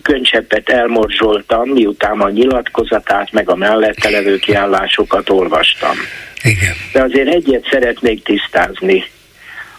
[0.03, 5.97] könycseppet elmorzsoltam, miután a nyilatkozatát, meg a mellette levő kiállásokat olvastam.
[6.43, 6.75] Igen.
[6.93, 9.05] De azért egyet szeretnék tisztázni.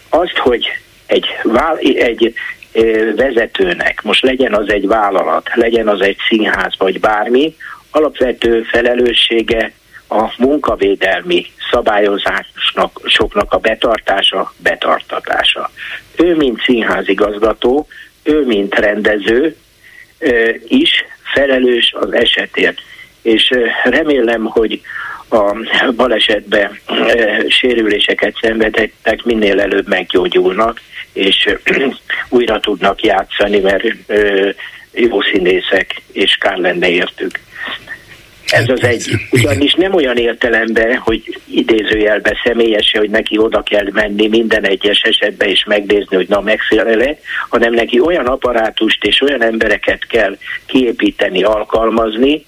[0.08, 0.66] Azt, hogy
[1.06, 1.26] egy,
[1.98, 2.34] egy
[3.16, 7.56] vezetőnek, most legyen az egy vállalat, legyen az egy színház, vagy bármi,
[7.90, 9.72] alapvető felelőssége
[10.08, 15.70] a munkavédelmi szabályozásnak soknak a betartása, betartatása.
[16.16, 17.86] Ő, mint színházigazgató,
[18.24, 19.56] ő, mint rendező
[20.68, 22.78] is felelős az esetért.
[23.22, 23.50] És
[23.84, 24.80] remélem, hogy
[25.28, 25.56] a
[25.96, 26.78] balesetben
[27.48, 30.80] sérüléseket szenvedettek minél előbb meggyógyulnak,
[31.12, 31.48] és
[32.28, 33.84] újra tudnak játszani, mert
[34.92, 37.40] jó színészek, és kár lenne értük.
[38.54, 39.10] Ez az egy.
[39.30, 45.48] Ugyanis nem olyan értelemben, hogy idézőjelbe személyesen, hogy neki oda kell menni minden egyes esetben
[45.48, 47.18] és megnézni, hogy na megfelele,
[47.48, 50.36] hanem neki olyan apparátust és olyan embereket kell
[50.66, 52.44] kiépíteni, alkalmazni,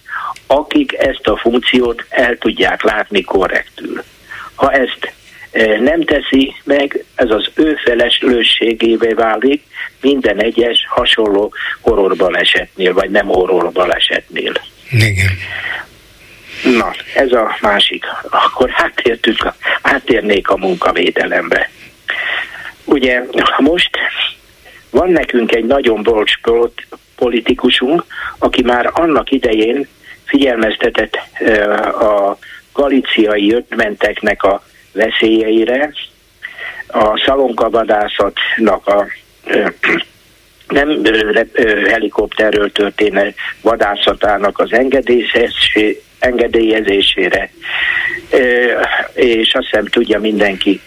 [0.46, 4.02] akik ezt a funkciót el tudják látni korrektül.
[4.54, 5.12] Ha ezt
[5.50, 9.62] e, nem teszi meg, ez az ő felelősségévé válik
[10.00, 14.52] minden egyes hasonló horrorbalesetnél, vagy nem horrorbalesetnél.
[14.90, 15.38] Igen.
[16.64, 18.04] Na, ez a másik.
[18.30, 19.52] Akkor átértünk,
[19.82, 21.70] átérnék a munkavédelembe.
[22.84, 23.22] Ugye
[23.58, 23.90] most
[24.90, 26.32] van nekünk egy nagyon bolcs
[27.16, 28.04] politikusunk,
[28.38, 29.88] aki már annak idején
[30.24, 31.18] figyelmeztetett
[32.00, 32.38] a
[32.72, 34.62] galiciai ötmenteknek a
[34.92, 35.92] veszélyeire,
[36.86, 39.06] a szalonkavadászatnak a
[40.68, 41.02] nem
[41.88, 44.72] helikopterről történő vadászatának az
[46.18, 47.50] engedélyezésére,
[49.12, 50.80] és azt hiszem tudja mindenki,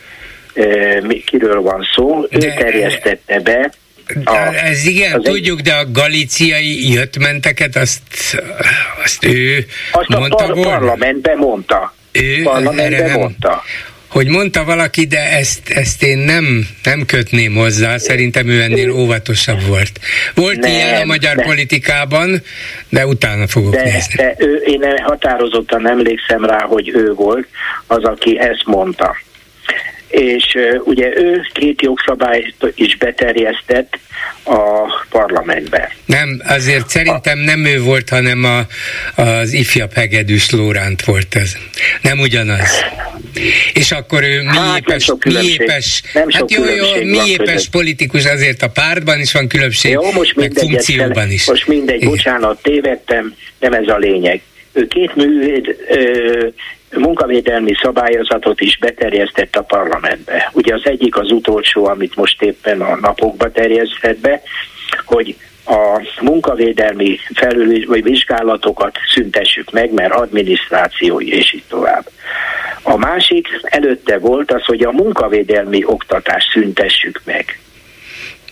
[1.25, 2.25] kiről van szó.
[2.29, 3.71] De, ő terjesztette be
[4.23, 8.01] a, ez igen, tudjuk, de a galiciai jöttmenteket, azt,
[9.03, 10.69] azt ő azt mondta a par- volna?
[10.69, 11.93] parlamentben mondta.
[12.11, 13.63] Ő parlamentben mondta
[14.09, 19.61] hogy mondta valaki, de ezt, ezt én nem, nem kötném hozzá, szerintem ő ennél óvatosabb
[19.67, 19.91] volt.
[20.35, 22.41] Volt nem, ilyen a magyar de, politikában,
[22.89, 24.15] de utána fogok de, nézni.
[24.15, 27.47] De ő, én határozottan emlékszem rá, hogy ő volt
[27.87, 29.15] az, aki ezt mondta
[30.09, 33.97] és ugye ő két jogszabályt is beterjesztett
[34.43, 35.95] a parlamentbe.
[36.05, 38.67] Nem, azért szerintem nem ő volt, hanem a,
[39.21, 41.57] az ifjabb hegedűs Lóránt volt ez.
[42.01, 42.69] Nem ugyanaz.
[43.73, 48.25] És akkor ő mi hát épes, mi épes, nem hát jó, jó, mi épes politikus,
[48.25, 51.45] azért a pártban is van különbség, jó, most meg funkcióban is.
[51.45, 52.09] Most mindegy, Igen.
[52.09, 54.41] bocsánat, tévedtem, nem ez a lényeg.
[54.73, 55.75] Ő két művét
[56.97, 60.49] munkavédelmi szabályozatot is beterjesztett a parlamentbe.
[60.53, 64.41] Ugye az egyik az utolsó, amit most éppen a napokba terjesztett be,
[65.05, 65.35] hogy
[65.65, 72.09] a munkavédelmi felül vagy vizsgálatokat szüntessük meg, mert adminisztrációi és így tovább.
[72.81, 77.59] A másik előtte volt az, hogy a munkavédelmi oktatást szüntessük meg.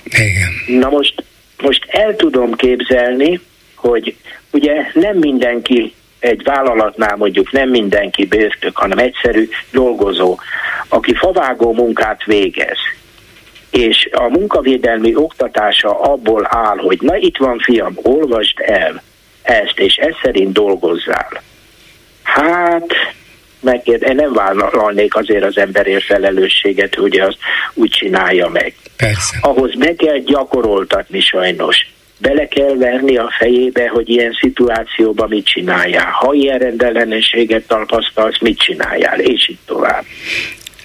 [0.03, 0.79] Igen.
[0.79, 1.23] Na most,
[1.61, 3.39] most el tudom képzelni,
[3.75, 4.15] hogy
[4.51, 5.93] ugye nem mindenki
[6.27, 10.37] egy vállalatnál mondjuk nem mindenki bértök, hanem egyszerű dolgozó,
[10.87, 12.77] aki favágó munkát végez,
[13.69, 19.03] és a munkavédelmi oktatása abból áll, hogy na itt van fiam, olvasd el
[19.41, 21.41] ezt, és ez szerint dolgozzál.
[22.23, 22.93] Hát,
[23.59, 27.37] megkér, én nem vállalnék azért az emberért felelősséget, hogy azt
[27.73, 28.73] úgy csinálja meg.
[28.97, 29.37] Persze.
[29.41, 31.95] Ahhoz meg kell gyakoroltatni sajnos.
[32.17, 36.11] Bele kell verni a fejébe, hogy ilyen szituációban mit csináljál.
[36.11, 40.03] Ha ilyen rendellenességet tapasztalsz, mit csináljál, és így tovább.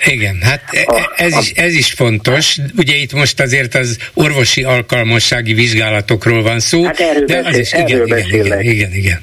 [0.04, 2.58] Igen, hát e- ez is, ez is fontos.
[2.76, 6.84] Ugye itt most azért az orvosi alkalmassági vizsgálatokról van szó.
[6.84, 8.64] Hát erről, de beszél, az is, igen, erről igen, beszélek.
[8.64, 9.20] igen, igen, igen.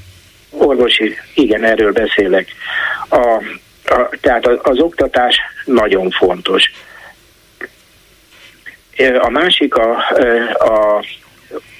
[0.49, 2.47] Orvosi, igen, erről beszélek.
[3.07, 3.17] A,
[3.85, 6.71] a, tehát az, az oktatás nagyon fontos.
[9.19, 9.97] A másik a,
[10.53, 11.03] a,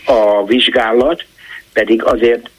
[0.10, 1.26] a vizsgálat,
[1.74, 2.50] pedig azért,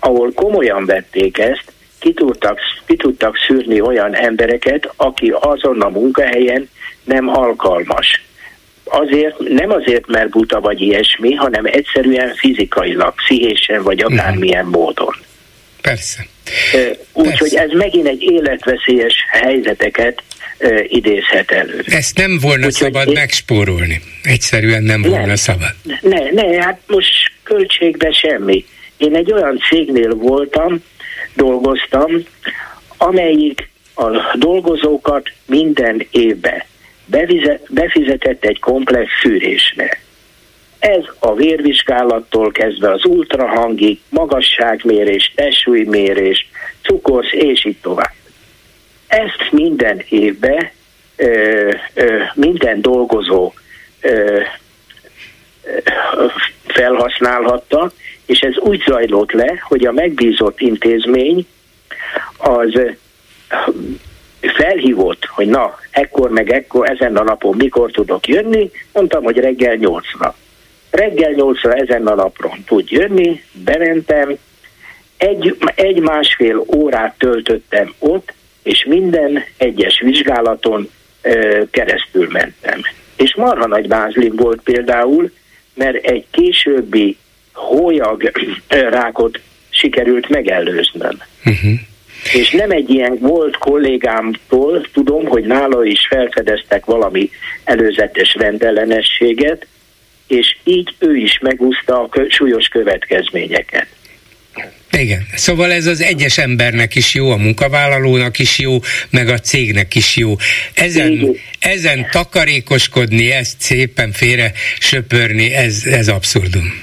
[0.00, 6.68] ahol komolyan vették ezt, ki tudtak, ki tudtak szűrni olyan embereket, aki azon a munkahelyen
[7.04, 8.22] nem alkalmas.
[8.84, 15.14] Azért, nem azért, mert buta vagy ilyesmi, hanem egyszerűen fizikailag, pszichésen vagy akármilyen módon.
[15.82, 16.26] Persze.
[17.12, 20.22] Úgyhogy ez megint egy életveszélyes helyzeteket
[20.88, 21.82] idézhet elő.
[21.86, 23.12] Ezt nem volna Úgyhogy szabad én...
[23.12, 24.00] megspórolni.
[24.22, 25.74] Egyszerűen nem volna ne, szabad.
[26.00, 28.64] Ne, ne, hát most költségbe semmi.
[28.96, 30.82] Én egy olyan cégnél voltam,
[31.34, 32.10] dolgoztam,
[32.96, 36.62] amelyik a dolgozókat minden évben
[37.68, 40.00] befizetett egy komplex szűrésre.
[40.78, 46.48] Ez a vérvizsgálattól kezdve az ultrahangig, magasságmérés, testsúlymérés,
[46.82, 48.12] cukorsz és így tovább.
[49.14, 50.70] Ezt minden évben
[52.34, 53.52] minden dolgozó
[56.66, 57.92] felhasználhatta,
[58.26, 61.46] és ez úgy zajlott le, hogy a megbízott intézmény
[62.36, 62.80] az
[64.40, 69.74] felhívott, hogy na, ekkor meg ekkor, ezen a napon mikor tudok jönni, mondtam, hogy reggel
[69.74, 70.34] nyolcra.
[70.90, 74.36] Reggel nyolcra ezen a napon tud jönni, bementem,
[75.16, 78.33] egy, egy másfél órát töltöttem ott,
[78.64, 80.90] és minden egyes vizsgálaton
[81.70, 82.80] keresztül mentem.
[83.16, 85.30] És marha nagy mázlim volt például,
[85.74, 87.16] mert egy későbbi
[87.52, 88.30] hólyag
[88.68, 91.20] rákot sikerült megelőznöm.
[91.44, 91.72] Uh-huh.
[92.32, 97.30] És nem egy ilyen volt kollégámtól, tudom, hogy nála is felfedeztek valami
[97.64, 99.66] előzetes rendellenességet,
[100.26, 103.86] és így ő is megúszta a súlyos következményeket.
[104.98, 108.78] Igen, szóval ez az egyes embernek is jó, a munkavállalónak is jó,
[109.10, 110.34] meg a cégnek is jó.
[110.74, 116.82] Ezen, ezen takarékoskodni, ezt szépen félre söpörni, ez, ez abszurdum.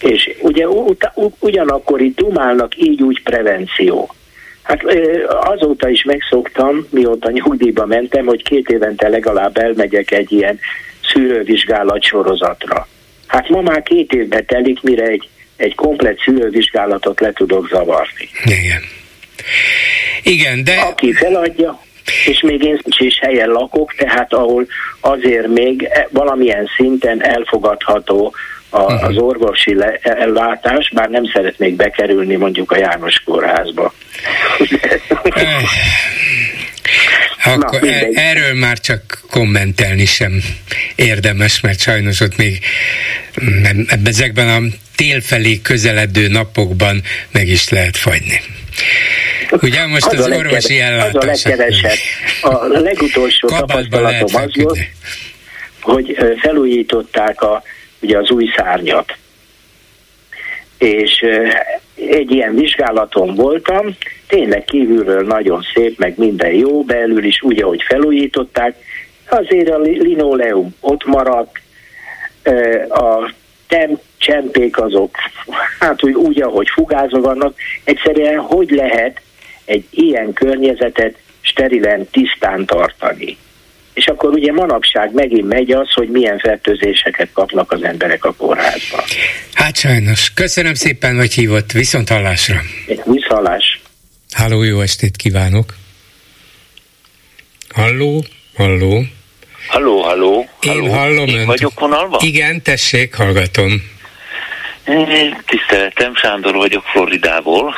[0.00, 0.66] És ugye
[1.38, 4.14] ugyanakkor itt dumálnak így úgy prevenció.
[4.62, 4.82] Hát
[5.26, 10.58] azóta is megszoktam, mióta nyugdíjba mentem, hogy két évente legalább elmegyek egy ilyen
[11.12, 12.88] szűrővizsgálat sorozatra.
[13.26, 18.28] Hát ma már két évbe telik, mire egy, egy komplet szűrővizsgálatot le tudok zavarni.
[18.44, 18.82] Igen.
[20.22, 20.80] Igen, de...
[20.80, 21.80] Aki feladja,
[22.26, 24.66] és még én is helyen lakok, tehát ahol
[25.00, 28.34] azért még e, valamilyen szinten elfogadható
[28.68, 29.04] a, uh-huh.
[29.04, 33.94] az orvosi ellátás, bár nem szeretnék bekerülni mondjuk a János kórházba.
[37.44, 40.32] Akkor Na, er, erről már csak kommentelni sem
[40.94, 42.58] érdemes, mert sajnos ott még
[44.04, 44.60] ezekben a
[44.96, 47.02] tél felé közeledő napokban
[47.32, 48.40] meg is lehet fagyni.
[49.50, 51.14] Ugye most az, az orvosi ellátás.
[51.14, 51.98] Az a legkevesebb.
[52.42, 54.78] A legutolsó tapasztalatom az volt,
[55.80, 57.62] hogy felújították a
[58.00, 59.16] ugye az új szárnyat.
[60.78, 61.24] És
[62.10, 63.96] egy ilyen vizsgálaton voltam,
[64.26, 68.76] tényleg kívülről nagyon szép, meg minden jó, belül is úgy, ahogy felújították,
[69.28, 71.60] azért a linoleum ott maradt,
[72.88, 73.32] a
[73.66, 75.16] tem, csempék azok,
[75.78, 79.20] hát úgy, úgy, ahogy fugázva vannak, egyszerűen hogy lehet
[79.64, 83.36] egy ilyen környezetet sterilen, tisztán tartani.
[83.94, 89.00] És akkor ugye manapság megint megy az, hogy milyen fertőzéseket kapnak az emberek a kórházban.
[89.52, 90.32] Hát sajnos.
[90.34, 91.72] Köszönöm szépen, hogy hívott.
[91.72, 92.60] Viszont hallásra.
[93.04, 93.80] Viszhallás.
[94.32, 95.74] Halló, jó estét kívánok.
[97.74, 98.24] Halló,
[98.56, 99.04] halló.
[99.68, 100.48] Halló, halló.
[100.60, 100.92] Én halló.
[100.92, 101.46] hallom Én önt.
[101.46, 102.20] vagyok vonalban?
[102.22, 103.92] Igen, tessék, hallgatom.
[105.46, 107.74] Tiszteletem, Sándor vagyok Floridából.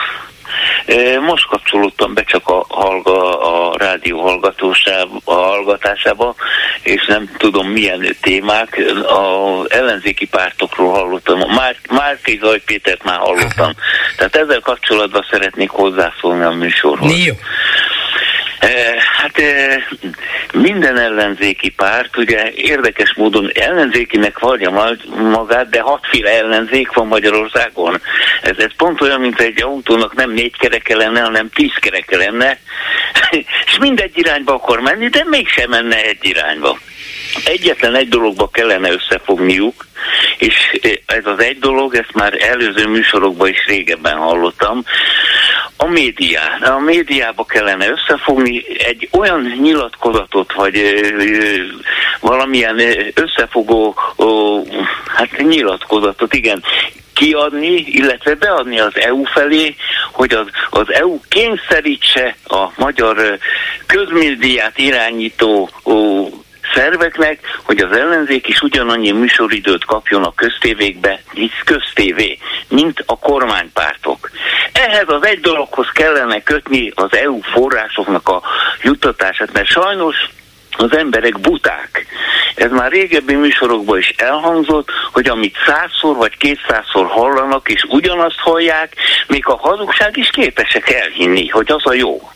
[1.20, 6.34] Most kapcsolódtam be csak a, hallga, a rádió hallgatósába, a hallgatásába,
[6.82, 8.82] és nem tudom milyen témák.
[9.06, 11.38] Az ellenzéki pártokról hallottam.
[11.38, 13.72] Már, Márki Zaj Pétert már hallottam.
[14.16, 17.24] Tehát ezzel kapcsolatban szeretnék hozzászólni a műsorhoz.
[17.24, 17.34] Jó.
[18.98, 19.42] Hát
[20.52, 28.00] minden ellenzéki párt, ugye érdekes módon ellenzékinek vallja magát, de hatféle ellenzék van Magyarországon.
[28.42, 32.58] Ez, ez pont olyan, mint egy autónak nem négy kereke lenne, hanem tíz kereke lenne,
[33.66, 36.78] és mindegy irányba akar menni, de mégsem menne egy irányba
[37.44, 39.86] egyetlen egy dologba kellene összefogniuk,
[40.38, 40.54] és
[41.06, 44.84] ez az egy dolog, ezt már előző műsorokban is régebben hallottam,
[45.76, 46.58] a médiá.
[46.60, 50.82] A médiába kellene összefogni egy olyan nyilatkozatot, vagy
[52.20, 52.80] valamilyen
[53.14, 53.94] összefogó
[55.06, 56.62] hát nyilatkozatot, igen,
[57.12, 59.76] kiadni, illetve beadni az EU felé,
[60.12, 63.38] hogy az, az EU kényszerítse a magyar
[63.86, 65.70] közmédiát irányító
[66.74, 72.38] szerveknek, hogy az ellenzék is ugyanannyi műsoridőt kapjon a köztévékbe, hisz köztévé,
[72.68, 74.30] mint a kormánypártok.
[74.72, 78.42] Ehhez az egy dologhoz kellene kötni az EU forrásoknak a
[78.82, 80.16] juttatását, mert sajnos
[80.76, 82.06] az emberek buták.
[82.54, 88.94] Ez már régebbi műsorokban is elhangzott, hogy amit százszor vagy kétszázszor hallanak, és ugyanazt hallják,
[89.26, 92.30] még a hazugság is képesek elhinni, hogy az a jó.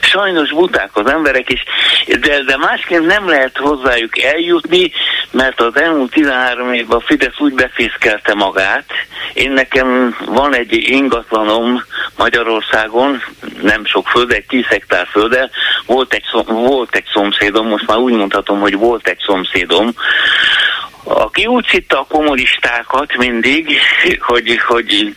[0.00, 1.62] Sajnos buták az emberek is,
[2.06, 4.92] de, de másként nem lehet hozzájuk eljutni,
[5.30, 8.84] mert az elmúlt 13 évben a Fidesz úgy befészkelte magát.
[9.32, 11.84] Én nekem van egy ingatlanom
[12.16, 13.22] Magyarországon,
[13.62, 15.50] nem sok föld, egy 10 hektár földel,
[15.86, 19.94] volt egy, volt egy szomszédom, most már úgy mondhatom, hogy volt egy szomszédom,
[21.04, 23.78] aki úgy hitte a kommunistákat mindig,
[24.20, 25.14] hogy, hogy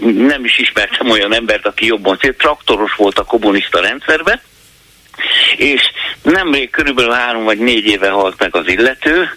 [0.00, 4.40] nem is ismertem olyan embert, aki jobban szét, traktoros volt a kommunista rendszerben,
[5.56, 5.82] és
[6.22, 9.30] nemrég körülbelül három vagy négy éve halt meg az illető,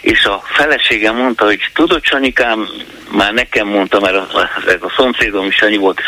[0.00, 2.68] és a felesége mondta, hogy tudod Sanyikám,
[3.10, 6.00] már nekem mondta, mert a, a, ez a szomszédom is Sanyi volt.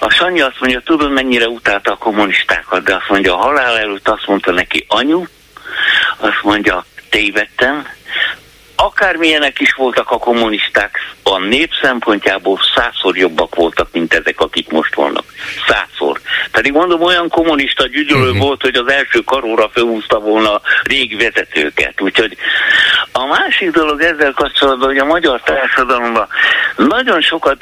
[0.00, 4.08] A Sanyi azt mondja, tudod mennyire utálta a kommunistákat, de azt mondja, a halál előtt
[4.08, 5.24] azt mondta neki, anyu,
[6.16, 7.86] azt mondja, tévedtem,
[8.80, 14.94] akármilyenek is voltak a kommunisták, a nép szempontjából százszor jobbak voltak, mint ezek, akik most
[14.94, 15.24] vannak.
[15.66, 16.20] Százszor.
[16.50, 18.38] Pedig mondom, olyan kommunista gyűjtő uh-huh.
[18.38, 22.00] volt, hogy az első karóra felhúzta volna a régi vezetőket.
[22.00, 22.36] Úgyhogy
[23.18, 26.26] a másik dolog ezzel kapcsolatban, hogy a magyar társadalomban
[26.76, 27.58] nagyon sokat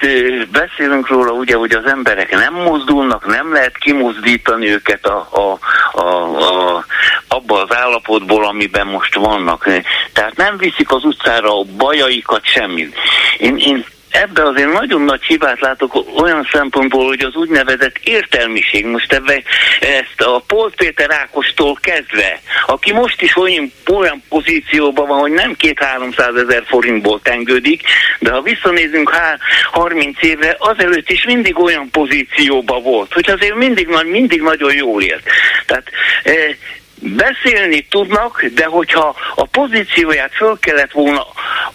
[0.51, 5.59] beszélünk róla, ugye, hogy az emberek nem mozdulnak, nem lehet kimozdítani őket a, a,
[6.01, 6.07] a,
[6.39, 6.85] a,
[7.29, 9.69] abba az állapotból, amiben most vannak.
[10.13, 12.97] Tehát nem viszik az utcára a bajaikat, semmit.
[13.39, 19.13] Én, én ebbe azért nagyon nagy hibát látok olyan szempontból, hogy az úgynevezett értelmiség, most
[19.13, 19.43] ebbe
[19.81, 25.55] ezt a Polt Péter Ákostól kezdve, aki most is olyan, olyan pozícióban van, hogy nem
[25.55, 27.83] két-háromszáz ezer forintból tengődik,
[28.19, 29.39] de ha visszanézünk há,
[29.73, 35.23] 30 évre, azelőtt is mindig olyan pozícióban volt, hogy azért mindig, mindig nagyon jól élt.
[35.67, 35.89] Tehát
[36.23, 36.57] eh,
[37.01, 41.27] beszélni tudnak, de hogyha a pozícióját föl kellett volna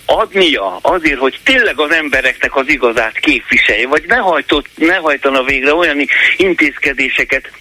[0.06, 5.74] adnia azért, hogy tényleg az embereknek az igazát képviselje, vagy ne, hajtott, ne hajtana végre
[5.74, 6.08] olyan
[6.38, 7.52] intézkedéseket,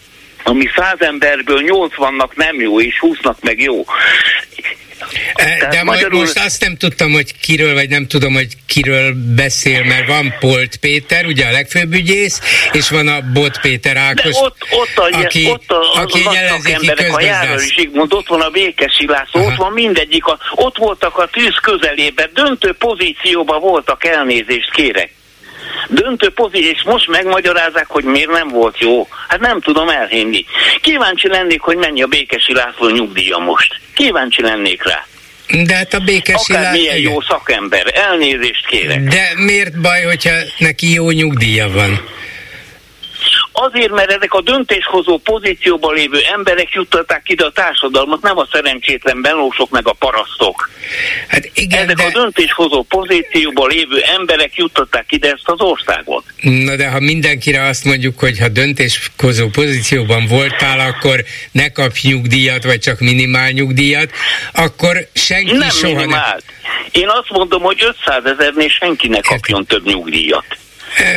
[0.43, 3.85] ami száz emberből nyolc vannak nem jó, és húsznak meg jó.
[5.35, 6.21] E, de magyarul...
[6.21, 10.77] most azt nem tudtam, hogy kiről, vagy nem tudom, hogy kiről beszél, mert van Polt
[10.77, 12.41] Péter, ugye a legfőbb ügyész,
[12.73, 16.35] és van a Bot Péter Ákos, de ott, ott a, aki, ott a, aki a
[16.65, 21.19] emberek, a Járai Zsigmond, ott van a Békesi László, ott van mindegyik, a, ott voltak
[21.19, 25.11] a tűz közelében, döntő pozícióban voltak, elnézést kérek
[25.89, 29.09] döntő pozíció, és most megmagyarázzák, hogy miért nem volt jó.
[29.29, 30.45] Hát nem tudom elhinni.
[30.81, 33.81] Kíváncsi lennék, hogy mennyi a Békesi László nyugdíja most.
[33.95, 35.07] Kíváncsi lennék rá.
[35.65, 39.01] De hát a Békesi Akár milyen jó szakember, elnézést kérek.
[39.01, 42.01] De miért baj, hogyha neki jó nyugdíja van?
[43.63, 49.23] Azért, mert ezek a döntéshozó pozícióban lévő emberek juttatták ide a társadalmat, nem a szerencsétlen
[49.23, 50.71] belósok meg a parasztok.
[51.29, 52.05] Hát igen, ezek de...
[52.05, 56.25] a döntéshozó pozícióban lévő emberek juttatták ide ezt az országot.
[56.41, 62.65] Na de ha mindenkire azt mondjuk, hogy ha döntéshozó pozícióban voltál, akkor ne kapj nyugdíjat,
[62.65, 64.11] vagy csak minimál nyugdíjat,
[64.53, 66.29] akkor senki nem soha minimál.
[66.29, 66.59] nem...
[66.93, 70.45] Én azt mondom, hogy 500 ezernél senki ne kapjon több nyugdíjat.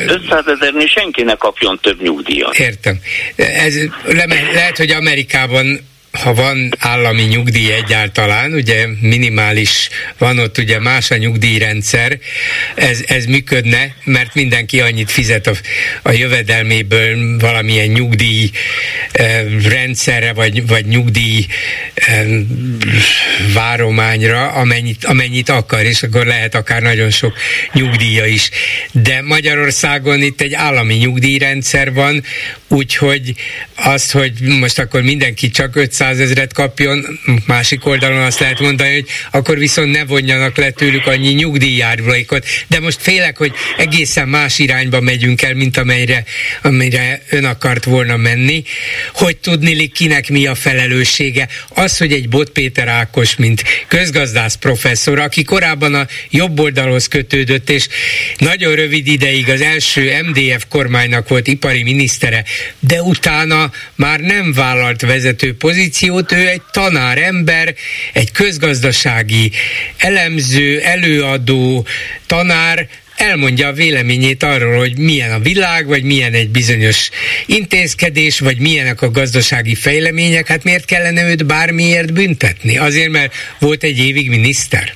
[0.07, 2.59] 500 ezernél senki ne kapjon több nyugdíjat.
[2.59, 2.99] Értem.
[3.35, 3.75] Ez
[4.05, 11.11] le, lehet, hogy Amerikában ha van állami nyugdíj egyáltalán, ugye minimális, van ott ugye más
[11.11, 12.19] a nyugdíjrendszer,
[12.75, 15.53] ez, ez működne, mert mindenki annyit fizet a,
[16.01, 18.49] a jövedelméből valamilyen nyugdíj
[19.11, 21.45] eh, rendszerre, vagy, vagy nyugdíj
[21.93, 22.27] eh,
[23.53, 27.37] várományra, amennyit, amennyit akar, és akkor lehet akár nagyon sok
[27.73, 28.49] nyugdíja is.
[28.91, 32.23] De Magyarországon itt egy állami nyugdíjrendszer van,
[32.67, 33.33] úgyhogy
[33.75, 39.07] az, hogy most akkor mindenki csak 500 ezeret kapjon, másik oldalon azt lehet mondani, hogy
[39.31, 42.45] akkor viszont ne vonjanak le tőlük annyi nyugdíjjárulékot.
[42.67, 46.23] De most félek, hogy egészen más irányba megyünk el, mint amelyre,
[46.61, 48.63] amire ön akart volna menni.
[49.13, 51.47] Hogy tudni, kinek mi a felelőssége?
[51.69, 57.69] Az, hogy egy Bot Péter Ákos, mint közgazdász professzor, aki korábban a jobb oldalhoz kötődött,
[57.69, 57.87] és
[58.37, 62.43] nagyon rövid ideig az első MDF kormánynak volt ipari minisztere,
[62.79, 65.92] de utána már nem vállalt vezető pozíciót,
[66.31, 67.75] ő egy tanár ember,
[68.13, 69.51] egy közgazdasági
[69.97, 71.87] elemző, előadó,
[72.27, 77.09] tanár, elmondja a véleményét arról, hogy milyen a világ, vagy milyen egy bizonyos
[77.45, 82.77] intézkedés, vagy milyenek a gazdasági fejlemények, hát miért kellene őt bármiért büntetni?
[82.77, 84.93] Azért, mert volt egy évig miniszter?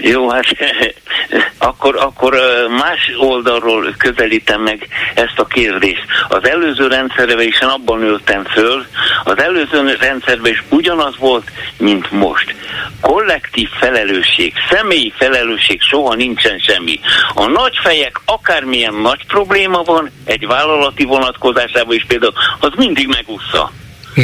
[0.00, 0.44] Jó, hát
[1.58, 2.34] akkor, akkor
[2.78, 6.04] más oldalról közelítem meg ezt a kérdést.
[6.28, 8.86] Az előző rendszerben is abban nőttem föl,
[9.24, 12.54] az előző rendszerben is ugyanaz volt, mint most.
[13.00, 17.00] Kollektív felelősség, személyi felelősség soha nincsen semmi.
[17.34, 23.70] A nagy fejek, akármilyen nagy probléma van, egy vállalati vonatkozásában is például, az mindig megúszza.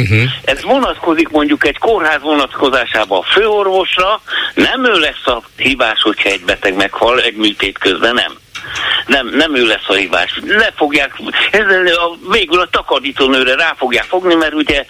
[0.01, 0.29] Uh-huh.
[0.43, 4.21] Ez vonatkozik mondjuk egy kórház vonatkozásában a főorvosra,
[4.53, 8.37] nem ő lesz a hibás, hogyha egy beteg meghal egy műtét közben, nem.
[9.05, 10.39] Nem, nem ő lesz a hibás.
[10.47, 11.21] Le fogják,
[11.51, 14.85] ezzel a, végül a takarítónőre rá fogják fogni, mert ugye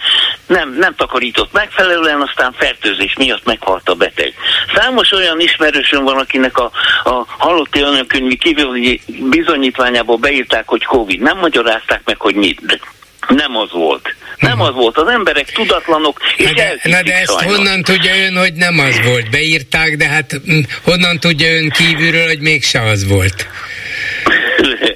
[0.47, 4.33] nem, nem takarított megfelelően, aztán fertőzés miatt meghalt a beteg.
[4.75, 6.71] Számos olyan ismerősöm van, akinek a,
[7.03, 11.19] a halotti önkönyvi bizonyítványából beírták, hogy Covid.
[11.19, 12.79] Nem magyarázták meg, hogy mit.
[13.27, 14.15] Nem az volt.
[14.39, 14.97] Nem az volt.
[14.97, 17.55] Az emberek tudatlanok, és na de, na de ezt sajnos.
[17.55, 19.29] honnan tudja ön, hogy nem az volt?
[19.29, 23.47] Beírták, de hát hm, honnan tudja ön kívülről, hogy mégse az volt?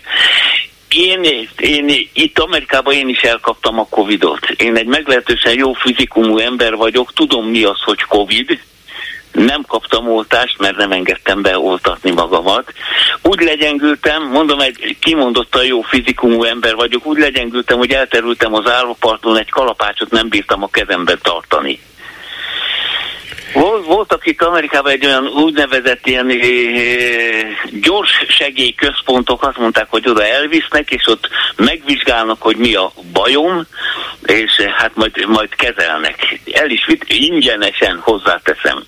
[0.96, 4.50] Én, én itt Amerikában én is elkaptam a Covidot.
[4.58, 8.60] Én egy meglehetősen jó fizikumú ember vagyok, tudom mi az, hogy Covid,
[9.32, 12.74] nem kaptam oltást, mert nem engedtem beoltatni magamat.
[13.22, 19.38] Úgy legyengültem, mondom, egy kimondottan jó fizikumú ember vagyok, úgy legyengültem, hogy elterültem az állóparton,
[19.38, 21.80] egy kalapácsot nem bírtam a kezemben tartani.
[23.54, 26.36] Volt, voltak itt Amerikában egy olyan úgynevezett ilyen e,
[27.82, 33.66] gyors segélyközpontok, azt mondták, hogy oda elvisznek, és ott megvizsgálnak, hogy mi a bajom,
[34.26, 36.40] és hát majd, majd kezelnek.
[36.52, 38.84] El is vitt, ingyenesen hozzáteszem.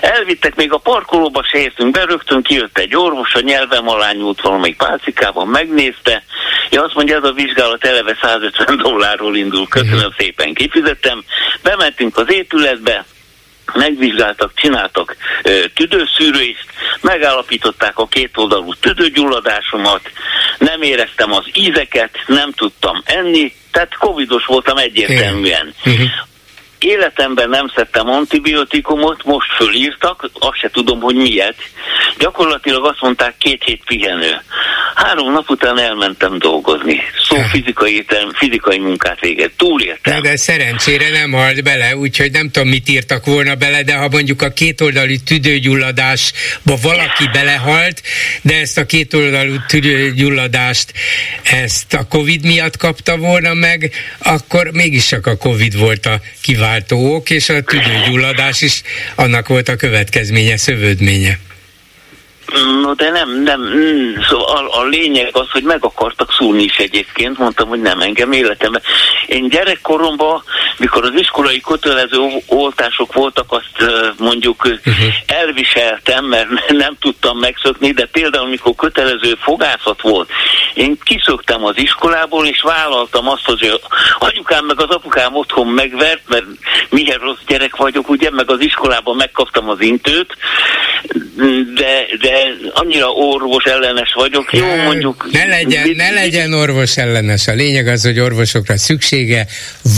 [0.00, 4.40] Elvittek, még a parkolóba se értünk be, rögtön kijött egy orvos, a nyelvem alá nyúlt
[4.40, 6.24] valamelyik pálcikában, megnézte,
[6.70, 10.14] ja azt mondja, ez a vizsgálat eleve 150 dollárról indul, köszönöm uh-huh.
[10.18, 11.24] szépen, kifizettem,
[11.62, 13.04] bementünk az épületbe,
[13.72, 15.16] megvizsgáltak, csináltak
[15.74, 16.66] tüdőszűrést,
[17.00, 20.00] megállapították a kétoldalú tüdőgyulladásomat,
[20.58, 25.74] nem éreztem az ízeket, nem tudtam enni, tehát covidos voltam egyértelműen.
[25.84, 26.08] Uh-huh
[26.84, 31.56] életemben nem szedtem antibiotikumot, most fölírtak, azt se tudom, hogy miért.
[32.18, 34.42] Gyakorlatilag azt mondták két hét pihenő.
[34.94, 37.00] Három nap után elmentem dolgozni.
[37.28, 39.50] Szó fizikai, étel, fizikai munkát véget.
[39.56, 40.22] Túléltem.
[40.22, 44.08] De, de szerencsére nem halt bele, úgyhogy nem tudom, mit írtak volna bele, de ha
[44.08, 48.02] mondjuk a kétoldalú tüdőgyulladásba valaki belehalt,
[48.42, 50.92] de ezt a kétoldalú tüdőgyulladást
[51.42, 56.73] ezt a Covid miatt kapta volna meg, akkor mégis csak a Covid volt a kiváló
[56.74, 58.82] kiváltó ok, és a tüdőgyulladás is
[59.14, 61.38] annak volt a következménye, szövődménye.
[62.52, 66.76] No de nem, nem, mm, szóval a, a lényeg az, hogy meg akartak szúrni is
[66.76, 68.82] egyébként, mondtam, hogy nem engem életemben.
[69.26, 70.42] Én gyerekkoromban,
[70.78, 74.94] mikor az iskolai kötelező oltások voltak, azt mondjuk uh-huh.
[75.26, 76.48] elviseltem, mert
[76.84, 80.30] nem tudtam megszokni, de például mikor kötelező fogászat volt,
[80.74, 83.80] én kiszöktem az iskolából, és vállaltam azt, hogy
[84.18, 86.44] anyukám meg az apukám otthon megvert, mert
[86.88, 90.36] milyen rossz gyerek vagyok, ugye, meg az iskolában megkaptam az intőt,
[91.74, 92.32] de, de
[92.72, 95.26] annyira orvos ellenes vagyok, jó mondjuk...
[95.32, 99.46] Ne legyen, ne legyen orvos ellenes, a lényeg az, hogy orvosokra szüksége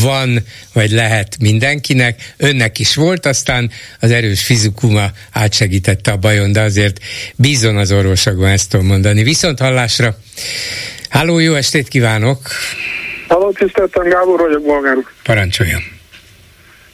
[0.03, 0.39] van,
[0.73, 3.71] vagy lehet mindenkinek, önnek is volt, aztán
[4.01, 6.99] az erős fizikuma átsegítette a bajon, de azért
[7.37, 9.23] bízon az orvosokban ezt tudom mondani.
[9.23, 10.17] Viszont hallásra!
[11.09, 12.39] Háló, jó estét kívánok!
[13.29, 15.96] Halló, tiszteltem, Gábor vagyok, bolgár Parancsoljon.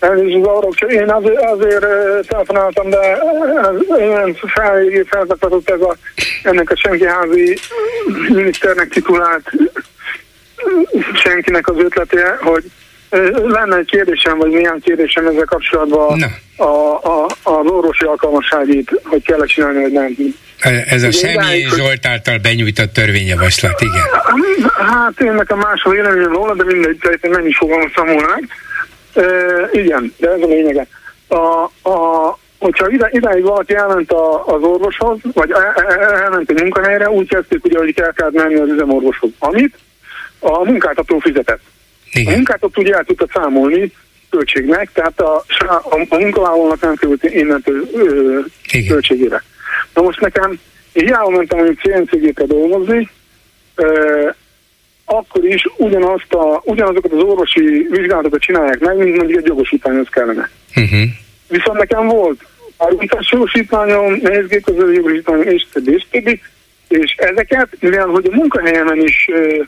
[0.02, 1.86] Elnézést zavarok, én azért, azért
[2.26, 3.18] telefonáltam, de
[3.98, 4.36] ilyen
[5.08, 5.96] felzakatott ez a,
[6.42, 7.58] ennek a senkiházi
[8.28, 9.50] miniszternek titulált
[11.14, 12.64] senkinek az ötlete, hogy
[13.46, 16.24] lenne egy kérdésem, vagy milyen kérdésem ezzel kapcsolatban
[16.56, 20.16] a, a, az orvosi alkalmasságit, hogy kell csinálni, vagy nem.
[20.86, 24.04] Ez a Semmi Zsolt által benyújtott törvényjavaslat, igen.
[24.72, 28.38] Hát én nekem más a véleményem róla, de mindegy, tehát nem is fogalmaztam volna.
[29.14, 29.24] E,
[29.72, 30.86] igen, de ez a lényege.
[31.28, 35.50] A, a, hogyha ide, idáig valaki elment a, az orvoshoz, vagy
[36.22, 39.30] elment a munkahelyre, úgy kezdték ugye, hogy el kellett menni az üzemorvoshoz.
[39.38, 39.74] Amit
[40.38, 41.60] a munkáltató fizetett.
[42.12, 42.32] Igen.
[42.32, 43.92] A munkáltató ugye el tudta számolni
[44.30, 48.38] költségnek, tehát a, a, a munkavállalónak nem került innentől ö,
[48.88, 49.42] költségére.
[49.94, 50.60] Na most nekem,
[50.92, 53.10] én hiába mentem mondjuk CNCG-re dolgozni,
[53.74, 54.28] ö,
[55.12, 60.50] akkor is ugyanazt a, ugyanazokat az orvosi vizsgálatokat csinálják meg, mint mondjuk egy jogosítványhoz kellene.
[60.76, 61.08] Uh-huh.
[61.48, 66.40] Viszont nekem volt árultás jogosítványom, nehézgépkező jogosítványom, és többi, és többi,
[66.88, 69.62] és ezeket, mivel hogy a munkahelyemen is ö,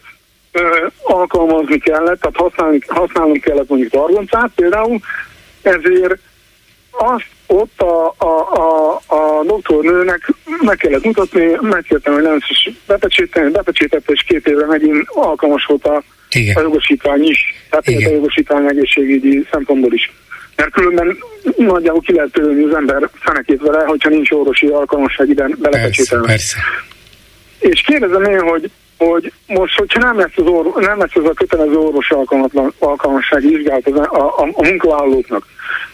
[0.53, 5.01] ö, alkalmazni kellett, tehát használni, használni kellett mondjuk targoncát például,
[5.63, 6.19] ezért
[6.91, 13.51] azt ott a, a, a, a doktornőnek meg kellett mutatni, megkértem, hogy nem is bepecséteni,
[13.51, 16.03] bepecsétette, és két évre megint alkalmas volt a,
[16.55, 17.39] a jogosítvány is,
[17.71, 18.11] tehát Igen.
[18.11, 20.13] a jogosítvány egészségügyi szempontból is.
[20.57, 21.19] Mert különben
[21.57, 26.27] nagyjából ki lehet törölni az ember fenekét vele, hogyha nincs orvosi alkalmasság ide belepecsételni.
[26.27, 27.69] Persze, persze.
[27.75, 31.33] És kérdezem én, hogy hogy most, hogyha nem lesz az, orvo, nem lesz az a
[31.33, 32.15] kötelező orvosi
[32.79, 35.47] alkalmassági vizsgálat a, a, a munkavállalóknak,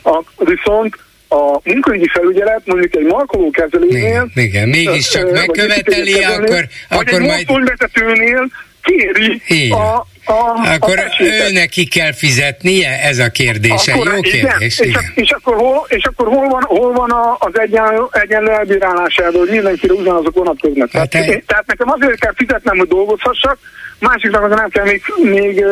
[0.03, 0.99] a, viszont
[1.33, 7.47] a munkaügyi felügyelet mondjuk egy markoló kezelőnél, igen, igen, mégiscsak megköveteli, akkor, akkor majd...
[7.47, 8.51] vezetőnél
[8.83, 13.03] kéri a, a, akkor a ő neki kell fizetnie?
[13.03, 13.93] Ez a kérdése.
[13.93, 14.79] Akkor, Jó kérdés.
[14.79, 14.91] Igen.
[14.91, 15.03] igen.
[15.15, 19.51] És, és, akkor hol, és akkor hol van, hol van az egyenlő, egyenlő elbírálásában, hogy
[19.51, 20.91] mindenkire ugyanazok vonatkoznak.
[20.93, 21.43] Hát tehát, te...
[21.47, 23.59] tehát nekem azért kell fizetnem, hogy dolgozhassak,
[24.01, 25.65] másiknak az nem kell még, még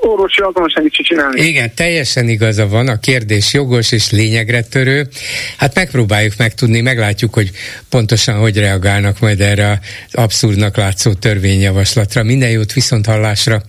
[0.00, 1.40] orvosi alkalmasságit csinálni.
[1.40, 5.08] Igen, teljesen igaza van, a kérdés jogos és lényegre törő.
[5.56, 7.50] Hát megpróbáljuk megtudni, meglátjuk, hogy
[7.90, 12.22] pontosan hogy reagálnak majd erre az abszurdnak látszó törvényjavaslatra.
[12.22, 13.62] Minden jót viszont hallásra.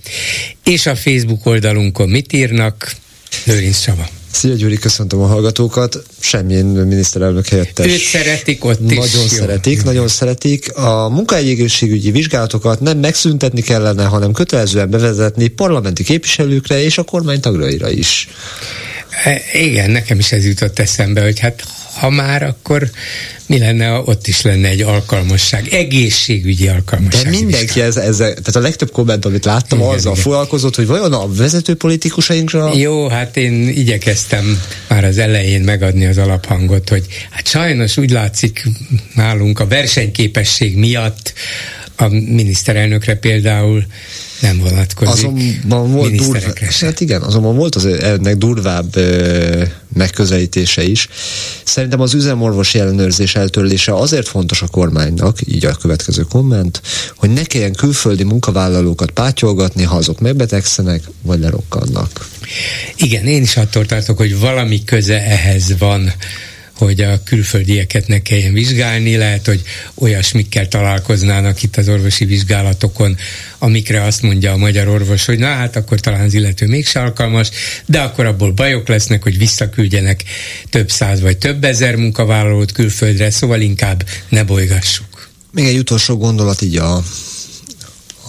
[0.63, 2.91] És a Facebook oldalunkon mit írnak?
[3.43, 4.07] Lőrinc Csaba.
[4.31, 6.03] Szia Gyuri, köszöntöm a hallgatókat.
[6.19, 7.85] Semmilyen miniszterelnök helyettes.
[7.85, 9.31] Őt szeretik ott Nagyon is.
[9.31, 9.83] szeretik, jó.
[9.83, 10.75] nagyon szeretik.
[10.75, 17.89] A munkaegészségügyi vizsgálatokat nem megszüntetni kellene, hanem kötelezően bevezetni parlamenti képviselőkre és a kormány tagraira
[17.89, 18.27] is.
[19.23, 21.63] E, igen, nekem is ez jutott eszembe, hogy hát
[21.93, 22.89] ha már, akkor
[23.45, 27.23] mi lenne, ott is lenne egy alkalmasság, egészségügyi alkalmasság.
[27.23, 30.23] De mindenki ez, ez, tehát a legtöbb komment, amit láttam, igen, azzal igen.
[30.23, 32.75] foglalkozott, hogy vajon a vezető politikusainkra...
[32.75, 38.63] Jó, hát én igyekeztem már az elején megadni az alaphangot, hogy hát sajnos úgy látszik
[39.15, 41.33] nálunk a versenyképesség miatt
[42.01, 43.85] a miniszterelnökre például
[44.41, 45.13] nem vonatkozik.
[45.13, 46.47] Azonban volt durva,
[46.81, 49.63] hát igen, azonban volt az ennek durvább ö,
[49.93, 51.07] megközelítése is.
[51.63, 56.81] Szerintem az üzemorvosi ellenőrzés eltörlése azért fontos a kormánynak, így a következő komment,
[57.15, 62.27] hogy ne kelljen külföldi munkavállalókat pátyolgatni, ha azok megbetegszenek, vagy lerokkannak.
[62.95, 66.13] Igen, én is attól tartok, hogy valami köze ehhez van
[66.85, 69.61] hogy a külföldieket ne kelljen vizsgálni, lehet, hogy
[69.95, 73.17] olyasmikkel találkoznának itt az orvosi vizsgálatokon,
[73.57, 77.49] amikre azt mondja a magyar orvos, hogy na hát akkor talán az illető mégse alkalmas,
[77.85, 80.23] de akkor abból bajok lesznek, hogy visszaküldjenek
[80.69, 85.29] több száz vagy több ezer munkavállalót külföldre, szóval inkább ne bolygassuk.
[85.51, 87.03] Még egy utolsó gondolat így a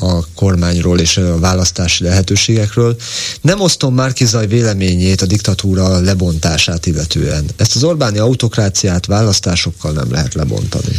[0.02, 2.96] a kormányról és a választási lehetőségekről.
[3.40, 7.44] Nem osztom Márkizaj véleményét a diktatúra lebontását illetően.
[7.56, 10.96] Ezt az Orbáni autokráciát választásokkal nem lehet lebontani.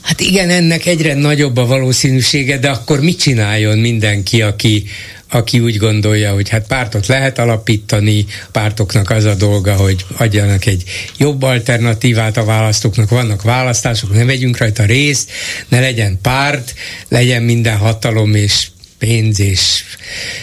[0.00, 4.84] Hát igen, ennek egyre nagyobb a valószínűsége, de akkor mit csináljon mindenki, aki,
[5.30, 10.82] aki úgy gondolja, hogy hát pártot lehet alapítani, pártoknak az a dolga, hogy adjanak egy
[11.18, 15.30] jobb alternatívát a választóknak, vannak választások, ne vegyünk rajta részt,
[15.68, 16.74] ne legyen párt,
[17.08, 18.66] legyen minden hatalom és
[18.98, 19.84] pénz és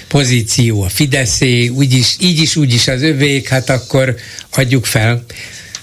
[0.07, 4.15] pozíció a Fideszé, úgyis, így is, úgy is az övék, hát akkor
[4.51, 5.25] adjuk fel.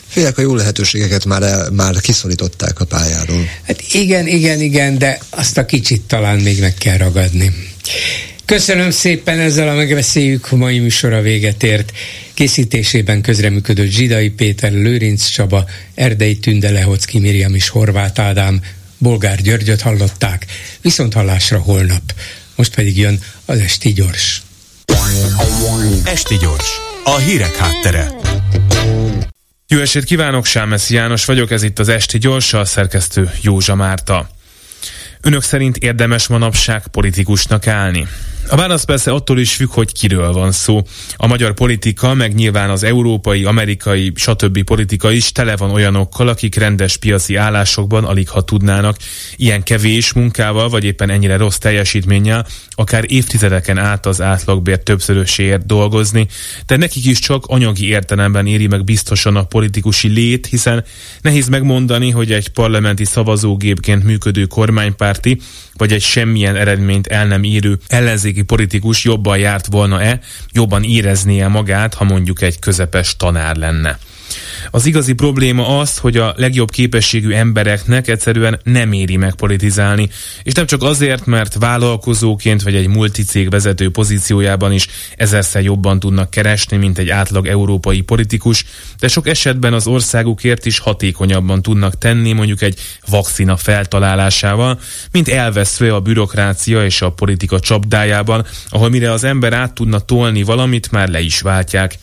[0.08, 3.48] Félek a jó lehetőségeket már, el, már kiszorították a pályáról.
[3.66, 7.52] Hát igen, igen, igen, de azt a kicsit talán még meg kell ragadni.
[8.50, 11.92] Köszönöm szépen, ezzel a megbeszéljük a mai műsora véget ért.
[12.34, 18.60] Készítésében közreműködött Zsidai Péter, Lőrinc Csaba, Erdei Tünde, Lehocki Miriam és Horváth Ádám,
[18.98, 20.46] Bolgár Györgyöt hallották.
[20.80, 22.02] Viszont hallásra holnap.
[22.54, 24.42] Most pedig jön az Esti Gyors.
[26.04, 26.70] Esti Gyors,
[27.04, 28.12] a hírek háttere.
[29.68, 34.30] Jó estét kívánok, Sámeszi János vagyok, ez itt az Esti Gyors, a szerkesztő Józsa Márta.
[35.22, 38.06] Önök szerint érdemes manapság politikusnak állni?
[38.50, 40.82] A válasz persze attól is függ, hogy kiről van szó.
[41.16, 44.62] A magyar politika, meg nyilván az európai, amerikai, stb.
[44.62, 48.96] politika is tele van olyanokkal, akik rendes piaci állásokban alig ha tudnának
[49.36, 56.26] ilyen kevés munkával, vagy éppen ennyire rossz teljesítménnyel, akár évtizedeken át az átlagbér többszöröséért dolgozni,
[56.66, 60.84] de nekik is csak anyagi értelemben éri meg biztosan a politikusi lét, hiszen
[61.20, 65.40] nehéz megmondani, hogy egy parlamenti szavazógépként működő kormánypárti,
[65.80, 70.20] vagy egy semmilyen eredményt el nem írő ellenzéki politikus jobban járt volna-e,
[70.52, 73.98] jobban éreznie magát, ha mondjuk egy közepes tanár lenne.
[74.70, 80.08] Az igazi probléma az, hogy a legjobb képességű embereknek egyszerűen nem éri meg politizálni.
[80.42, 86.30] És nem csak azért, mert vállalkozóként vagy egy multicég vezető pozíciójában is ezerszer jobban tudnak
[86.30, 88.64] keresni, mint egy átlag európai politikus,
[88.98, 94.78] de sok esetben az országukért is hatékonyabban tudnak tenni mondjuk egy vakcina feltalálásával,
[95.12, 100.42] mint elveszve a bürokrácia és a politika csapdájában, ahol mire az ember át tudna tolni
[100.42, 101.98] valamit, már le is váltják.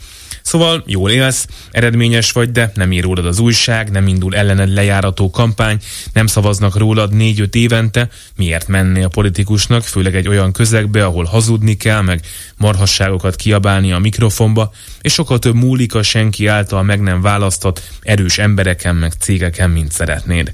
[0.47, 5.29] Szóval jól élsz, eredményes vagy, de nem ír rólad az újság, nem indul ellened lejárató
[5.29, 5.77] kampány,
[6.13, 11.77] nem szavaznak rólad négy-öt évente, miért menni a politikusnak, főleg egy olyan közegbe, ahol hazudni
[11.77, 12.21] kell, meg
[12.57, 14.71] marhasságokat kiabálni a mikrofonba,
[15.01, 19.91] és sokkal több múlik a senki által meg nem választott erős embereken, meg cégeken, mint
[19.91, 20.51] szeretnéd.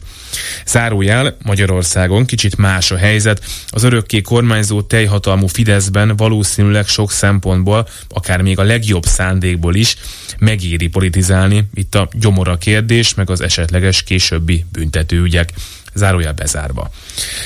[0.66, 3.46] Zárójel, Magyarországon kicsit más a helyzet.
[3.68, 9.96] Az örökké kormányzó teljhatalmú Fideszben valószínűleg sok szempontból, akár még a legjobb szándékból is
[10.40, 11.64] megéri politizálni.
[11.74, 15.50] Itt a gyomora kérdés, meg az esetleges későbbi büntetőügyek
[15.94, 16.90] zárójel bezárva.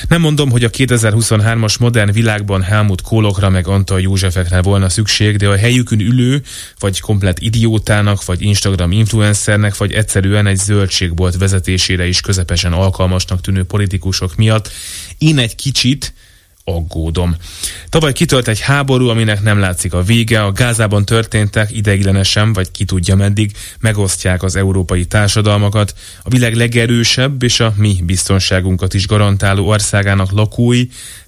[0.08, 5.48] Nem mondom, hogy a 2023-as modern világban Helmut Kólokra meg Antal Józsefekre volna szükség, de
[5.48, 6.42] a helyükön ülő,
[6.80, 13.64] vagy komplet idiótának, vagy Instagram influencernek, vagy egyszerűen egy zöldségbolt vezetésére is közepesen alkalmasnak tűnő
[13.64, 14.70] politikusok miatt
[15.18, 16.14] én egy kicsit
[16.68, 17.36] aggódom.
[17.90, 22.86] Tavaly kitölt egy háború, aminek nem látszik a vége, a Gázában történtek ideiglenesen, vagy ki
[22.86, 29.68] tudja meddig, megosztják az európai társadalmakat, a világ legerősebb és a mi biztonságunkat is garantáló
[29.68, 30.86] országának lakói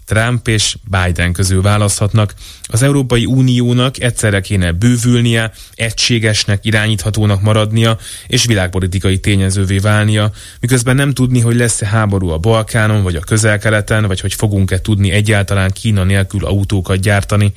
[0.10, 2.34] Trump és Biden közül választhatnak.
[2.64, 11.14] Az Európai Uniónak egyszerre kéne bővülnie, egységesnek, irányíthatónak maradnia, és világpolitikai tényezővé válnia, miközben nem
[11.14, 16.04] tudni, hogy lesz-e háború a Balkánon, vagy a közel-keleten, vagy hogy fogunk-e tudni egyáltalán Kína
[16.04, 17.54] nélkül autókat gyártani.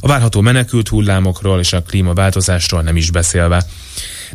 [0.00, 3.66] A várható menekült hullámokról és a klímaváltozásról nem is beszélve.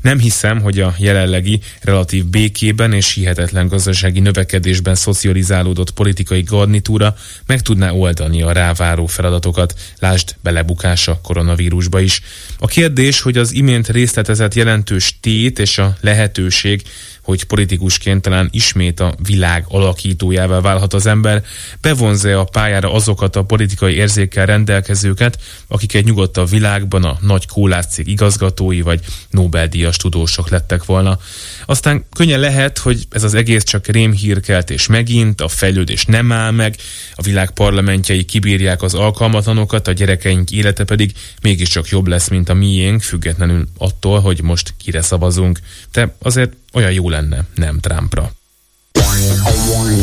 [0.01, 7.15] Nem hiszem, hogy a jelenlegi relatív békében és hihetetlen gazdasági növekedésben szocializálódott politikai garnitúra
[7.45, 12.21] meg tudná oldani a ráváró feladatokat, lásd belebukása koronavírusba is.
[12.59, 16.81] A kérdés, hogy az imént részletezett jelentős tét és a lehetőség
[17.23, 21.43] hogy politikusként talán ismét a világ alakítójává válhat az ember,
[21.81, 28.07] bevonza a pályára azokat a politikai érzékkel rendelkezőket, akik egy nyugodtabb világban a nagy kólátszék
[28.07, 31.19] igazgatói vagy Nobel-díjas tudósok lettek volna.
[31.65, 36.51] Aztán könnyen lehet, hogy ez az egész csak rémhírkelt és megint, a fejlődés nem áll
[36.51, 36.75] meg,
[37.15, 42.53] a világ parlamentjei kibírják az alkalmatlanokat, a gyerekeink élete pedig mégiscsak jobb lesz, mint a
[42.53, 45.59] miénk, függetlenül attól, hogy most kire szavazunk.
[45.91, 48.31] De azért olyan jó lenne, nem Trumpra.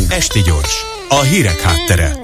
[0.09, 2.15] Esti gyors, a hírek háttere.